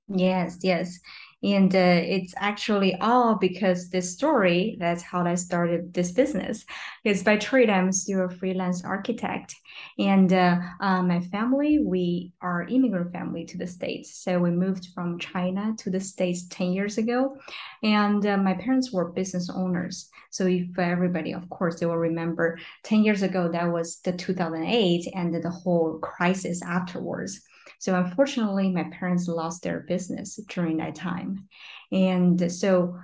Yes 0.08 0.58
yes. 0.62 0.98
And 1.40 1.72
uh, 1.72 2.02
it's 2.02 2.34
actually 2.36 2.96
all 2.96 3.36
because 3.36 3.90
this 3.90 4.12
story 4.12 4.76
that's 4.80 5.02
how 5.02 5.24
i 5.24 5.36
started 5.36 5.94
this 5.94 6.10
business 6.10 6.64
because 7.04 7.22
by 7.22 7.36
trade 7.36 7.70
i'm 7.70 7.92
still 7.92 8.24
a 8.24 8.28
freelance 8.28 8.84
architect. 8.84 9.54
And 9.98 10.32
uh, 10.32 10.58
uh, 10.80 11.02
my 11.02 11.20
family 11.20 11.78
we 11.78 12.32
are 12.40 12.64
immigrant 12.64 13.12
family 13.12 13.44
to 13.46 13.58
the 13.58 13.66
states. 13.66 14.18
So 14.22 14.38
we 14.38 14.50
moved 14.50 14.88
from 14.94 15.18
china 15.18 15.74
to 15.78 15.90
the 15.90 16.00
states 16.00 16.46
10 16.48 16.72
years 16.72 16.98
ago. 16.98 17.36
And 17.82 18.24
uh, 18.26 18.36
my 18.36 18.54
parents 18.54 18.92
were 18.92 19.12
business 19.12 19.48
owners 19.50 20.10
so 20.30 20.46
if 20.46 20.78
everybody 20.78 21.32
of 21.32 21.48
course 21.48 21.80
they 21.80 21.86
will 21.86 21.96
remember 21.96 22.58
10 22.84 23.04
years 23.04 23.22
ago 23.22 23.48
that 23.48 23.72
was 23.72 24.00
the 24.00 24.12
2008 24.12 25.06
and 25.14 25.34
the 25.34 25.50
whole 25.50 25.98
crisis 26.00 26.62
afterwards 26.62 27.40
so 27.78 27.94
unfortunately, 27.94 28.70
my 28.70 28.84
parents 28.84 29.28
lost 29.28 29.62
their 29.62 29.80
business 29.80 30.36
during 30.48 30.78
that 30.78 30.96
time. 30.96 31.48
And 31.92 32.50
so 32.50 32.98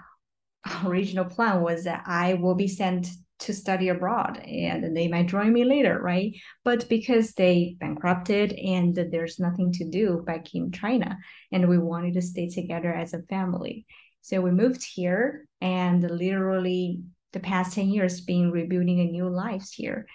original 0.85 1.27
plan 1.27 1.63
was 1.63 1.85
that 1.85 2.05
I 2.07 2.35
will 2.35 2.55
be 2.55 2.69
sent 2.69 3.09
to 3.41 3.53
study 3.53 3.89
abroad 3.89 4.39
and 4.39 4.97
they 4.97 5.09
might 5.09 5.27
join 5.27 5.53
me 5.53 5.65
later, 5.65 6.01
right? 6.01 6.35
But 6.65 6.89
because 6.89 7.33
they 7.33 7.77
bankrupted 7.79 8.53
and 8.53 8.95
there's 8.95 9.41
nothing 9.41 9.73
to 9.73 9.89
do 9.89 10.23
back 10.25 10.55
in 10.55 10.71
China, 10.71 11.19
and 11.53 11.69
we 11.69 11.79
wanted 11.79 12.15
to 12.15 12.23
stay 12.23 12.49
together 12.49 12.93
as 12.93 13.13
a 13.13 13.23
family. 13.23 13.87
So 14.23 14.41
we 14.41 14.53
moved 14.53 14.83
here 14.83 15.47
and 15.61 16.09
literally 16.09 17.03
the 17.35 17.41
past 17.41 17.75
10 17.75 17.91
years 17.91 18.23
been 18.23 18.51
rebuilding 18.51 19.01
a 19.01 19.05
new 19.05 19.29
lives 19.29 19.73
here. 19.73 20.07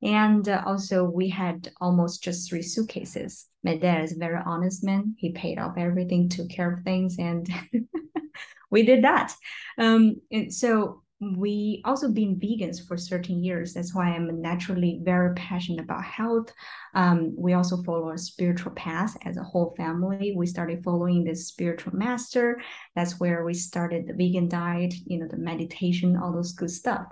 And 0.00 0.48
uh, 0.48 0.62
also, 0.64 1.04
we 1.04 1.28
had 1.28 1.70
almost 1.80 2.22
just 2.22 2.48
three 2.48 2.62
suitcases. 2.62 3.46
My 3.64 3.76
dad 3.76 4.04
is 4.04 4.12
a 4.12 4.18
very 4.18 4.40
honest 4.46 4.84
man. 4.84 5.14
He 5.18 5.32
paid 5.32 5.58
off 5.58 5.76
everything, 5.76 6.28
took 6.28 6.48
care 6.48 6.72
of 6.72 6.80
things, 6.80 7.16
and 7.18 7.46
we 8.70 8.84
did 8.84 9.04
that. 9.04 9.34
Um, 9.76 10.16
and 10.30 10.54
so 10.54 11.02
we 11.20 11.82
also 11.84 12.08
been 12.08 12.38
vegans 12.38 12.86
for 12.86 12.96
13 12.96 13.42
years. 13.42 13.74
That's 13.74 13.94
why 13.94 14.10
I'm 14.10 14.40
naturally 14.40 15.00
very 15.02 15.34
passionate 15.34 15.82
about 15.82 16.04
health. 16.04 16.52
Um, 16.94 17.34
we 17.36 17.54
also 17.54 17.82
follow 17.82 18.10
a 18.10 18.18
spiritual 18.18 18.72
path 18.72 19.16
as 19.24 19.36
a 19.36 19.42
whole 19.42 19.74
family. 19.76 20.34
We 20.36 20.46
started 20.46 20.84
following 20.84 21.24
this 21.24 21.48
spiritual 21.48 21.96
master. 21.96 22.60
That's 22.94 23.18
where 23.18 23.44
we 23.44 23.54
started 23.54 24.06
the 24.06 24.12
vegan 24.12 24.48
diet, 24.48 24.94
you 25.06 25.18
know, 25.18 25.26
the 25.28 25.38
meditation, 25.38 26.16
all 26.16 26.32
those 26.32 26.52
good 26.52 26.70
stuff. 26.70 27.06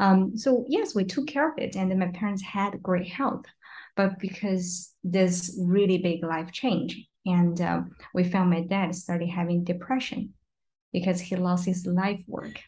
Um, 0.00 0.36
so 0.36 0.64
yes, 0.68 0.94
we 0.94 1.04
took 1.04 1.26
care 1.26 1.50
of 1.50 1.58
it, 1.58 1.76
and 1.76 1.96
my 1.98 2.08
parents 2.08 2.42
had 2.42 2.82
great 2.82 3.08
health, 3.08 3.44
but 3.96 4.18
because 4.18 4.92
this 5.04 5.56
really 5.62 5.98
big 5.98 6.24
life 6.24 6.50
change, 6.50 7.06
and 7.26 7.60
uh, 7.60 7.82
we 8.12 8.24
found 8.24 8.50
my 8.50 8.62
dad 8.62 8.94
started 8.94 9.28
having 9.28 9.64
depression 9.64 10.34
because 10.92 11.20
he 11.20 11.36
lost 11.36 11.64
his 11.64 11.86
life 11.86 12.20
work, 12.26 12.60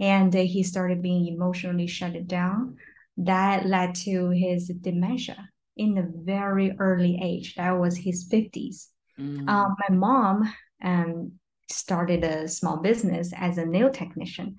and 0.00 0.32
he 0.34 0.62
started 0.62 1.02
being 1.02 1.26
emotionally 1.26 1.86
shut 1.86 2.26
down. 2.26 2.76
That 3.16 3.66
led 3.66 3.94
to 4.06 4.30
his 4.30 4.68
dementia 4.68 5.48
in 5.76 5.98
a 5.98 6.08
very 6.24 6.74
early 6.78 7.18
age. 7.22 7.54
That 7.56 7.72
was 7.72 7.96
his 7.96 8.26
fifties. 8.30 8.88
Mm. 9.18 9.48
Um, 9.48 9.76
my 9.88 9.94
mom 9.94 10.54
um, 10.82 11.32
started 11.70 12.24
a 12.24 12.48
small 12.48 12.78
business 12.78 13.32
as 13.36 13.58
a 13.58 13.66
nail 13.66 13.90
technician 13.90 14.56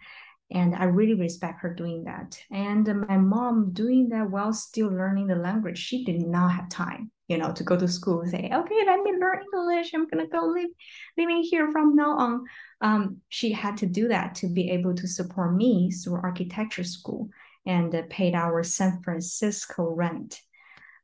and 0.52 0.76
i 0.76 0.84
really 0.84 1.16
respect 1.16 1.62
her 1.62 1.74
doing 1.74 2.04
that. 2.04 2.38
And 2.52 2.86
my 3.08 3.18
mom 3.18 3.72
doing 3.74 4.10
that 4.10 4.30
while 4.30 4.54
still 4.54 4.90
learning 4.90 5.28
the 5.28 5.36
language 5.36 5.78
she 5.78 6.04
did 6.04 6.22
not 6.22 6.52
have 6.52 6.70
time 6.70 7.12
you 7.28 7.38
know 7.38 7.52
to 7.54 7.64
go 7.64 7.76
to 7.76 7.88
school 7.88 8.22
and 8.22 8.30
say 8.30 8.52
okay 8.54 8.82
let 8.86 9.02
me 9.02 9.12
learn 9.20 9.44
english. 9.54 9.94
I'm 9.94 10.08
gonna 10.08 10.28
go 10.28 10.46
live 10.46 10.70
living 11.18 11.44
here 11.44 11.72
from 11.72 11.96
now 11.96 12.18
on. 12.18 12.44
Um, 12.82 13.18
she 13.30 13.52
had 13.52 13.78
to 13.78 13.88
do 13.88 14.08
that 14.10 14.36
to 14.36 14.48
be 14.48 14.70
able 14.72 14.94
to 14.96 15.08
support 15.08 15.56
me 15.56 15.92
through 15.92 16.22
architecture 16.22 16.84
school 16.84 17.30
and 17.66 17.94
uh, 17.96 18.04
paid 18.10 18.36
our 18.36 18.64
san 18.64 19.02
francisco 19.04 19.90
rent. 19.90 20.42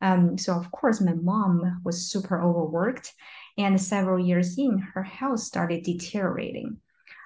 Um, 0.01 0.37
so 0.37 0.53
of 0.53 0.71
course 0.71 1.01
my 1.01 1.13
mom 1.13 1.81
was 1.83 2.11
super 2.11 2.41
overworked. 2.41 3.13
And 3.57 3.79
several 3.79 4.17
years 4.17 4.57
in 4.57 4.79
her 4.79 5.03
health 5.03 5.41
started 5.41 5.83
deteriorating 5.83 6.77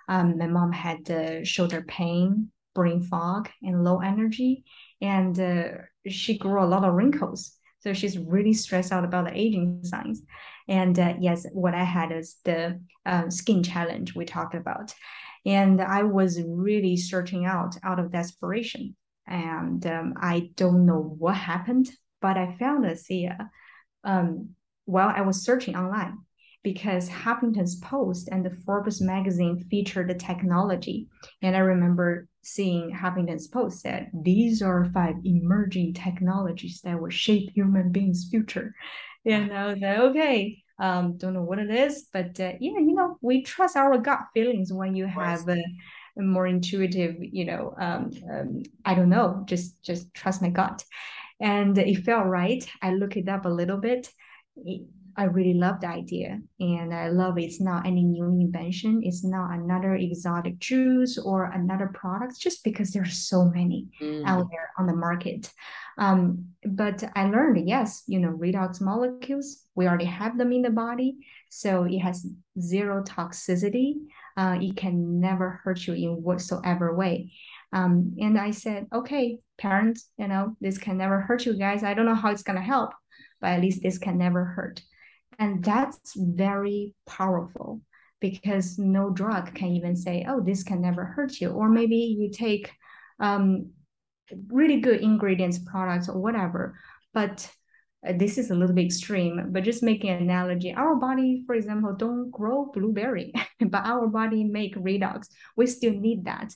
um, 0.07 0.37
my 0.37 0.47
mom 0.47 0.71
had 0.71 1.09
uh, 1.09 1.43
shoulder 1.43 1.83
pain, 1.87 2.51
brain 2.73 3.01
fog, 3.01 3.49
and 3.61 3.83
low 3.83 3.99
energy, 3.99 4.63
and 5.01 5.39
uh, 5.39 5.69
she 6.07 6.37
grew 6.37 6.63
a 6.63 6.65
lot 6.65 6.83
of 6.83 6.93
wrinkles. 6.93 7.53
So 7.79 7.93
she's 7.93 8.17
really 8.17 8.53
stressed 8.53 8.91
out 8.91 9.05
about 9.05 9.25
the 9.25 9.39
aging 9.39 9.83
signs. 9.83 10.23
And 10.67 10.97
uh, 10.97 11.13
yes, 11.19 11.45
what 11.51 11.75
I 11.75 11.83
had 11.83 12.11
is 12.11 12.37
the 12.43 12.81
uh, 13.05 13.29
skin 13.29 13.61
challenge 13.61 14.15
we 14.15 14.25
talked 14.25 14.55
about. 14.55 14.93
And 15.45 15.79
I 15.79 16.01
was 16.01 16.41
really 16.41 16.97
searching 16.97 17.45
out 17.45 17.77
out 17.83 17.99
of 17.99 18.11
desperation. 18.11 18.95
And 19.27 19.85
um, 19.85 20.13
I 20.17 20.49
don't 20.55 20.87
know 20.87 21.15
what 21.19 21.35
happened, 21.35 21.91
but 22.21 22.37
I 22.37 22.55
found 22.57 22.85
ASEA 22.85 23.49
um, 24.03 24.49
while 24.85 25.11
I 25.15 25.21
was 25.21 25.43
searching 25.43 25.75
online 25.75 26.17
because 26.65 27.07
Huffington's 27.07 27.77
Post 27.77 28.29
and 28.33 28.43
the 28.45 28.57
Forbes 28.65 28.99
magazine 29.01 29.65
featured 29.69 30.09
the 30.09 30.15
technology. 30.15 31.07
And 31.43 31.55
I 31.55 31.59
remember 31.59 32.27
seeing 32.43 32.91
Huffington's 32.91 33.47
Post 33.47 33.81
said, 33.81 34.09
these 34.13 34.63
are 34.63 34.85
five 34.85 35.15
emerging 35.23 35.93
technologies 35.93 36.81
that 36.83 36.99
will 36.99 37.11
shape 37.11 37.51
human 37.53 37.93
beings' 37.93 38.27
future. 38.31 38.75
And 39.25 39.53
I 39.53 39.67
was 39.67 39.79
like, 39.79 39.99
okay, 39.99 40.63
um, 40.79 41.17
don't 41.17 41.33
know 41.33 41.43
what 41.43 41.59
it 41.59 41.69
is, 41.71 42.07
but 42.11 42.39
uh, 42.39 42.53
yeah, 42.59 42.79
you 42.79 42.95
know, 42.95 43.17
we 43.21 43.43
trust 43.43 43.77
our 43.77 43.97
gut 43.99 44.21
feelings 44.33 44.73
when 44.73 44.95
you 44.95 45.05
have 45.05 45.47
a, 45.47 45.63
a 46.17 46.21
more 46.21 46.47
intuitive, 46.47 47.15
you 47.19 47.45
know, 47.45 47.75
um, 47.79 48.11
um, 48.31 48.63
I 48.83 48.95
don't 48.95 49.09
know, 49.09 49.43
just 49.45 49.83
just 49.83 50.13
trust 50.13 50.41
my 50.41 50.49
gut. 50.49 50.83
and 51.39 51.77
it 51.77 52.03
felt 52.03 52.25
right. 52.27 52.65
I 52.81 52.91
looked 52.93 53.17
it 53.17 53.29
up 53.29 53.45
a 53.45 53.49
little 53.49 53.77
bit. 53.77 54.09
It, 54.57 54.87
I 55.17 55.25
really 55.25 55.53
love 55.53 55.79
the 55.81 55.87
idea, 55.87 56.41
and 56.59 56.93
I 56.93 57.09
love 57.09 57.37
it's 57.37 57.61
not 57.61 57.85
any 57.85 58.03
new 58.03 58.25
invention. 58.25 59.01
It's 59.03 59.23
not 59.23 59.51
another 59.51 59.95
exotic 59.95 60.59
juice 60.59 61.17
or 61.17 61.45
another 61.45 61.87
product, 61.93 62.39
just 62.39 62.63
because 62.63 62.91
there's 62.91 63.27
so 63.27 63.45
many 63.45 63.87
mm. 64.01 64.25
out 64.25 64.47
there 64.51 64.69
on 64.77 64.87
the 64.87 64.95
market. 64.95 65.51
Um, 65.97 66.45
but 66.65 67.03
I 67.15 67.25
learned, 67.25 67.67
yes, 67.67 68.03
you 68.07 68.19
know, 68.19 68.29
redox 68.29 68.81
molecules, 68.81 69.63
we 69.75 69.87
already 69.87 70.05
have 70.05 70.37
them 70.37 70.51
in 70.51 70.61
the 70.61 70.69
body, 70.69 71.17
so 71.49 71.83
it 71.83 71.99
has 71.99 72.27
zero 72.59 73.03
toxicity. 73.03 73.93
Uh, 74.35 74.57
it 74.59 74.75
can 74.75 75.21
never 75.21 75.61
hurt 75.63 75.87
you 75.87 75.93
in 75.93 76.21
whatsoever 76.21 76.93
way. 76.93 77.31
Um, 77.71 78.15
and 78.19 78.37
I 78.37 78.51
said, 78.51 78.87
okay, 78.93 79.39
parents, 79.57 80.09
you 80.17 80.27
know, 80.27 80.57
this 80.59 80.77
can 80.77 80.97
never 80.97 81.21
hurt 81.21 81.45
you 81.45 81.57
guys. 81.57 81.83
I 81.83 81.93
don't 81.93 82.05
know 82.05 82.15
how 82.15 82.31
it's 82.31 82.43
gonna 82.43 82.61
help, 82.61 82.91
but 83.39 83.51
at 83.51 83.61
least 83.61 83.81
this 83.81 83.97
can 83.97 84.17
never 84.17 84.43
hurt. 84.43 84.81
And 85.39 85.63
that's 85.63 86.13
very 86.15 86.93
powerful 87.05 87.81
because 88.19 88.77
no 88.77 89.09
drug 89.09 89.53
can 89.53 89.69
even 89.69 89.95
say, 89.95 90.25
oh, 90.27 90.41
this 90.41 90.63
can 90.63 90.81
never 90.81 91.05
hurt 91.05 91.39
you. 91.39 91.49
Or 91.49 91.69
maybe 91.69 91.95
you 91.95 92.31
take 92.31 92.71
um, 93.19 93.71
really 94.47 94.79
good 94.79 95.01
ingredients, 95.01 95.59
products, 95.59 96.09
or 96.09 96.19
whatever, 96.19 96.77
but 97.13 97.49
uh, 98.07 98.13
this 98.15 98.37
is 98.37 98.51
a 98.51 98.55
little 98.55 98.75
bit 98.75 98.85
extreme, 98.85 99.47
but 99.51 99.63
just 99.63 99.83
making 99.83 100.09
an 100.09 100.21
analogy, 100.21 100.73
our 100.73 100.95
body, 100.95 101.43
for 101.45 101.55
example, 101.55 101.93
don't 101.93 102.29
grow 102.31 102.71
blueberry, 102.73 103.33
but 103.59 103.85
our 103.85 104.07
body 104.07 104.43
make 104.43 104.75
redox. 104.75 105.27
We 105.55 105.67
still 105.67 105.93
need 105.93 106.25
that. 106.25 106.53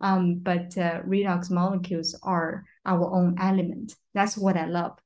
Um, 0.00 0.40
but 0.42 0.76
uh, 0.76 1.02
redox 1.06 1.50
molecules 1.50 2.18
are 2.22 2.64
our 2.84 3.14
own 3.14 3.36
element. 3.38 3.94
That's 4.14 4.36
what 4.36 4.56
I 4.56 4.66
love. 4.66 4.98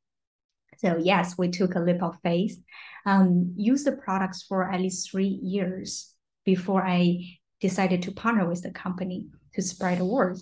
So 0.78 0.96
yes, 0.98 1.36
we 1.38 1.48
took 1.48 1.74
a 1.74 1.80
leap 1.80 2.02
of 2.02 2.16
faith, 2.22 2.62
um, 3.04 3.54
used 3.56 3.86
the 3.86 3.92
products 3.92 4.42
for 4.42 4.70
at 4.70 4.80
least 4.80 5.10
three 5.10 5.38
years 5.42 6.14
before 6.44 6.86
I 6.86 7.38
decided 7.60 8.02
to 8.02 8.12
partner 8.12 8.48
with 8.48 8.62
the 8.62 8.70
company 8.70 9.26
to 9.54 9.62
spread 9.62 9.98
the 9.98 10.04
word. 10.04 10.38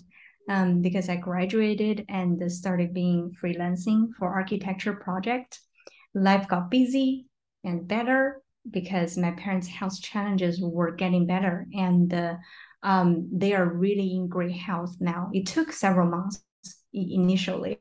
Um, 0.47 0.83
because 0.83 1.09
I 1.09 1.15
graduated 1.15 2.05
and 2.07 2.51
started 2.51 2.93
being 2.93 3.31
freelancing 3.41 4.09
for 4.19 4.31
architecture 4.31 4.93
project. 4.93 5.59
Life 6.13 6.47
got 6.47 6.69
busy 6.69 7.25
and 7.63 7.87
better 7.87 8.43
because 8.69 9.17
my 9.17 9.31
parents' 9.31 9.67
health 9.67 9.99
challenges 10.01 10.61
were 10.61 10.91
getting 10.91 11.25
better 11.25 11.65
and 11.73 12.13
uh, 12.13 12.35
um, 12.83 13.27
they 13.33 13.53
are 13.53 13.65
really 13.67 14.15
in 14.15 14.27
great 14.27 14.55
health 14.55 14.95
now. 14.99 15.29
It 15.33 15.47
took 15.47 15.71
several 15.71 16.09
months 16.09 16.44
initially, 16.95 17.77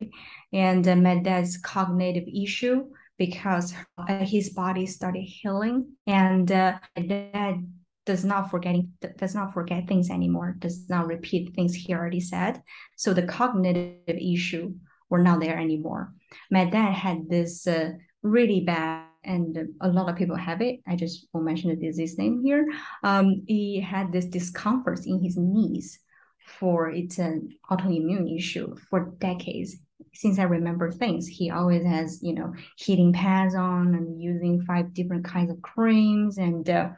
and 0.53 0.87
uh, 0.87 0.96
my 0.96 1.18
dad's 1.18 1.57
cognitive 1.59 2.29
issue 2.29 2.85
because 3.16 3.74
his 4.20 4.50
body 4.50 4.87
started 4.87 5.22
healing, 5.22 5.92
and 6.07 6.50
uh, 6.50 6.79
dad 6.96 7.64
does 8.07 8.24
not 8.24 8.50
forgetting 8.50 8.92
does 9.16 9.35
not 9.35 9.55
forget 9.55 9.88
things 9.88 10.11
anymore. 10.11 10.57
Does 10.59 10.88
not 10.88 11.07
repeat 11.07 11.55
things 11.55 11.74
he 11.74 11.94
already 11.94 12.20
said. 12.20 12.62
So 12.96 13.14
the 13.14 13.22
cognitive 13.22 13.94
issue 14.09 14.74
were 15.09 15.22
not 15.22 15.40
there 15.40 15.59
anymore. 15.59 16.12
My 16.50 16.64
dad 16.64 16.92
had 16.92 17.29
this 17.29 17.66
uh, 17.66 17.92
really 18.22 18.61
bad 18.61 19.07
and 19.24 19.57
a 19.81 19.88
lot 19.88 20.09
of 20.09 20.16
people 20.16 20.37
have 20.37 20.61
it. 20.61 20.81
I 20.87 20.96
just 20.96 21.29
won't 21.33 21.46
mention 21.46 21.70
the 21.70 21.77
disease 21.77 22.18
name 22.18 22.42
here. 22.44 22.66
Um, 23.03 23.42
he 23.46 23.81
had 23.81 24.12
this 24.12 24.27
discomfort 24.27 25.00
in 25.07 25.22
his 25.22 25.37
knees 25.37 25.98
for 26.44 26.90
it's 26.90 27.18
an 27.18 27.57
autoimmune 27.70 28.37
issue 28.37 28.76
for 28.90 29.14
decades. 29.18 29.76
Since 30.12 30.38
I 30.38 30.44
remember 30.44 30.90
things, 30.90 31.26
he 31.26 31.50
always 31.50 31.85
has, 31.85 32.22
you 32.22 32.35
know, 32.35 32.54
heating 32.76 33.12
pads 33.12 33.54
on 33.54 33.94
and 33.94 34.20
using 34.20 34.62
five 34.62 34.94
different 34.94 35.24
kinds 35.24 35.50
of 35.50 35.61
creams 35.62 36.38
and 36.38 36.68
uh, 36.68 36.90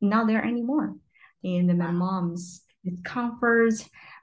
not 0.00 0.26
there 0.26 0.44
anymore. 0.44 0.94
And 1.42 1.76
my 1.78 1.90
mom's 1.90 2.62
discomfort, 2.84 3.74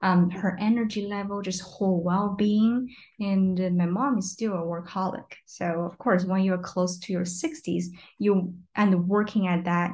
um, 0.01 0.29
her 0.29 0.57
energy 0.59 1.07
level, 1.07 1.41
just 1.41 1.61
whole 1.61 2.01
well-being. 2.03 2.93
And 3.19 3.77
my 3.77 3.85
mom 3.85 4.19
is 4.19 4.31
still 4.31 4.53
a 4.53 4.57
workaholic. 4.57 5.25
So 5.45 5.65
of 5.81 5.97
course, 5.97 6.25
when 6.25 6.41
you're 6.43 6.57
close 6.57 6.97
to 6.99 7.13
your 7.13 7.25
60s, 7.25 7.85
you 8.17 8.53
and 8.75 9.07
working 9.07 9.47
at 9.47 9.65
that 9.65 9.91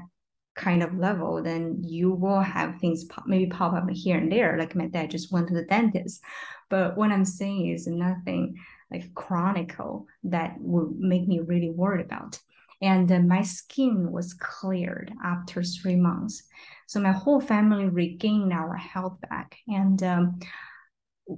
kind 0.57 0.83
of 0.83 0.97
level, 0.97 1.41
then 1.41 1.81
you 1.83 2.11
will 2.11 2.41
have 2.41 2.79
things 2.79 3.05
pop, 3.05 3.25
maybe 3.27 3.45
pop 3.45 3.73
up 3.73 3.89
here 3.89 4.17
and 4.17 4.31
there. 4.31 4.57
Like 4.57 4.75
my 4.75 4.87
dad 4.87 5.11
just 5.11 5.31
went 5.31 5.47
to 5.47 5.53
the 5.53 5.63
dentist. 5.63 6.21
But 6.69 6.97
what 6.97 7.11
I'm 7.11 7.25
saying 7.25 7.69
is 7.69 7.87
nothing 7.87 8.57
like 8.91 9.13
chronicle 9.13 10.07
that 10.23 10.55
would 10.59 10.99
make 10.99 11.27
me 11.27 11.39
really 11.39 11.69
worried 11.69 12.05
about. 12.05 12.39
And 12.81 13.11
uh, 13.11 13.19
my 13.19 13.41
skin 13.41 14.11
was 14.11 14.33
cleared 14.33 15.11
after 15.23 15.63
three 15.63 15.95
months. 15.95 16.43
So 16.85 16.99
my 16.99 17.11
whole 17.11 17.41
family 17.41 17.85
regained 17.85 18.53
our 18.53 18.75
health 18.75 19.19
back. 19.29 19.57
And 19.67 20.01
um, 20.03 20.39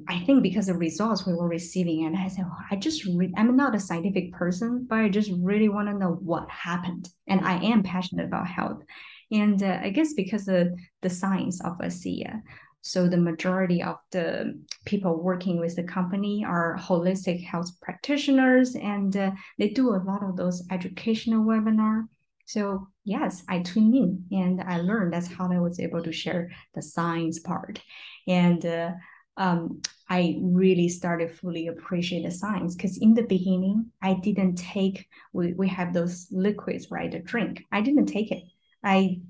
I 0.07 0.19
think 0.19 0.43
because 0.43 0.67
the 0.67 0.75
results 0.75 1.25
we 1.25 1.33
were 1.33 1.47
receiving, 1.47 2.05
and 2.05 2.15
I 2.15 2.27
said, 2.27 2.45
oh, 2.47 2.57
I 2.69 2.75
just, 2.75 3.05
re- 3.05 3.33
I'm 3.37 3.55
not 3.55 3.75
a 3.75 3.79
scientific 3.79 4.31
person, 4.33 4.85
but 4.87 4.99
I 4.99 5.09
just 5.09 5.31
really 5.41 5.69
want 5.69 5.87
to 5.87 5.97
know 5.97 6.19
what 6.21 6.49
happened. 6.49 7.09
And 7.27 7.41
I 7.41 7.63
am 7.63 7.81
passionate 7.81 8.25
about 8.25 8.47
health. 8.47 8.83
And 9.31 9.61
uh, 9.61 9.79
I 9.81 9.89
guess 9.89 10.13
because 10.13 10.47
of 10.47 10.69
the 11.01 11.09
science 11.09 11.59
of 11.61 11.77
ASEA, 11.79 12.41
so 12.81 13.07
the 13.07 13.17
majority 13.17 13.83
of 13.83 13.97
the 14.11 14.57
people 14.85 15.21
working 15.21 15.59
with 15.59 15.75
the 15.75 15.83
company 15.83 16.45
are 16.45 16.77
holistic 16.79 17.43
health 17.43 17.69
practitioners, 17.81 18.75
and 18.75 19.15
uh, 19.17 19.31
they 19.57 19.69
do 19.69 19.89
a 19.89 20.03
lot 20.05 20.23
of 20.23 20.37
those 20.37 20.63
educational 20.71 21.43
webinar. 21.43 22.05
So 22.45 22.87
yes, 23.03 23.43
I 23.49 23.59
tuned 23.59 23.95
in 23.95 24.25
and 24.31 24.61
I 24.61 24.79
learned. 24.79 25.13
That's 25.13 25.27
how 25.27 25.51
I 25.51 25.59
was 25.59 25.79
able 25.79 26.01
to 26.01 26.11
share 26.11 26.51
the 26.73 26.81
science 26.81 27.39
part, 27.39 27.81
and 28.27 28.65
uh, 28.65 28.91
um, 29.39 29.81
I 30.09 30.37
really 30.41 30.89
started 30.89 31.31
fully 31.31 31.67
appreciate 31.67 32.23
the 32.23 32.31
science 32.31 32.75
because 32.75 32.97
in 32.97 33.13
the 33.13 33.23
beginning 33.23 33.91
I 34.01 34.15
didn't 34.15 34.55
take. 34.55 35.07
We 35.33 35.53
we 35.53 35.69
have 35.69 35.93
those 35.93 36.27
liquids, 36.31 36.91
right? 36.91 37.11
The 37.11 37.19
drink. 37.19 37.63
I 37.71 37.81
didn't 37.81 38.07
take 38.07 38.31
it. 38.31 38.43
I 38.83 39.21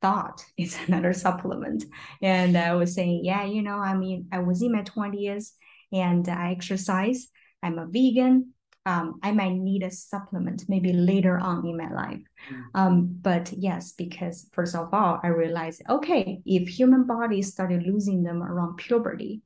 thought 0.00 0.44
it's 0.56 0.78
another 0.86 1.12
supplement. 1.12 1.84
And 2.22 2.56
I 2.56 2.74
was 2.76 2.94
saying, 2.94 3.24
yeah, 3.24 3.44
you 3.44 3.62
know, 3.62 3.76
I 3.76 3.94
mean, 3.94 4.28
I 4.32 4.38
was 4.38 4.62
in 4.62 4.72
my 4.72 4.82
20s 4.82 5.52
and 5.92 6.28
I 6.28 6.52
exercise. 6.52 7.26
I'm 7.62 7.78
a 7.78 7.86
vegan. 7.86 8.54
Um, 8.86 9.20
I 9.22 9.32
might 9.32 9.52
need 9.52 9.82
a 9.82 9.90
supplement 9.90 10.64
maybe 10.68 10.92
later 10.92 11.38
on 11.38 11.66
in 11.66 11.76
my 11.76 11.92
life. 11.92 12.22
Mm. 12.50 12.64
Um, 12.74 13.18
but 13.20 13.52
yes, 13.52 13.92
because 13.92 14.48
first 14.52 14.74
of 14.74 14.92
all, 14.94 15.20
I 15.22 15.28
realized, 15.28 15.82
okay, 15.88 16.40
if 16.46 16.68
human 16.68 17.04
body 17.06 17.42
started 17.42 17.82
losing 17.82 18.22
them 18.22 18.42
around 18.42 18.76
puberty, 18.78 19.42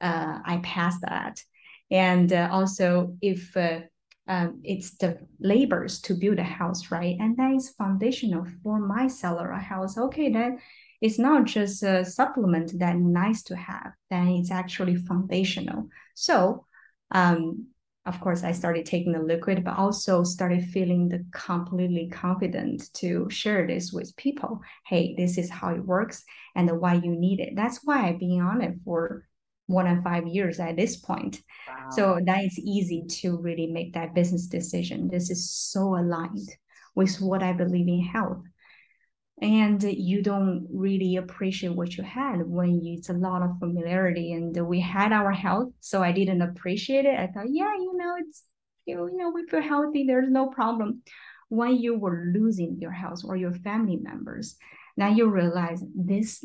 uh, 0.00 0.38
I 0.44 0.60
passed 0.62 1.00
that. 1.02 1.42
And 1.90 2.32
uh, 2.32 2.48
also, 2.52 3.16
if 3.20 3.56
uh, 3.56 3.80
um, 4.28 4.60
it's 4.62 4.96
the 4.96 5.18
labors 5.40 6.00
to 6.02 6.14
build 6.14 6.38
a 6.38 6.44
house, 6.44 6.90
right? 6.90 7.16
And 7.18 7.36
that 7.36 7.52
is 7.52 7.70
foundational 7.70 8.46
for 8.62 8.78
my 8.78 9.08
cellular 9.08 9.52
house. 9.52 9.98
Okay, 9.98 10.30
then 10.30 10.58
it's 11.00 11.18
not 11.18 11.44
just 11.44 11.82
a 11.82 12.04
supplement 12.04 12.78
that 12.78 12.96
nice 12.96 13.42
to 13.44 13.56
have, 13.56 13.92
then 14.08 14.28
it's 14.28 14.52
actually 14.52 14.96
foundational. 14.96 15.88
So, 16.14 16.66
um, 17.10 17.66
of 18.04 18.20
course, 18.20 18.42
I 18.42 18.52
started 18.52 18.84
taking 18.84 19.12
the 19.12 19.20
liquid, 19.20 19.64
but 19.64 19.78
also 19.78 20.24
started 20.24 20.64
feeling 20.64 21.08
the 21.08 21.24
completely 21.30 22.08
confident 22.08 22.92
to 22.94 23.30
share 23.30 23.66
this 23.66 23.92
with 23.92 24.16
people. 24.16 24.60
Hey, 24.86 25.14
this 25.16 25.38
is 25.38 25.48
how 25.48 25.70
it 25.70 25.84
works 25.84 26.24
and 26.56 26.80
why 26.80 26.94
you 26.94 27.14
need 27.14 27.38
it. 27.38 27.54
That's 27.54 27.80
why 27.84 28.08
I've 28.08 28.18
been 28.18 28.40
on 28.40 28.60
it 28.60 28.74
for 28.84 29.24
more 29.68 29.84
than 29.84 30.02
five 30.02 30.26
years 30.26 30.58
at 30.58 30.76
this 30.76 30.96
point. 30.96 31.40
Wow. 31.68 31.90
So 31.90 32.20
that 32.26 32.44
is 32.44 32.58
easy 32.58 33.04
to 33.20 33.36
really 33.36 33.68
make 33.68 33.94
that 33.94 34.14
business 34.14 34.46
decision. 34.46 35.08
This 35.08 35.30
is 35.30 35.50
so 35.50 35.96
aligned 35.96 36.50
with 36.96 37.20
what 37.20 37.42
I 37.42 37.52
believe 37.52 37.86
in 37.86 38.02
health. 38.02 38.42
And 39.42 39.82
you 39.82 40.22
don't 40.22 40.68
really 40.72 41.16
appreciate 41.16 41.74
what 41.74 41.96
you 41.96 42.04
had 42.04 42.46
when 42.46 42.80
you, 42.80 42.98
it's 42.98 43.08
a 43.08 43.12
lot 43.12 43.42
of 43.42 43.58
familiarity. 43.58 44.32
And 44.32 44.56
we 44.68 44.78
had 44.78 45.12
our 45.12 45.32
health, 45.32 45.72
so 45.80 46.00
I 46.00 46.12
didn't 46.12 46.42
appreciate 46.42 47.06
it. 47.06 47.18
I 47.18 47.26
thought, 47.26 47.46
yeah, 47.50 47.74
you 47.74 47.92
know, 47.96 48.14
it's 48.20 48.44
you 48.86 48.96
know, 48.96 49.06
you 49.06 49.16
know, 49.16 49.30
we 49.30 49.46
feel 49.46 49.62
healthy. 49.62 50.04
There's 50.04 50.30
no 50.30 50.46
problem. 50.46 51.02
When 51.48 51.76
you 51.76 51.98
were 51.98 52.30
losing 52.32 52.78
your 52.80 52.92
health 52.92 53.22
or 53.24 53.36
your 53.36 53.52
family 53.52 53.96
members, 53.96 54.56
now 54.96 55.08
you 55.08 55.26
realize 55.26 55.82
this 55.94 56.44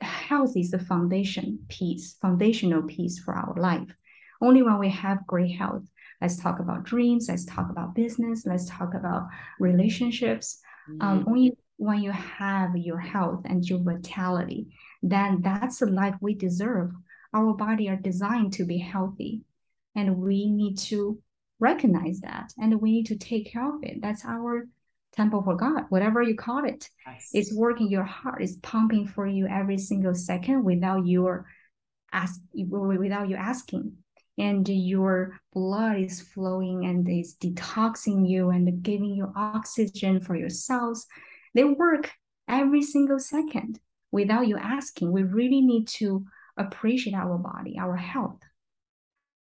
health 0.00 0.56
is 0.56 0.70
the 0.70 0.78
foundation 0.78 1.58
piece, 1.68 2.16
foundational 2.22 2.82
piece 2.82 3.18
for 3.18 3.34
our 3.34 3.54
life. 3.58 3.94
Only 4.40 4.62
when 4.62 4.78
we 4.78 4.88
have 4.90 5.26
great 5.26 5.56
health, 5.56 5.82
let's 6.22 6.38
talk 6.38 6.60
about 6.60 6.84
dreams, 6.84 7.26
let's 7.28 7.44
talk 7.44 7.70
about 7.70 7.94
business, 7.94 8.46
let's 8.46 8.66
talk 8.66 8.94
about 8.94 9.26
relationships. 9.58 10.60
Mm-hmm. 10.88 11.02
Um, 11.02 11.24
only 11.28 11.56
when 11.80 12.02
you 12.02 12.12
have 12.12 12.76
your 12.76 12.98
health 12.98 13.42
and 13.46 13.64
your 13.64 13.78
vitality, 13.78 14.68
then 15.02 15.40
that's 15.40 15.78
the 15.78 15.86
life 15.86 16.14
we 16.20 16.34
deserve. 16.34 16.90
Our 17.32 17.54
body 17.54 17.88
are 17.88 17.96
designed 17.96 18.52
to 18.54 18.64
be 18.66 18.78
healthy. 18.78 19.42
and 19.94 20.18
we 20.18 20.48
need 20.60 20.76
to 20.90 21.18
recognize 21.58 22.20
that 22.20 22.52
and 22.58 22.80
we 22.80 22.92
need 22.92 23.06
to 23.06 23.16
take 23.16 23.52
care 23.52 23.68
of 23.74 23.82
it. 23.82 23.96
That's 24.00 24.24
our 24.24 24.68
temple 25.12 25.42
for 25.42 25.56
God, 25.56 25.84
whatever 25.88 26.22
you 26.22 26.36
call 26.36 26.64
it. 26.64 26.88
Yes. 27.06 27.30
It's 27.32 27.52
working 27.52 27.90
your 27.90 28.04
heart, 28.04 28.42
it's 28.42 28.56
pumping 28.62 29.06
for 29.06 29.26
you 29.26 29.46
every 29.48 29.78
single 29.78 30.14
second 30.14 30.64
without 30.64 31.06
your 31.06 31.46
ask 32.12 32.40
without 32.54 33.28
you 33.28 33.36
asking. 33.36 33.96
And 34.38 34.68
your 34.68 35.40
blood 35.52 35.96
is 35.98 36.20
flowing 36.20 36.86
and 36.86 37.08
is 37.08 37.36
detoxing 37.42 38.28
you 38.28 38.50
and 38.50 38.82
giving 38.82 39.14
you 39.18 39.32
oxygen 39.34 40.20
for 40.20 40.36
your 40.36 40.50
cells. 40.50 41.06
They 41.54 41.64
work 41.64 42.10
every 42.48 42.82
single 42.82 43.18
second 43.18 43.80
without 44.12 44.48
you 44.48 44.56
asking. 44.56 45.12
We 45.12 45.22
really 45.22 45.60
need 45.60 45.88
to 45.98 46.24
appreciate 46.56 47.14
our 47.14 47.38
body, 47.38 47.76
our 47.78 47.96
health. 47.96 48.40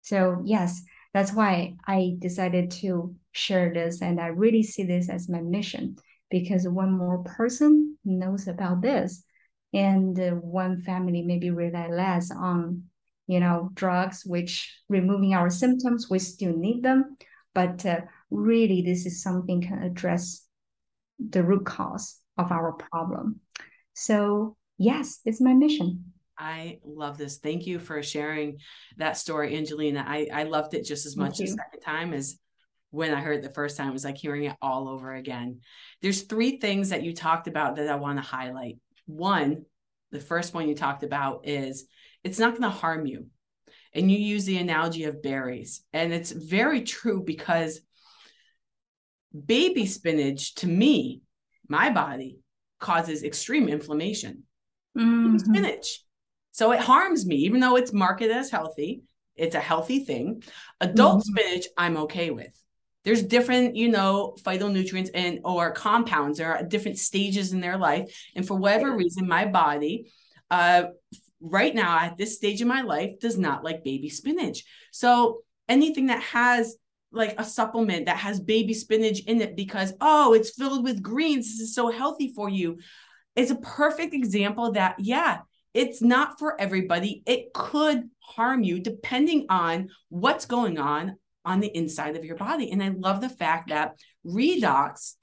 So, 0.03 0.43
yes, 0.45 0.83
that's 1.13 1.33
why 1.33 1.75
I 1.87 2.17
decided 2.19 2.71
to 2.83 3.15
share 3.33 3.73
this. 3.73 4.01
And 4.01 4.21
I 4.21 4.29
really 4.29 4.63
see 4.63 4.85
this 4.85 5.09
as 5.09 5.29
my 5.29 5.41
mission 5.41 5.97
because 6.31 6.67
one 6.67 6.93
more 6.93 7.23
person 7.25 7.99
knows 8.05 8.49
about 8.49 8.81
this 8.81 9.25
and 9.73 10.19
uh, 10.19 10.31
one 10.31 10.81
family 10.83 11.23
maybe 11.23 11.51
rely 11.51 11.89
less 11.89 12.31
on 12.31 12.85
you 13.27 13.39
know 13.39 13.71
drugs 13.75 14.25
which 14.25 14.77
removing 14.89 15.35
our 15.35 15.51
symptoms 15.51 16.09
we 16.11 16.19
still 16.19 16.57
need 16.57 16.83
them 16.83 17.17
but 17.55 17.85
uh, 17.87 18.01
really 18.31 18.83
this 18.83 19.07
is 19.07 19.23
something 19.23 19.61
can 19.61 19.83
address 19.83 20.47
the 21.29 21.43
root 21.43 21.65
cause 21.65 22.19
of 22.39 22.51
our 22.51 22.73
mm-hmm. 22.73 22.87
problem 22.91 23.41
so 23.93 24.57
yes 24.79 25.21
it's 25.25 25.41
my 25.41 25.53
mission 25.53 26.05
I 26.41 26.79
love 26.87 27.19
this. 27.19 27.37
Thank 27.37 27.67
you 27.67 27.79
for 27.79 28.03
sharing 28.03 28.61
that 28.97 29.19
story, 29.19 29.55
Angelina. 29.55 30.03
I, 30.09 30.27
I 30.33 30.45
loved 30.45 30.73
it 30.73 30.87
just 30.87 31.05
as 31.05 31.15
much 31.15 31.37
the 31.37 31.47
second 31.47 31.81
time 31.81 32.15
as 32.15 32.39
when 32.91 33.13
I 33.13 33.21
heard 33.21 33.37
it 33.37 33.43
the 33.43 33.53
first 33.53 33.77
time. 33.77 33.91
It 33.91 33.93
was 33.93 34.07
like 34.07 34.17
hearing 34.17 34.45
it 34.45 34.57
all 34.63 34.89
over 34.89 35.15
again. 35.15 35.61
There's 36.01 36.23
three 36.23 36.59
things 36.59 36.89
that 36.89 37.03
you 37.03 37.15
talked 37.15 37.47
about 37.47 37.77
that 37.77 37.91
I 37.91 37.97
want 37.97 38.19
to 38.19 38.23
highlight. 38.23 38.79
One, 39.05 39.67
the 40.13 40.21
first 40.21 40.55
one 40.55 40.67
you 40.67 40.75
talked 40.75 41.03
about 41.03 41.47
is 41.47 41.87
it's 42.25 42.39
not 42.39 42.53
going 42.53 42.63
to 42.63 42.71
harm 42.71 43.07
you. 43.07 43.27
And 43.93 44.11
you 44.11 44.19
use 44.19 44.47
the 44.47 44.59
analogy 44.59 45.05
of 45.05 45.23
berries. 45.23 45.83
And 45.93 46.13
it's 46.13 46.31
very 46.31 46.83
true 46.83 47.23
because 47.23 47.81
baby 49.47 49.87
spinach 49.87 50.55
to 50.57 50.67
me, 50.67 51.23
my 51.69 51.91
body, 51.91 52.39
causes 52.79 53.23
extreme 53.23 53.69
inflammation. 53.69 54.45
Mm-hmm. 54.99 55.39
Spinach. 55.39 56.05
So 56.53 56.73
it 56.73 56.81
harms 56.81 57.27
me, 57.27 57.37
even 57.37 57.61
though 57.61 57.77
it's 57.77 57.93
marketed 57.93 58.37
as 58.37 58.51
healthy. 58.51 59.03
It's 59.37 59.55
a 59.55 59.61
healthy 59.61 60.05
thing. 60.05 60.43
Adult 60.81 61.23
mm-hmm. 61.23 61.39
spinach, 61.39 61.67
I'm 61.77 61.97
okay 61.99 62.31
with. 62.31 62.53
There's 63.05 63.23
different, 63.23 63.77
you 63.77 63.89
know, 63.89 64.37
phytonutrients 64.43 65.11
and 65.15 65.41
or 65.45 65.71
compounds. 65.71 66.39
There 66.39 66.55
are 66.55 66.63
different 66.63 66.99
stages 66.99 67.53
in 67.53 67.61
their 67.61 67.79
life, 67.79 68.15
and 68.35 68.47
for 68.47 68.57
whatever 68.57 68.95
reason, 68.95 69.27
my 69.27 69.47
body, 69.47 70.13
uh, 70.51 70.85
right 71.41 71.75
now 71.75 71.99
at 71.99 72.19
this 72.19 72.37
stage 72.37 72.61
in 72.61 72.69
my 72.69 72.83
life, 72.83 73.19
does 73.19 73.39
not 73.39 73.65
like 73.65 73.85
baby 73.85 74.11
spinach. 74.11 74.65
So 74.93 75.43
anything 75.69 76.07
that 76.07 76.23
has 76.23 76.77
like 77.13 77.35
a 77.39 77.45
supplement 77.45 78.07
that 78.07 78.19
has 78.19 78.41
baby 78.41 78.75
spinach 78.75 79.21
in 79.21 79.41
it 79.41 79.57
because 79.57 79.93
oh, 80.01 80.33
it's 80.33 80.55
filled 80.55 80.85
with 80.85 81.03
greens, 81.03 81.47
this 81.47 81.69
is 81.69 81.75
so 81.75 81.91
healthy 81.91 82.33
for 82.35 82.49
you, 82.49 82.79
it's 83.37 83.51
a 83.51 83.57
perfect 83.57 84.15
example 84.15 84.73
that 84.73 84.97
yeah, 84.99 85.39
it's 85.75 86.03
not 86.03 86.39
for 86.39 86.61
everybody. 86.61 87.23
It 87.27 87.53
could 87.53 88.11
harm 88.21 88.63
you 88.63 88.81
depending 88.81 89.47
on 89.49 89.91
what's 90.09 90.47
going 90.47 90.79
on 90.79 91.17
on 91.45 91.61
the 91.61 91.75
inside 91.77 92.17
of 92.17 92.25
your 92.25 92.37
body. 92.37 92.71
And 92.71 92.83
I 92.83 92.89
love 92.89 93.21
the 93.21 93.29
fact 93.29 93.71
that 93.71 93.99
redox 94.27 95.15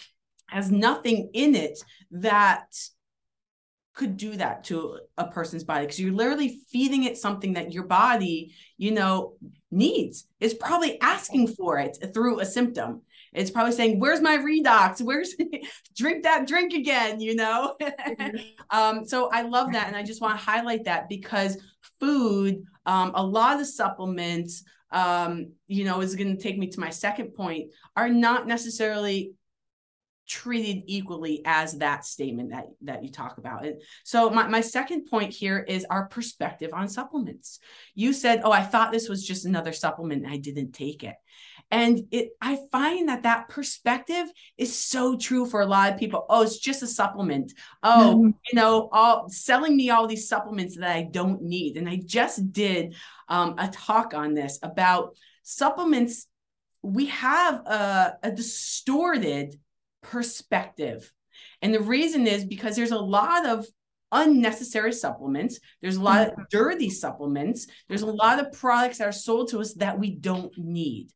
has 0.50 0.72
nothing 0.72 1.30
in 1.34 1.56
it 1.56 1.78
that 2.12 2.66
could 3.94 4.16
do 4.16 4.36
that 4.36 4.64
to 4.66 5.00
a 5.18 5.28
person's 5.28 5.64
body 5.64 5.86
because 5.86 6.00
you're 6.00 6.14
literally 6.14 6.60
feeding 6.72 7.04
it 7.04 7.18
something 7.18 7.54
that 7.54 7.74
your 7.74 7.84
body, 7.84 8.54
you 8.78 8.92
know, 8.92 9.34
needs. 9.72 10.26
is 10.40 10.54
probably 10.54 11.00
asking 11.02 11.48
for 11.48 11.80
it 11.80 11.98
through 12.14 12.40
a 12.40 12.46
symptom. 12.46 13.02
It's 13.34 13.52
probably 13.52 13.74
saying, 13.74 14.00
"Where's 14.00 14.22
my 14.22 14.38
redox? 14.38 15.02
Where's 15.06 15.36
drink 15.96 16.24
that 16.24 16.48
drink 16.48 16.74
again?" 16.74 17.20
You 17.20 17.36
know. 17.36 17.76
Mm-hmm. 17.82 18.38
um, 18.70 19.06
so 19.06 19.30
I 19.32 19.44
love 19.44 19.74
that, 19.74 19.88
and 19.88 19.96
I 19.96 20.04
just 20.04 20.22
want 20.22 20.40
to 20.40 20.46
highlight 20.46 20.86
that 20.86 21.10
because 21.10 21.58
food, 22.00 22.64
um, 22.86 23.12
a 23.16 23.24
lot 23.24 23.60
of 23.60 23.68
supplements, 23.68 24.64
um, 24.92 25.52
you 25.68 25.84
know, 25.84 26.02
is 26.02 26.16
going 26.16 26.36
to 26.36 26.42
take 26.42 26.58
me 26.58 26.68
to 26.68 26.80
my 26.80 26.90
second 26.90 27.36
point, 27.36 27.72
are 27.96 28.10
not 28.10 28.48
necessarily 28.48 29.34
treated 30.28 30.84
equally 30.88 31.42
as 31.46 31.78
that 31.78 32.06
statement 32.06 32.52
that 32.52 32.66
that 32.82 33.04
you 33.04 33.12
talk 33.12 33.38
about. 33.38 33.66
And 33.66 33.82
so 34.04 34.30
my, 34.30 34.48
my 34.48 34.62
second 34.62 35.06
point 35.10 35.34
here 35.34 35.60
is 35.60 35.86
our 35.90 36.08
perspective 36.08 36.72
on 36.74 36.90
supplements. 36.90 37.60
You 37.96 38.14
said 38.14 38.42
oh 38.44 38.52
i 38.52 38.64
thought 38.64 38.92
this 38.92 39.10
was 39.10 39.26
just 39.26 39.46
another 39.46 39.74
supplement 39.74 40.24
and 40.24 40.34
i 40.34 40.38
didn't 40.38 40.74
take 40.74 41.04
it. 41.04 41.16
And 41.72 42.02
it 42.12 42.30
i 42.42 42.60
find 42.72 43.10
that 43.10 43.24
that 43.24 43.50
perspective 43.50 44.28
is 44.58 44.76
so 44.76 45.18
true 45.18 45.46
for 45.46 45.62
a 45.62 45.66
lot 45.66 45.94
of 45.94 46.00
people. 46.00 46.26
Oh 46.30 46.44
it's 46.44 46.60
just 46.60 46.84
a 46.84 46.88
supplement. 46.88 47.54
Oh 47.82 48.16
mm-hmm. 48.18 48.28
you 48.28 48.54
know 48.54 48.90
all 48.92 49.30
selling 49.30 49.76
me 49.76 49.90
all 49.90 50.08
these 50.08 50.28
supplements 50.28 50.78
that 50.78 50.96
i 50.96 51.04
don't 51.04 51.42
need. 51.42 51.78
And 51.78 51.88
i 51.88 52.02
just 52.06 52.52
did 52.52 52.96
um, 53.30 53.56
a 53.58 53.68
talk 53.70 54.14
on 54.14 54.34
this 54.34 54.60
about 54.62 55.16
supplements. 55.44 56.28
We 56.82 57.08
have 57.08 57.56
a, 57.66 58.18
a 58.24 58.32
distorted 58.32 59.58
perspective. 60.12 61.12
And 61.62 61.74
the 61.74 61.80
reason 61.80 62.28
is 62.28 62.46
because 62.46 62.76
there's 62.76 62.92
a 62.92 63.00
lot 63.00 63.46
of 63.46 63.66
unnecessary 64.12 64.94
supplements. 64.94 65.60
There's 65.82 65.98
a 65.98 66.02
lot 66.02 66.28
of 66.28 66.34
mm-hmm. 66.34 66.44
dirty 66.50 66.90
supplements. 66.90 67.68
There's 67.88 68.04
a 68.04 68.08
lot 68.08 68.40
of 68.40 68.52
products 68.54 69.00
that 69.00 69.08
are 69.08 69.12
sold 69.12 69.50
to 69.50 69.60
us 69.60 69.74
that 69.76 70.00
we 70.00 70.12
don't 70.12 70.56
need. 70.58 71.12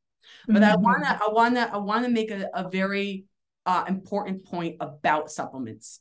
But 0.48 0.58
mm-hmm. 0.58 0.72
I 0.72 0.76
wanna, 0.76 1.20
I 1.22 1.30
wanna, 1.32 1.70
I 1.74 1.78
wanna 1.78 2.10
make 2.10 2.32
a, 2.32 2.50
a 2.54 2.70
very 2.70 3.26
uh, 3.66 3.86
important 3.88 4.46
point 4.46 4.78
about 4.80 5.32
supplements. 5.32 6.00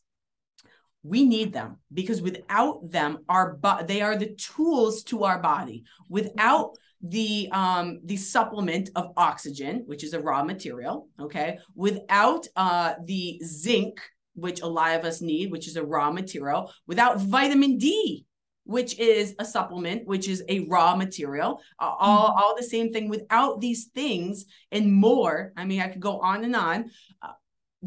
We 1.03 1.24
need 1.24 1.53
them 1.53 1.78
because 1.93 2.20
without 2.20 2.91
them, 2.91 3.18
our 3.28 3.55
bo- 3.55 3.84
they 3.86 4.03
are 4.03 4.16
the 4.16 4.34
tools 4.34 5.03
to 5.05 5.24
our 5.24 5.38
body. 5.38 5.84
Without 6.09 6.76
the 7.03 7.48
um 7.53 8.01
the 8.05 8.16
supplement 8.16 8.90
of 8.94 9.12
oxygen 9.16 9.82
which 9.86 10.05
is 10.05 10.12
a 10.12 10.20
raw 10.20 10.44
material 10.44 11.09
okay 11.18 11.59
without 11.74 12.46
uh 12.57 12.94
the 13.07 13.40
zinc 13.42 14.01
which 14.34 14.61
a 14.61 14.66
lot 14.66 14.94
of 14.98 15.05
us 15.05 15.22
need 15.22 15.51
which 15.51 15.66
is 15.66 15.76
a 15.76 15.84
raw 15.84 16.11
material 16.11 16.70
without 16.86 17.18
vitamin 17.18 17.78
d 17.78 18.24
which 18.64 18.98
is 18.98 19.34
a 19.38 19.44
supplement 19.44 20.07
which 20.07 20.28
is 20.28 20.44
a 20.48 20.61
raw 20.68 20.94
material 20.94 21.61
uh, 21.80 21.90
all 21.98 22.28
mm-hmm. 22.28 22.38
all 22.38 22.55
the 22.57 22.62
same 22.62 22.92
thing 22.92 23.09
without 23.09 23.61
these 23.61 23.86
things 23.94 24.44
and 24.70 24.92
more 24.92 25.53
i 25.57 25.64
mean 25.64 25.80
i 25.80 25.88
could 25.88 26.01
go 26.01 26.20
on 26.20 26.44
and 26.44 26.55
on 26.55 26.90
uh, 27.22 27.32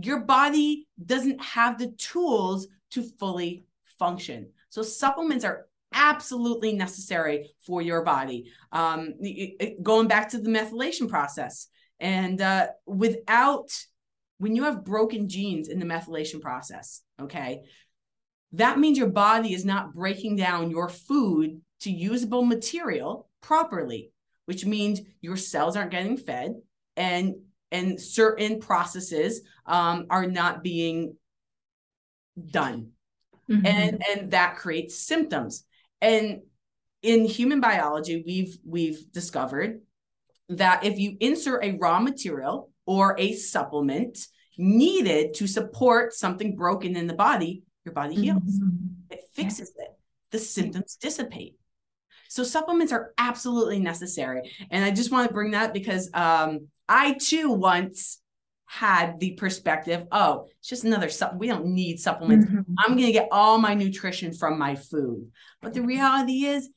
your 0.01 0.21
body 0.21 0.87
doesn't 1.05 1.39
have 1.39 1.77
the 1.77 1.91
tools 1.99 2.67
to 2.89 3.03
fully 3.19 3.63
function 3.99 4.49
so 4.69 4.81
supplements 4.81 5.45
are 5.45 5.67
absolutely 5.93 6.73
necessary 6.73 7.51
for 7.65 7.81
your 7.81 8.03
body. 8.03 8.51
Um, 8.71 9.13
going 9.81 10.07
back 10.07 10.29
to 10.29 10.39
the 10.39 10.49
methylation 10.49 11.09
process, 11.09 11.67
and 11.99 12.41
uh, 12.41 12.67
without 12.85 13.69
when 14.39 14.55
you 14.55 14.63
have 14.63 14.83
broken 14.83 15.29
genes 15.29 15.69
in 15.69 15.79
the 15.79 15.85
methylation 15.85 16.41
process, 16.41 17.01
okay, 17.21 17.61
that 18.53 18.77
means 18.77 18.97
your 18.97 19.09
body 19.09 19.53
is 19.53 19.65
not 19.65 19.93
breaking 19.93 20.35
down 20.35 20.69
your 20.69 20.89
food 20.89 21.61
to 21.81 21.91
usable 21.91 22.43
material 22.43 23.29
properly, 23.41 24.11
which 24.45 24.65
means 24.65 25.01
your 25.21 25.37
cells 25.37 25.75
aren't 25.75 25.91
getting 25.91 26.17
fed 26.17 26.55
and 26.95 27.35
and 27.71 27.99
certain 27.99 28.59
processes 28.59 29.41
um, 29.65 30.05
are 30.09 30.27
not 30.27 30.63
being 30.63 31.15
done. 32.51 32.91
Mm-hmm. 33.49 33.65
And 33.65 34.03
and 34.11 34.31
that 34.31 34.57
creates 34.57 34.97
symptoms. 34.97 35.65
And 36.03 36.41
in 37.01 37.25
human 37.25 37.61
biology, 37.61 38.23
we've 38.25 38.57
we've 38.65 39.11
discovered 39.11 39.81
that 40.49 40.83
if 40.83 40.99
you 40.99 41.17
insert 41.19 41.63
a 41.63 41.77
raw 41.77 41.99
material 41.99 42.69
or 42.85 43.15
a 43.17 43.33
supplement 43.33 44.19
needed 44.57 45.33
to 45.35 45.47
support 45.47 46.13
something 46.13 46.55
broken 46.55 46.95
in 46.95 47.07
the 47.07 47.13
body, 47.13 47.63
your 47.85 47.93
body 47.93 48.15
heals. 48.15 48.59
Mm-hmm. 48.59 49.11
It 49.11 49.21
fixes 49.33 49.71
yeah. 49.77 49.85
it. 49.85 49.89
The 50.31 50.39
symptoms 50.39 50.97
dissipate. 51.01 51.55
So 52.27 52.43
supplements 52.43 52.91
are 52.91 53.13
absolutely 53.17 53.79
necessary. 53.79 54.51
And 54.69 54.83
I 54.83 54.91
just 54.91 55.11
want 55.11 55.27
to 55.27 55.33
bring 55.33 55.51
that 55.51 55.73
because 55.73 56.09
um, 56.13 56.67
I 56.89 57.13
too 57.13 57.51
once 57.51 58.19
had 58.65 59.19
the 59.19 59.31
perspective, 59.31 60.07
oh, 60.11 60.47
it's 60.59 60.69
just 60.69 60.83
another 60.83 61.09
sup. 61.09 61.35
We 61.35 61.47
don't 61.47 61.67
need 61.67 61.99
supplements. 61.99 62.47
Mm-hmm. 62.47 62.73
I'm 62.79 62.93
going 62.93 63.05
to 63.05 63.11
get 63.11 63.29
all 63.31 63.57
my 63.57 63.73
nutrition 63.73 64.33
from 64.33 64.57
my 64.57 64.75
food. 64.75 65.31
But 65.61 65.73
the 65.73 65.81
reality 65.81 66.45
is, 66.45 66.69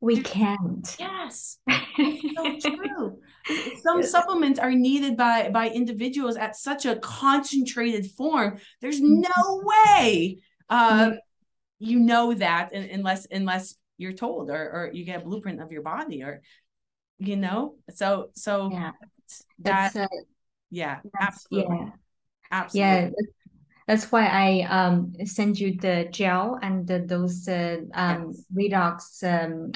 We 0.00 0.20
can't. 0.20 0.94
Yes. 0.98 1.58
so 1.70 2.58
true. 2.60 3.18
Some 3.82 4.02
supplements 4.02 4.58
are 4.58 4.72
needed 4.72 5.16
by 5.16 5.48
by 5.50 5.70
individuals 5.70 6.36
at 6.36 6.56
such 6.56 6.84
a 6.84 6.96
concentrated 6.96 8.10
form. 8.10 8.58
There's 8.80 9.00
mm-hmm. 9.00 9.22
no 9.22 9.62
way 9.64 10.38
um, 10.68 11.18
you 11.78 11.98
know 12.00 12.34
that 12.34 12.72
unless 12.72 13.26
unless 13.30 13.76
you're 13.98 14.12
told 14.12 14.50
or 14.50 14.70
or 14.70 14.90
you 14.92 15.04
get 15.04 15.22
a 15.22 15.24
blueprint 15.24 15.60
of 15.60 15.72
your 15.72 15.82
body 15.82 16.22
or 16.22 16.42
you 17.18 17.36
know. 17.36 17.76
So 17.90 18.30
so 18.34 18.70
yeah. 18.72 18.92
that 19.60 19.96
uh, 19.96 20.08
yeah, 20.70 20.98
absolutely. 21.20 21.76
Yeah. 21.76 21.90
Absolutely. 22.52 22.90
Yeah, 22.90 23.10
that's 23.86 24.10
why 24.10 24.26
I 24.26 24.62
um 24.68 25.14
send 25.24 25.58
you 25.58 25.76
the 25.78 26.08
gel 26.10 26.58
and 26.62 26.86
the, 26.86 27.00
those 27.00 27.48
uh, 27.48 27.78
um 27.94 28.32
yes. 28.32 28.44
redox 28.54 29.22
um 29.24 29.72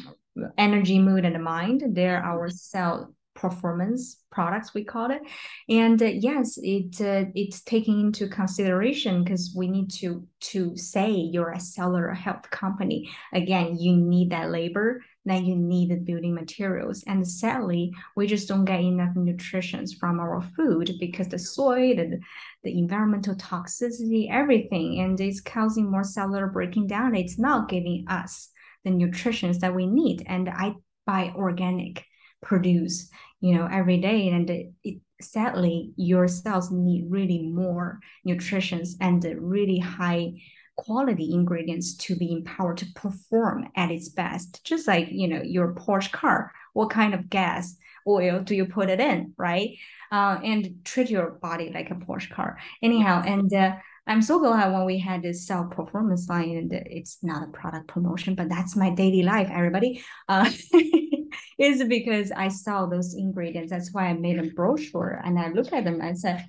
energy, 0.56 0.98
mood, 0.98 1.24
and 1.24 1.42
mind. 1.42 1.82
They're 1.94 2.22
our 2.22 2.48
cell 2.48 3.14
performance 3.34 4.22
products 4.30 4.74
we 4.74 4.84
call 4.84 5.10
it 5.10 5.22
and 5.68 6.02
uh, 6.02 6.04
yes 6.04 6.58
it 6.62 7.00
uh, 7.00 7.24
it's 7.34 7.62
taking 7.62 8.00
into 8.00 8.28
consideration 8.28 9.24
because 9.24 9.54
we 9.56 9.66
need 9.66 9.90
to 9.90 10.26
to 10.40 10.76
say 10.76 11.10
you're 11.10 11.52
a 11.52 11.60
cellular 11.60 12.12
health 12.12 12.50
company 12.50 13.08
again 13.32 13.78
you 13.78 13.96
need 13.96 14.30
that 14.30 14.50
labor 14.50 15.00
then 15.24 15.44
you 15.44 15.54
need 15.54 15.90
the 15.90 15.96
building 15.96 16.34
materials. 16.34 17.04
And 17.06 17.26
sadly 17.26 17.92
we 18.16 18.26
just 18.26 18.48
don't 18.48 18.64
get 18.64 18.80
enough 18.80 19.14
nutrition 19.14 19.86
from 19.86 20.18
our 20.18 20.40
food 20.56 20.92
because 20.98 21.28
the 21.28 21.38
soil 21.38 21.94
the, 21.96 22.20
the 22.64 22.78
environmental 22.78 23.34
toxicity 23.34 24.28
everything. 24.30 25.00
And 25.00 25.20
it's 25.20 25.40
causing 25.40 25.90
more 25.90 26.04
cellular 26.04 26.46
breaking 26.46 26.86
down. 26.86 27.14
It's 27.14 27.38
not 27.38 27.68
giving 27.68 28.04
us 28.08 28.50
the 28.84 28.90
nutrition 28.90 29.56
that 29.58 29.74
we 29.74 29.86
need. 29.86 30.24
And 30.26 30.48
i 30.48 30.74
buy 31.06 31.32
organic 31.34 32.04
produce 32.42 33.10
you 33.40 33.54
know 33.54 33.68
every 33.70 33.98
day. 33.98 34.28
And 34.28 34.48
it, 34.48 34.72
it, 34.84 35.00
sadly 35.20 35.92
your 35.96 36.28
cells 36.28 36.70
need 36.70 37.06
really 37.10 37.42
more 37.42 38.00
nutrition 38.24 38.82
and 39.00 39.22
really 39.38 39.78
high 39.78 40.32
quality 40.76 41.32
ingredients 41.32 41.94
to 41.96 42.16
be 42.16 42.32
empowered 42.32 42.78
to 42.78 42.86
perform 42.94 43.68
at 43.76 43.90
its 43.90 44.08
best 44.08 44.64
just 44.64 44.86
like 44.88 45.08
you 45.10 45.28
know 45.28 45.42
your 45.42 45.74
porsche 45.74 46.10
car 46.10 46.52
what 46.72 46.90
kind 46.90 47.14
of 47.14 47.28
gas 47.28 47.76
oil 48.08 48.40
do 48.40 48.54
you 48.54 48.64
put 48.64 48.88
it 48.88 49.00
in 49.00 49.32
right 49.36 49.76
uh, 50.10 50.38
and 50.42 50.84
treat 50.84 51.10
your 51.10 51.32
body 51.32 51.70
like 51.72 51.90
a 51.90 51.94
porsche 51.94 52.30
car 52.30 52.58
anyhow 52.82 53.22
and 53.24 53.52
uh, 53.52 53.74
I'm 54.06 54.22
so 54.22 54.40
glad 54.40 54.72
when 54.72 54.86
we 54.86 54.98
had 54.98 55.22
this 55.22 55.46
cell 55.46 55.66
performance 55.66 56.28
line, 56.28 56.56
and 56.56 56.72
it's 56.72 57.18
not 57.22 57.44
a 57.46 57.52
product 57.52 57.86
promotion, 57.86 58.34
but 58.34 58.48
that's 58.48 58.74
my 58.74 58.90
daily 58.90 59.22
life, 59.22 59.48
everybody. 59.52 60.02
Uh, 60.28 60.50
is 61.60 61.84
because 61.84 62.32
I 62.32 62.48
saw 62.48 62.86
those 62.86 63.14
ingredients. 63.14 63.70
That's 63.70 63.92
why 63.92 64.06
I 64.06 64.14
made 64.14 64.38
a 64.38 64.50
brochure 64.50 65.20
and 65.24 65.38
I 65.38 65.48
looked 65.48 65.72
at 65.72 65.84
them 65.84 66.00
and 66.00 66.18
said, 66.18 66.46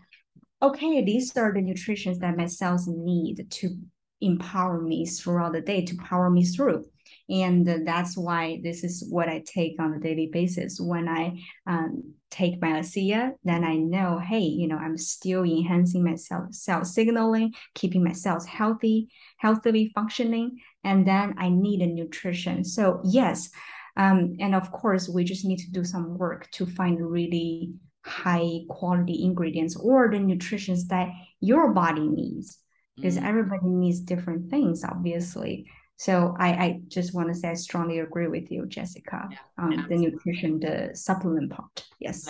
okay, 0.62 1.04
these 1.04 1.36
are 1.38 1.52
the 1.54 1.62
nutrients 1.62 2.20
that 2.20 2.38
my 2.38 2.46
cells 2.46 2.88
need 2.88 3.46
to 3.50 3.78
empower 4.22 4.82
me 4.82 5.06
throughout 5.06 5.54
the 5.54 5.62
day, 5.62 5.84
to 5.86 5.96
power 5.98 6.30
me 6.30 6.46
through. 6.46 6.86
And 7.30 7.66
that's 7.86 8.18
why 8.18 8.60
this 8.64 8.84
is 8.84 9.06
what 9.10 9.30
I 9.30 9.44
take 9.46 9.80
on 9.80 9.94
a 9.94 10.00
daily 10.00 10.30
basis. 10.32 10.80
When 10.80 11.08
I 11.08 11.40
um, 11.66 12.14
take 12.30 12.62
my 12.62 12.80
ASEA, 12.80 13.32
then 13.44 13.64
I 13.64 13.76
know, 13.76 14.20
hey, 14.20 14.40
you 14.42 14.68
know, 14.68 14.78
I'm 14.78 14.98
still 14.98 15.44
enhancing 15.44 16.04
my 16.04 16.16
cell, 16.16 16.84
signaling, 16.84 17.54
keeping 17.74 18.04
my 18.04 18.14
cells 18.14 18.46
healthy, 18.46 19.10
healthily 19.38 19.92
functioning, 19.94 20.60
and 20.84 21.06
then 21.06 21.36
I 21.38 21.50
need 21.50 21.82
a 21.82 21.88
nutrition. 21.88 22.64
So 22.64 23.02
yes, 23.04 23.50
um, 23.98 24.36
and 24.40 24.56
of 24.56 24.72
course, 24.72 25.10
we 25.10 25.24
just 25.24 25.46
need 25.46 25.60
to 25.60 25.72
do 25.72 25.84
some 25.84 26.18
work 26.18 26.50
to 26.52 26.66
find 26.66 27.00
really 27.00 27.74
high 28.06 28.62
quality 28.68 29.24
ingredients 29.24 29.76
or 29.76 30.10
the 30.10 30.20
nutrition 30.20 30.76
that 30.88 31.10
your 31.40 31.74
body 31.74 32.08
needs 32.08 32.58
because 32.96 33.18
mm. 33.18 33.26
everybody 33.26 33.68
needs 33.68 34.00
different 34.00 34.50
things, 34.50 34.84
obviously. 34.84 35.66
So 35.98 36.36
I, 36.40 36.50
I 36.50 36.80
just 36.88 37.14
want 37.14 37.30
to 37.30 37.36
say 37.36 37.50
I 37.50 37.54
strongly 37.54 38.00
agree 38.00 38.28
with 38.28 38.52
you, 38.52 38.66
Jessica, 38.66 39.30
yeah, 39.30 39.38
um, 39.58 39.86
the 39.88 39.98
nutrition, 39.98 40.60
the 40.60 40.92
supplement 40.96 41.52
part. 41.52 41.86
Yes. 42.00 42.28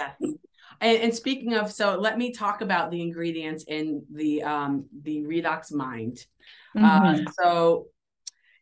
And, 0.81 0.97
and, 0.97 1.15
speaking 1.15 1.53
of, 1.53 1.71
so 1.71 1.95
let 1.97 2.17
me 2.17 2.33
talk 2.33 2.61
about 2.61 2.91
the 2.91 3.01
ingredients 3.01 3.63
in 3.67 4.03
the 4.11 4.43
um, 4.43 4.87
the 5.03 5.21
Redox 5.21 5.71
Mind. 5.71 6.25
Mm-hmm. 6.75 7.27
Uh, 7.27 7.31
so 7.39 7.85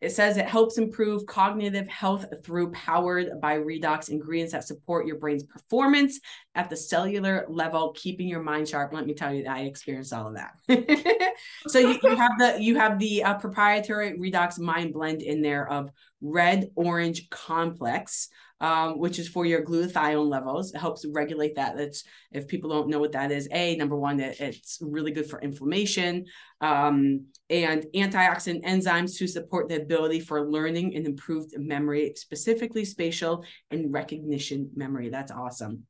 it 0.02 0.12
says 0.12 0.38
it 0.38 0.47
helps 0.47 0.78
improve 0.78 1.26
cognitive 1.26 1.88
health 1.88 2.26
through 2.43 2.72
powered 2.72 3.41
by 3.41 3.58
redox 3.58 4.10
ingredients 4.10 4.54
that 4.54 4.64
support 4.64 5.06
your 5.06 5.18
brain's 5.18 5.43
performance 5.43 6.20
at 6.56 6.70
the 6.70 6.78
cellular 6.78 7.45
level, 7.50 7.93
keeping 7.95 8.28
your 8.28 8.41
mind 8.41 8.70
sharp. 8.70 8.93
Let 8.93 9.06
me 9.06 9.14
tell 9.14 9.34
you, 9.34 9.45
I 9.45 9.62
experienced 9.62 10.14
all 10.14 10.28
of 10.28 10.36
that. 10.36 11.34
so 11.68 11.80
you, 11.80 12.00
you, 12.02 12.16
have 12.16 12.32
the 12.38 12.58
you 12.60 12.78
have 12.78 12.97
the 12.97 13.24
uh, 13.24 13.34
proprietary 13.36 14.18
redox 14.18 14.58
mind 14.58 14.93
blend 14.93 15.22
in 15.22 15.41
there 15.41 15.70
of 15.70 15.89
red 16.22 16.70
orange 16.76 17.30
complex 17.30 18.30
um, 18.62 18.99
which 18.99 19.20
is 19.20 19.28
for 19.28 19.45
your 19.45 19.64
glutathione 19.64 20.30
levels. 20.30 20.74
It 20.74 20.80
helps 20.80 21.05
regulate 21.05 21.55
that. 21.55 21.78
That's 21.78 22.03
if 22.32 22.47
people 22.47 22.70
don't 22.70 22.89
know 22.89 22.99
what 22.99 23.14
that 23.14 23.32
is. 23.32 23.47
A 23.51 23.76
number 23.76 23.95
one, 23.95 24.20
it, 24.20 24.39
it's 24.39 24.80
really 24.82 25.12
good 25.12 25.30
for 25.30 25.41
inflammation 25.41 26.26
um, 26.62 27.26
and 27.49 27.86
antioxidant 27.95 28.64
enzymes 28.66 29.18
to 29.18 29.28
support 29.28 29.70
the 29.70 29.82
ability 29.82 30.20
for 30.20 30.49
learning 30.49 30.95
and 30.95 31.05
improved 31.05 31.53
memory, 31.57 32.14
specifically 32.16 32.86
spatial 32.86 33.43
and 33.72 33.93
recognition 33.93 34.70
memory. 34.76 35.10
That's 35.10 35.32
awesome. 35.32 35.84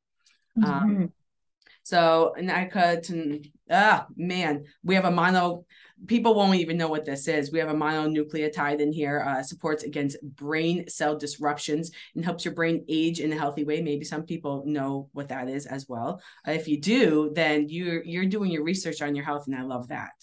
Um, 0.57 0.63
mm-hmm. 0.63 0.73
Um, 0.73 1.13
so, 1.83 2.33
and 2.37 2.51
I 2.51 2.65
could, 2.65 3.49
ah, 3.69 4.07
man, 4.15 4.65
we 4.83 4.95
have 4.95 5.05
a 5.05 5.11
mono 5.11 5.65
people 6.07 6.33
won't 6.33 6.55
even 6.55 6.77
know 6.77 6.87
what 6.87 7.05
this 7.05 7.27
is. 7.27 7.51
We 7.51 7.59
have 7.59 7.69
a 7.69 7.73
mononucleotide 7.73 8.79
in 8.79 8.91
here, 8.91 9.21
uh, 9.27 9.43
supports 9.43 9.83
against 9.83 10.21
brain 10.21 10.87
cell 10.87 11.17
disruptions 11.17 11.91
and 12.15 12.23
helps 12.23 12.45
your 12.45 12.53
brain 12.53 12.85
age 12.87 13.19
in 13.19 13.31
a 13.33 13.37
healthy 13.37 13.63
way. 13.63 13.81
Maybe 13.81 14.05
some 14.05 14.23
people 14.23 14.63
know 14.65 15.09
what 15.13 15.29
that 15.29 15.49
is 15.49 15.65
as 15.65 15.87
well. 15.87 16.21
Uh, 16.47 16.51
if 16.51 16.67
you 16.67 16.79
do, 16.79 17.31
then 17.33 17.67
you're 17.69 18.03
you're 18.03 18.25
doing 18.25 18.51
your 18.51 18.63
research 18.63 19.01
on 19.01 19.15
your 19.15 19.25
health, 19.25 19.47
and 19.47 19.55
I 19.55 19.63
love 19.63 19.87
that. 19.89 20.13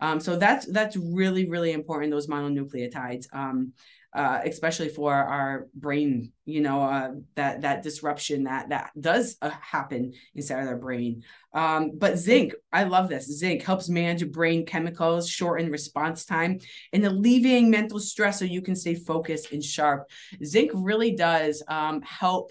Um, 0.00 0.20
so 0.20 0.36
that's 0.36 0.66
that's 0.66 0.96
really 0.96 1.48
really 1.48 1.72
important. 1.72 2.10
Those 2.10 2.28
mononucleotides. 2.28 3.26
Um, 3.32 3.72
uh, 4.18 4.40
especially 4.44 4.88
for 4.88 5.14
our 5.14 5.68
brain, 5.74 6.32
you 6.44 6.60
know, 6.60 6.82
uh, 6.82 7.12
that 7.36 7.60
that 7.60 7.84
disruption 7.84 8.44
that 8.44 8.70
that 8.70 8.90
does 9.00 9.36
uh, 9.40 9.50
happen 9.50 10.12
inside 10.34 10.62
of 10.62 10.66
our 10.66 10.76
brain. 10.76 11.22
Um, 11.54 11.92
but 11.96 12.18
zinc, 12.18 12.52
I 12.72 12.82
love 12.82 13.08
this. 13.08 13.26
Zinc 13.26 13.62
helps 13.62 13.88
manage 13.88 14.28
brain 14.32 14.66
chemicals, 14.66 15.28
shorten 15.28 15.70
response 15.70 16.24
time, 16.24 16.58
and 16.92 17.04
alleviating 17.04 17.70
mental 17.70 18.00
stress 18.00 18.40
so 18.40 18.44
you 18.44 18.60
can 18.60 18.74
stay 18.74 18.96
focused 18.96 19.52
and 19.52 19.62
sharp. 19.62 20.10
Zinc 20.44 20.72
really 20.74 21.14
does 21.14 21.62
um, 21.68 22.02
help 22.02 22.50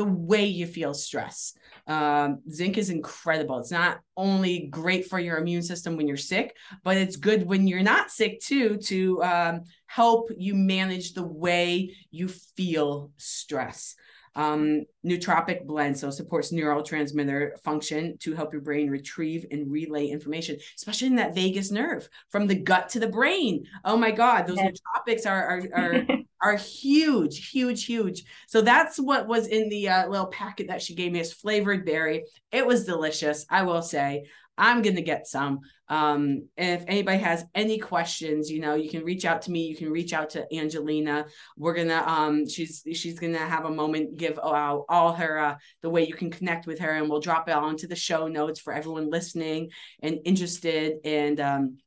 the 0.00 0.04
way 0.06 0.46
you 0.46 0.66
feel 0.66 0.94
stress. 0.94 1.52
Um, 1.86 2.40
zinc 2.50 2.78
is 2.78 2.88
incredible. 2.88 3.58
It's 3.58 3.70
not 3.70 4.00
only 4.16 4.68
great 4.68 5.10
for 5.10 5.18
your 5.20 5.36
immune 5.36 5.60
system 5.60 5.94
when 5.94 6.08
you're 6.08 6.16
sick, 6.16 6.56
but 6.84 6.96
it's 6.96 7.16
good 7.16 7.44
when 7.44 7.66
you're 7.66 7.82
not 7.82 8.10
sick 8.10 8.40
too 8.40 8.78
to 8.78 9.22
um, 9.22 9.64
help 9.84 10.30
you 10.38 10.54
manage 10.54 11.12
the 11.12 11.26
way 11.26 11.94
you 12.10 12.28
feel 12.28 13.10
stress. 13.18 13.94
Um, 14.36 14.84
nootropic 15.04 15.66
blend, 15.66 15.98
so 15.98 16.10
supports 16.10 16.52
neurotransmitter 16.52 17.58
function 17.60 18.16
to 18.18 18.34
help 18.34 18.52
your 18.52 18.62
brain 18.62 18.88
retrieve 18.88 19.44
and 19.50 19.70
relay 19.70 20.06
information, 20.06 20.56
especially 20.76 21.08
in 21.08 21.16
that 21.16 21.34
vagus 21.34 21.70
nerve 21.70 22.08
from 22.28 22.46
the 22.46 22.54
gut 22.54 22.90
to 22.90 23.00
the 23.00 23.08
brain. 23.08 23.64
Oh 23.84 23.96
my 23.96 24.12
God, 24.12 24.46
those 24.46 24.58
yes. 24.58 24.72
nootropics 24.72 25.26
are 25.26 25.44
are, 25.44 25.62
are 25.74 26.06
are 26.42 26.56
huge, 26.56 27.50
huge, 27.50 27.84
huge. 27.84 28.24
So 28.46 28.62
that's 28.62 28.98
what 28.98 29.26
was 29.26 29.46
in 29.46 29.68
the 29.68 29.88
uh, 29.88 30.08
little 30.08 30.28
packet 30.28 30.68
that 30.68 30.82
she 30.82 30.94
gave 30.94 31.12
me 31.12 31.20
as 31.20 31.32
flavored 31.32 31.84
berry. 31.84 32.24
It 32.50 32.66
was 32.66 32.84
delicious, 32.84 33.44
I 33.50 33.62
will 33.62 33.82
say. 33.82 34.26
I'm 34.60 34.82
going 34.82 34.96
to 34.96 35.02
get 35.02 35.26
some. 35.26 35.60
Um, 35.88 36.48
if 36.56 36.84
anybody 36.86 37.18
has 37.18 37.44
any 37.54 37.78
questions, 37.78 38.50
you 38.50 38.60
know, 38.60 38.74
you 38.74 38.90
can 38.90 39.02
reach 39.02 39.24
out 39.24 39.42
to 39.42 39.50
me. 39.50 39.66
You 39.66 39.74
can 39.74 39.90
reach 39.90 40.12
out 40.12 40.30
to 40.30 40.46
Angelina. 40.54 41.26
We're 41.56 41.74
gonna, 41.74 42.04
um, 42.06 42.48
she's 42.48 42.84
she's 42.92 43.18
gonna 43.18 43.38
have 43.38 43.64
a 43.64 43.70
moment, 43.70 44.16
give 44.16 44.38
out 44.38 44.84
all 44.88 45.14
her 45.14 45.38
uh, 45.38 45.56
the 45.82 45.90
way 45.90 46.06
you 46.06 46.14
can 46.14 46.30
connect 46.30 46.66
with 46.66 46.78
her, 46.78 46.90
and 46.90 47.08
we'll 47.08 47.20
drop 47.20 47.48
it 47.48 47.54
onto 47.54 47.88
the 47.88 47.96
show 47.96 48.28
notes 48.28 48.60
for 48.60 48.72
everyone 48.72 49.10
listening 49.10 49.70
and 50.00 50.18
interested. 50.24 50.98
And 51.04 51.40
um, 51.40 51.78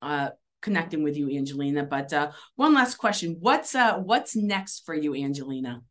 uh, 0.00 0.30
connecting 0.62 1.02
with 1.02 1.16
you, 1.16 1.30
Angelina. 1.30 1.84
But 1.84 2.12
uh, 2.12 2.30
one 2.56 2.74
last 2.74 2.96
question: 2.96 3.36
What's 3.38 3.74
uh, 3.74 3.98
what's 3.98 4.34
next 4.34 4.86
for 4.86 4.94
you, 4.94 5.14
Angelina? 5.14 5.82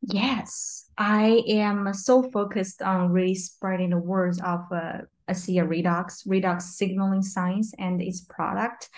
Yes, 0.00 0.85
I 0.98 1.42
am 1.48 1.92
so 1.92 2.30
focused 2.30 2.82
on 2.82 3.12
really 3.12 3.34
spreading 3.34 3.90
the 3.90 3.98
words 3.98 4.40
of 4.40 4.60
uh, 4.72 4.98
ASEA 5.28 5.66
Redox, 5.66 6.26
Redox 6.26 6.62
signaling 6.62 7.22
science 7.22 7.74
and 7.78 8.00
its 8.00 8.20
product. 8.20 8.88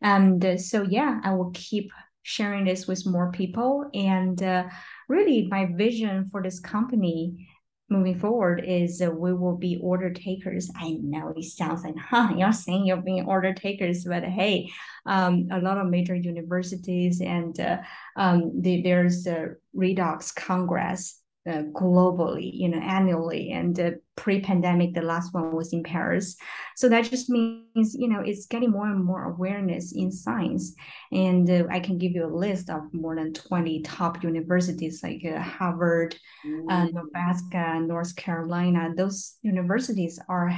And 0.00 0.60
so, 0.60 0.82
yeah, 0.82 1.20
I 1.24 1.34
will 1.34 1.50
keep 1.54 1.90
sharing 2.22 2.64
this 2.64 2.86
with 2.86 3.06
more 3.06 3.32
people. 3.32 3.90
And 3.94 4.40
uh, 4.42 4.64
really, 5.08 5.48
my 5.48 5.66
vision 5.74 6.26
for 6.30 6.42
this 6.42 6.60
company 6.60 7.48
moving 7.90 8.18
forward 8.18 8.62
is 8.66 9.00
uh, 9.00 9.10
we 9.10 9.32
will 9.32 9.56
be 9.56 9.78
order 9.82 10.12
takers. 10.12 10.70
I 10.76 10.98
know 11.02 11.32
it 11.34 11.44
sounds 11.44 11.84
like, 11.84 11.96
huh, 11.96 12.34
you're 12.36 12.52
saying 12.52 12.84
you're 12.84 12.98
being 12.98 13.24
order 13.24 13.54
takers, 13.54 14.04
but 14.04 14.24
hey, 14.24 14.70
um, 15.06 15.48
a 15.50 15.58
lot 15.58 15.78
of 15.78 15.88
major 15.88 16.14
universities 16.14 17.20
and 17.22 17.58
uh, 17.58 17.78
um, 18.16 18.60
the, 18.60 18.82
there's 18.82 19.26
a 19.26 19.54
Redox 19.74 20.34
Congress 20.34 21.18
uh, 21.48 21.62
globally, 21.72 22.50
you 22.52 22.68
know, 22.68 22.78
annually. 22.78 23.52
And 23.52 23.78
uh, 23.80 23.90
pre-pandemic, 24.16 24.94
the 24.94 25.02
last 25.02 25.32
one 25.32 25.54
was 25.54 25.72
in 25.72 25.82
Paris. 25.82 26.36
So 26.76 26.88
that 26.88 27.04
just 27.04 27.30
means, 27.30 27.94
you 27.94 28.08
know, 28.08 28.20
it's 28.20 28.46
getting 28.46 28.70
more 28.70 28.86
and 28.86 29.02
more 29.02 29.24
awareness 29.24 29.92
in 29.92 30.12
science. 30.12 30.74
And 31.10 31.48
uh, 31.48 31.64
I 31.70 31.80
can 31.80 31.96
give 31.96 32.12
you 32.12 32.26
a 32.26 32.36
list 32.44 32.68
of 32.68 32.92
more 32.92 33.16
than 33.16 33.32
20 33.32 33.82
top 33.82 34.22
universities 34.22 35.02
like 35.02 35.24
uh, 35.24 35.40
Harvard, 35.40 36.14
uh, 36.44 36.86
mm. 36.86 36.92
Nebraska, 36.92 37.80
North 37.80 38.14
Carolina. 38.16 38.92
Those 38.94 39.36
universities 39.42 40.20
are 40.28 40.52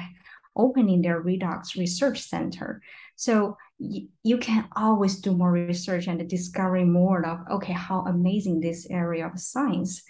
opening 0.56 1.02
their 1.02 1.22
redox 1.22 1.76
research 1.76 2.20
center. 2.20 2.82
So 3.16 3.56
you 3.78 4.38
can 4.38 4.68
always 4.76 5.20
do 5.20 5.36
more 5.36 5.52
research 5.52 6.06
and 6.06 6.26
discover 6.28 6.84
more 6.84 7.24
of, 7.24 7.40
okay, 7.50 7.72
how 7.72 8.00
amazing 8.00 8.60
this 8.60 8.86
area 8.90 9.26
of 9.26 9.38
science 9.38 10.02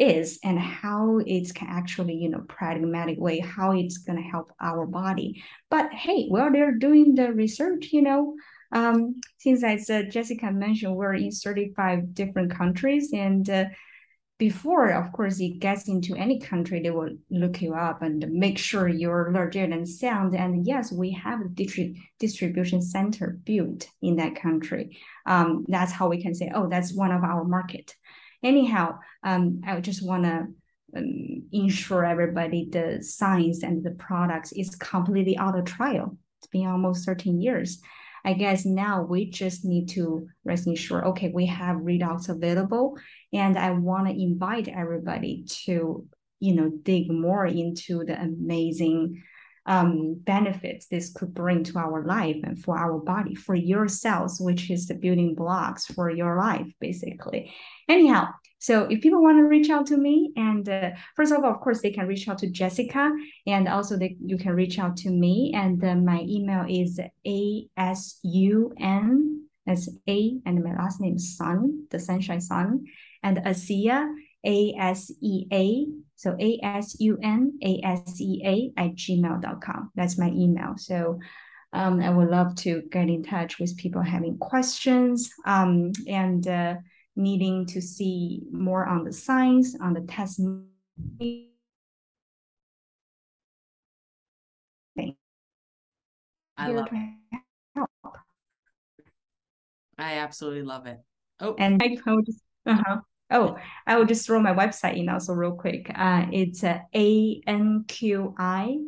is 0.00 0.38
and 0.42 0.58
how 0.58 1.18
it 1.26 1.54
can 1.54 1.68
actually, 1.68 2.14
you 2.14 2.28
know, 2.28 2.44
pragmatic 2.48 3.18
way, 3.18 3.38
how 3.40 3.72
it's 3.72 3.98
going 3.98 4.22
to 4.22 4.28
help 4.28 4.52
our 4.60 4.86
body. 4.86 5.42
But 5.70 5.92
hey, 5.92 6.26
while 6.28 6.52
they're 6.52 6.76
doing 6.76 7.14
the 7.14 7.32
research, 7.32 7.88
you 7.92 8.02
know, 8.02 8.34
um, 8.72 9.20
since 9.38 9.64
as 9.64 9.88
uh, 9.88 10.02
Jessica 10.02 10.50
mentioned, 10.50 10.94
we're 10.94 11.14
in 11.14 11.30
35 11.30 12.14
different 12.14 12.54
countries 12.54 13.12
and 13.12 13.48
uh, 13.48 13.64
before, 14.38 14.90
of 14.90 15.12
course, 15.12 15.40
it 15.40 15.58
gets 15.58 15.88
into 15.88 16.14
any 16.14 16.38
country, 16.38 16.80
they 16.80 16.90
will 16.90 17.10
look 17.28 17.60
you 17.60 17.74
up 17.74 18.02
and 18.02 18.24
make 18.30 18.56
sure 18.56 18.86
you're 18.86 19.32
legit 19.32 19.72
and 19.72 19.88
sound. 19.88 20.36
And 20.36 20.64
yes, 20.64 20.92
we 20.92 21.10
have 21.10 21.40
a 21.40 21.48
distri- 21.48 22.00
distribution 22.20 22.80
center 22.80 23.36
built 23.44 23.88
in 24.00 24.14
that 24.16 24.36
country. 24.36 24.96
Um, 25.26 25.66
that's 25.68 25.90
how 25.90 26.08
we 26.08 26.22
can 26.22 26.36
say, 26.36 26.52
oh, 26.54 26.68
that's 26.68 26.94
one 26.94 27.10
of 27.10 27.24
our 27.24 27.44
market 27.44 27.96
anyhow, 28.42 28.98
um, 29.22 29.60
I 29.66 29.80
just 29.80 30.06
want 30.06 30.24
to 30.24 30.46
um, 30.96 31.42
ensure 31.52 32.04
everybody 32.04 32.68
the 32.70 33.02
science 33.02 33.62
and 33.62 33.84
the 33.84 33.92
products 33.92 34.52
is 34.52 34.74
completely 34.74 35.36
out 35.36 35.58
of 35.58 35.64
trial. 35.64 36.16
It's 36.40 36.48
been 36.48 36.66
almost 36.66 37.04
13 37.04 37.40
years. 37.40 37.80
I 38.24 38.34
guess 38.34 38.64
now 38.64 39.02
we 39.02 39.30
just 39.30 39.64
need 39.64 39.88
to 39.90 40.26
rest 40.44 40.66
assured, 40.66 41.04
okay, 41.04 41.30
we 41.32 41.46
have 41.46 41.76
redox 41.76 42.28
available. 42.28 42.96
And 43.32 43.56
I 43.58 43.70
want 43.70 44.08
to 44.08 44.20
invite 44.20 44.68
everybody 44.68 45.44
to, 45.64 46.06
you 46.40 46.54
know, 46.54 46.70
dig 46.82 47.10
more 47.10 47.46
into 47.46 48.04
the 48.04 48.20
amazing 48.20 49.22
um, 49.68 50.14
benefits 50.14 50.86
this 50.86 51.12
could 51.12 51.34
bring 51.34 51.62
to 51.62 51.78
our 51.78 52.04
life 52.04 52.38
and 52.42 52.58
for 52.58 52.76
our 52.76 52.98
body, 52.98 53.34
for 53.34 53.54
your 53.54 53.86
cells, 53.86 54.40
which 54.40 54.70
is 54.70 54.88
the 54.88 54.94
building 54.94 55.34
blocks 55.34 55.84
for 55.86 56.10
your 56.10 56.38
life, 56.38 56.66
basically. 56.80 57.52
Anyhow, 57.88 58.28
so 58.58 58.84
if 58.90 59.02
people 59.02 59.22
want 59.22 59.36
to 59.38 59.44
reach 59.44 59.68
out 59.70 59.86
to 59.88 59.96
me, 59.96 60.32
and 60.36 60.66
uh, 60.68 60.90
first 61.14 61.32
of 61.32 61.44
all, 61.44 61.52
of 61.52 61.60
course, 61.60 61.82
they 61.82 61.92
can 61.92 62.06
reach 62.08 62.26
out 62.28 62.38
to 62.38 62.50
Jessica, 62.50 63.12
and 63.46 63.68
also 63.68 63.96
they, 63.98 64.16
you 64.24 64.38
can 64.38 64.54
reach 64.54 64.78
out 64.78 64.96
to 64.98 65.10
me. 65.10 65.52
And 65.54 65.84
uh, 65.84 65.94
my 65.94 66.22
email 66.22 66.64
is 66.68 66.98
asun, 67.26 68.70
that's 69.66 69.88
A, 70.08 70.40
and 70.46 70.64
my 70.64 70.74
last 70.74 70.98
name 70.98 71.16
is 71.16 71.36
Sun, 71.36 71.88
the 71.90 71.98
sunshine 71.98 72.40
sun, 72.40 72.86
and 73.22 73.36
Asea, 73.36 74.08
A 74.46 74.74
S 74.78 75.12
E 75.20 75.46
A 75.52 75.86
so 76.18 76.34
A 76.40 76.58
S 76.64 76.96
U 76.98 77.16
N 77.22 77.56
A 77.62 77.80
S 77.84 78.20
E 78.20 78.42
A 78.44 78.72
at 78.80 78.96
gmail.com. 78.96 79.92
That's 79.94 80.18
my 80.18 80.26
email. 80.30 80.74
So 80.76 81.20
um, 81.72 82.00
I 82.00 82.10
would 82.10 82.28
love 82.28 82.56
to 82.56 82.82
get 82.90 83.08
in 83.08 83.22
touch 83.22 83.60
with 83.60 83.76
people 83.76 84.02
having 84.02 84.36
questions 84.38 85.30
um, 85.46 85.92
and 86.08 86.44
uh, 86.48 86.74
needing 87.14 87.66
to 87.66 87.80
see 87.80 88.42
more 88.50 88.84
on 88.84 89.04
the 89.04 89.12
science, 89.12 89.76
on 89.80 89.94
the 89.94 90.00
test. 90.00 90.40
I 96.56 96.68
love 96.70 96.88
it. 96.90 97.14
I 99.96 100.14
absolutely 100.14 100.62
love 100.62 100.86
it. 100.86 100.98
Oh, 101.38 101.54
and 101.60 101.80
I 101.80 101.96
just, 102.26 102.42
uh-huh. 102.66 103.02
Oh, 103.30 103.58
I 103.86 103.96
will 103.96 104.06
just 104.06 104.26
throw 104.26 104.40
my 104.40 104.54
website 104.54 104.96
in 104.96 105.08
also 105.08 105.34
real 105.34 105.52
quick. 105.52 105.90
Uh, 105.94 106.26
it's 106.32 106.64
uh, 106.64 106.80
anqi 106.94 108.78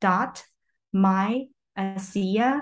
dot 0.00 0.44
my 0.92 1.44
Asea 1.78 2.60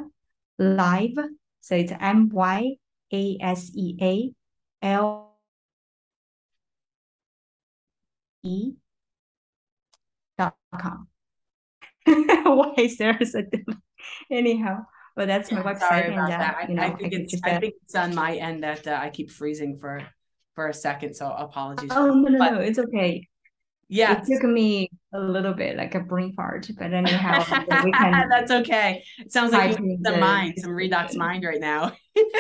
live. 0.59 1.19
So 1.61 1.77
it's 1.77 1.93
M 1.99 2.29
Y 2.31 2.77
A 3.13 3.39
S 3.41 3.71
E 3.75 3.97
A 4.03 4.87
L 4.87 5.39
E 8.43 8.73
dot 10.37 10.57
com. 10.77 11.09
Why 12.05 12.75
is 12.77 12.99
there 12.99 13.19
a 13.19 13.45
anyhow? 14.31 14.85
But 15.17 15.29
that's 15.29 15.51
yeah, 15.51 15.63
my 15.63 15.73
website. 15.73 15.89
Sorry 15.89 16.13
about 16.13 16.33
and, 16.33 16.35
uh, 16.35 16.39
that. 16.39 16.57
I, 16.57 16.69
you 16.69 16.75
know, 16.75 16.83
I 16.83 16.91
think 16.91 17.15
I 17.15 17.17
it's 17.17 17.41
I 17.45 17.61
think 17.61 17.75
it's 17.83 17.95
on 17.95 18.15
my 18.15 18.37
end 18.37 18.63
that 18.63 18.87
uh, 18.87 18.99
I 19.01 19.09
keep 19.09 19.31
freezing 19.31 19.79
for 19.79 20.03
for 20.55 20.69
a 20.69 20.75
second, 20.75 21.15
so 21.15 21.31
apologies. 21.31 21.91
Oh 21.93 22.07
no, 22.15 22.29
no, 22.29 22.39
but, 22.39 22.51
no, 22.53 22.61
it's 22.61 22.79
okay. 22.79 23.29
Yeah, 23.89 24.19
it 24.19 24.25
took 24.27 24.43
me 24.43 24.91
a 25.13 25.21
little 25.21 25.53
bit 25.53 25.77
like 25.77 25.95
a 25.95 26.01
brain 26.01 26.33
fart, 26.33 26.69
but 26.79 26.93
anyhow. 26.93 27.45
That's 28.31 28.51
okay. 28.51 29.05
It 29.19 29.33
sounds 29.33 29.53
like 29.53 29.79
you 29.79 29.99
some 30.05 30.21
mind, 30.21 30.55
some 30.59 30.71
redox 30.71 31.15
mind 31.17 31.45
right 31.45 31.61
now. 31.61 31.93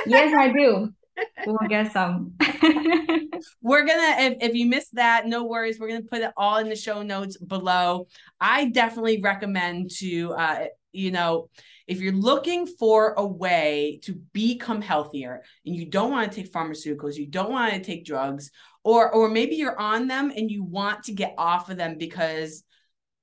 yes, 0.06 0.34
I 0.34 0.52
do. 0.52 0.92
We'll 1.46 1.58
get 1.68 1.92
some. 1.92 2.32
we're 3.62 3.86
gonna 3.86 4.16
if, 4.18 4.36
if 4.40 4.54
you 4.54 4.66
missed 4.66 4.96
that, 4.96 5.28
no 5.28 5.44
worries. 5.44 5.78
We're 5.78 5.86
gonna 5.86 6.02
put 6.02 6.22
it 6.22 6.32
all 6.36 6.56
in 6.56 6.68
the 6.68 6.74
show 6.74 7.02
notes 7.02 7.36
below. 7.36 8.08
I 8.40 8.70
definitely 8.70 9.20
recommend 9.22 9.92
to 9.98 10.32
uh, 10.32 10.64
you 10.90 11.12
know 11.12 11.50
if 11.86 12.00
you're 12.00 12.12
looking 12.12 12.66
for 12.66 13.14
a 13.16 13.26
way 13.26 14.00
to 14.04 14.14
become 14.32 14.80
healthier 14.80 15.42
and 15.66 15.76
you 15.76 15.86
don't 15.86 16.10
want 16.10 16.30
to 16.30 16.42
take 16.42 16.52
pharmaceuticals, 16.52 17.16
you 17.16 17.26
don't 17.26 17.50
want 17.50 17.74
to 17.74 17.80
take 17.80 18.04
drugs, 18.04 18.50
or 18.82 19.10
or 19.12 19.28
maybe 19.28 19.56
you're 19.56 19.78
on 19.78 20.06
them 20.06 20.32
and 20.34 20.50
you 20.50 20.64
want 20.64 21.04
to 21.04 21.12
get 21.12 21.34
off 21.36 21.70
of 21.70 21.76
them 21.76 21.96
because 21.98 22.64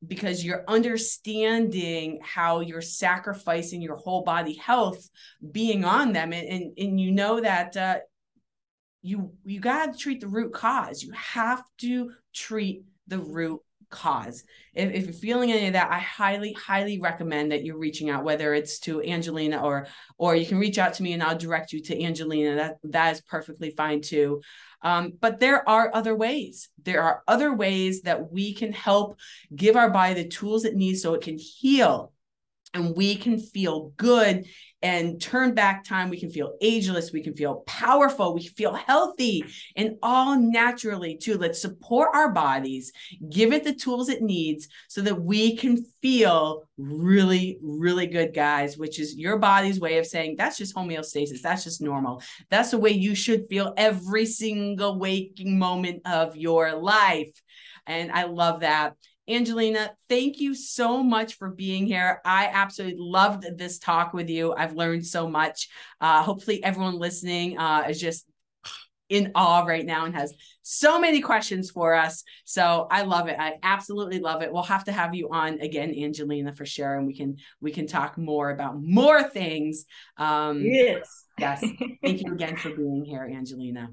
because 0.05 0.43
you're 0.43 0.63
understanding 0.67 2.19
how 2.23 2.59
you're 2.59 2.81
sacrificing 2.81 3.81
your 3.81 3.97
whole 3.97 4.23
body 4.23 4.55
health 4.55 5.07
being 5.51 5.85
on 5.85 6.11
them 6.11 6.33
and 6.33 6.47
and, 6.47 6.77
and 6.77 6.99
you 6.99 7.11
know 7.11 7.39
that 7.39 7.77
uh, 7.77 7.97
you 9.01 9.31
you 9.43 9.59
got 9.59 9.91
to 9.91 9.97
treat 9.97 10.21
the 10.21 10.27
root 10.27 10.53
cause. 10.53 11.01
You 11.01 11.11
have 11.13 11.63
to 11.79 12.11
treat 12.33 12.83
the 13.07 13.19
root 13.19 13.61
cause. 13.91 14.43
If, 14.73 14.91
if, 14.93 15.03
you're 15.03 15.13
feeling 15.13 15.51
any 15.51 15.67
of 15.67 15.73
that, 15.73 15.91
I 15.91 15.99
highly, 15.99 16.53
highly 16.53 16.99
recommend 16.99 17.51
that 17.51 17.63
you're 17.63 17.77
reaching 17.77 18.09
out, 18.09 18.23
whether 18.23 18.53
it's 18.53 18.79
to 18.79 19.03
Angelina 19.03 19.61
or 19.61 19.87
or 20.17 20.35
you 20.35 20.45
can 20.45 20.57
reach 20.57 20.79
out 20.79 20.95
to 20.95 21.03
me 21.03 21.13
and 21.13 21.21
I'll 21.21 21.37
direct 21.37 21.73
you 21.73 21.81
to 21.83 22.03
Angelina. 22.03 22.55
That 22.55 22.77
that 22.85 23.11
is 23.13 23.21
perfectly 23.21 23.71
fine 23.71 24.01
too. 24.01 24.41
Um, 24.81 25.13
but 25.19 25.39
there 25.39 25.67
are 25.69 25.91
other 25.93 26.15
ways. 26.15 26.69
There 26.81 27.03
are 27.03 27.21
other 27.27 27.53
ways 27.53 28.01
that 28.03 28.31
we 28.31 28.53
can 28.55 28.73
help 28.73 29.19
give 29.55 29.75
our 29.75 29.91
body 29.91 30.15
the 30.15 30.27
tools 30.27 30.65
it 30.65 30.75
needs 30.75 31.03
so 31.03 31.13
it 31.13 31.21
can 31.21 31.37
heal 31.37 32.13
and 32.73 32.95
we 32.95 33.15
can 33.15 33.37
feel 33.37 33.93
good 33.97 34.45
and 34.81 35.21
turn 35.21 35.53
back 35.53 35.83
time. 35.83 36.09
We 36.09 36.19
can 36.19 36.31
feel 36.31 36.55
ageless. 36.61 37.11
We 37.11 37.21
can 37.21 37.35
feel 37.35 37.63
powerful. 37.67 38.33
We 38.33 38.47
feel 38.47 38.73
healthy 38.73 39.43
and 39.75 39.97
all 40.01 40.39
naturally 40.39 41.17
too. 41.17 41.37
Let's 41.37 41.61
support 41.61 42.09
our 42.13 42.31
bodies, 42.31 42.91
give 43.29 43.53
it 43.53 43.63
the 43.63 43.73
tools 43.73 44.09
it 44.09 44.21
needs 44.21 44.67
so 44.87 45.01
that 45.01 45.21
we 45.21 45.55
can 45.55 45.85
feel 46.01 46.63
really, 46.77 47.59
really 47.61 48.07
good, 48.07 48.33
guys, 48.33 48.77
which 48.77 48.99
is 48.99 49.15
your 49.15 49.37
body's 49.37 49.79
way 49.79 49.97
of 49.97 50.07
saying 50.07 50.35
that's 50.37 50.57
just 50.57 50.75
homeostasis. 50.75 51.41
That's 51.41 51.63
just 51.63 51.81
normal. 51.81 52.21
That's 52.49 52.71
the 52.71 52.79
way 52.79 52.91
you 52.91 53.15
should 53.15 53.47
feel 53.49 53.73
every 53.77 54.25
single 54.25 54.97
waking 54.97 55.59
moment 55.59 56.01
of 56.05 56.35
your 56.35 56.73
life. 56.73 57.29
And 57.85 58.11
I 58.11 58.25
love 58.25 58.61
that. 58.61 58.95
Angelina, 59.31 59.91
thank 60.09 60.39
you 60.39 60.53
so 60.53 61.01
much 61.01 61.35
for 61.35 61.49
being 61.49 61.85
here. 61.85 62.21
I 62.25 62.47
absolutely 62.47 62.97
loved 62.99 63.45
this 63.57 63.79
talk 63.79 64.13
with 64.13 64.29
you. 64.29 64.53
I've 64.53 64.73
learned 64.73 65.05
so 65.05 65.29
much. 65.29 65.69
Uh, 65.99 66.21
hopefully, 66.23 66.63
everyone 66.63 66.99
listening 66.99 67.57
uh, 67.57 67.85
is 67.89 67.99
just 67.99 68.25
in 69.09 69.31
awe 69.35 69.63
right 69.65 69.85
now 69.85 70.05
and 70.05 70.15
has 70.15 70.33
so 70.61 70.99
many 70.99 71.19
questions 71.19 71.69
for 71.69 71.93
us. 71.93 72.23
So 72.45 72.87
I 72.89 73.01
love 73.01 73.27
it. 73.27 73.35
I 73.37 73.55
absolutely 73.61 74.19
love 74.19 74.41
it. 74.41 74.51
We'll 74.53 74.63
have 74.63 74.85
to 74.85 74.91
have 74.91 75.13
you 75.13 75.29
on 75.31 75.59
again, 75.59 75.93
Angelina, 75.93 76.53
for 76.53 76.65
sure, 76.65 76.97
and 76.97 77.05
we 77.05 77.15
can 77.15 77.35
we 77.59 77.71
can 77.71 77.87
talk 77.87 78.17
more 78.17 78.51
about 78.51 78.81
more 78.81 79.21
things. 79.21 79.85
Um, 80.17 80.63
yes. 80.63 81.25
Yes. 81.37 81.59
Thank 82.01 82.21
you 82.21 82.31
again 82.33 82.55
for 82.55 82.69
being 82.69 83.03
here, 83.03 83.29
Angelina. 83.29 83.89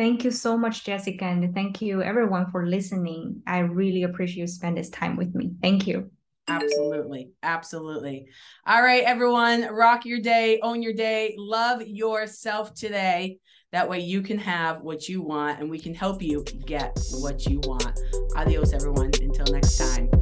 Thank 0.00 0.24
you 0.24 0.30
so 0.30 0.56
much, 0.56 0.82
Jessica, 0.84 1.26
and 1.26 1.54
thank 1.54 1.82
you 1.82 2.00
everyone 2.00 2.50
for 2.50 2.66
listening. 2.66 3.42
I 3.46 3.58
really 3.58 4.04
appreciate 4.04 4.40
you 4.40 4.46
spend 4.46 4.78
this 4.78 4.88
time 4.88 5.14
with 5.14 5.34
me. 5.34 5.50
Thank 5.60 5.86
you. 5.86 6.10
Absolutely. 6.48 7.32
Absolutely. 7.42 8.24
All 8.66 8.82
right, 8.82 9.04
everyone, 9.04 9.64
rock 9.70 10.06
your 10.06 10.20
day, 10.20 10.58
own 10.62 10.80
your 10.80 10.94
day, 10.94 11.34
love 11.36 11.82
yourself 11.82 12.72
today. 12.72 13.40
That 13.72 13.90
way 13.90 14.00
you 14.00 14.22
can 14.22 14.38
have 14.38 14.80
what 14.80 15.06
you 15.06 15.20
want 15.20 15.60
and 15.60 15.68
we 15.68 15.78
can 15.78 15.92
help 15.92 16.22
you 16.22 16.44
get 16.64 16.98
what 17.16 17.44
you 17.44 17.60
want. 17.64 18.00
Adios, 18.36 18.72
everyone. 18.72 19.10
Until 19.20 19.52
next 19.52 19.76
time. 19.76 20.19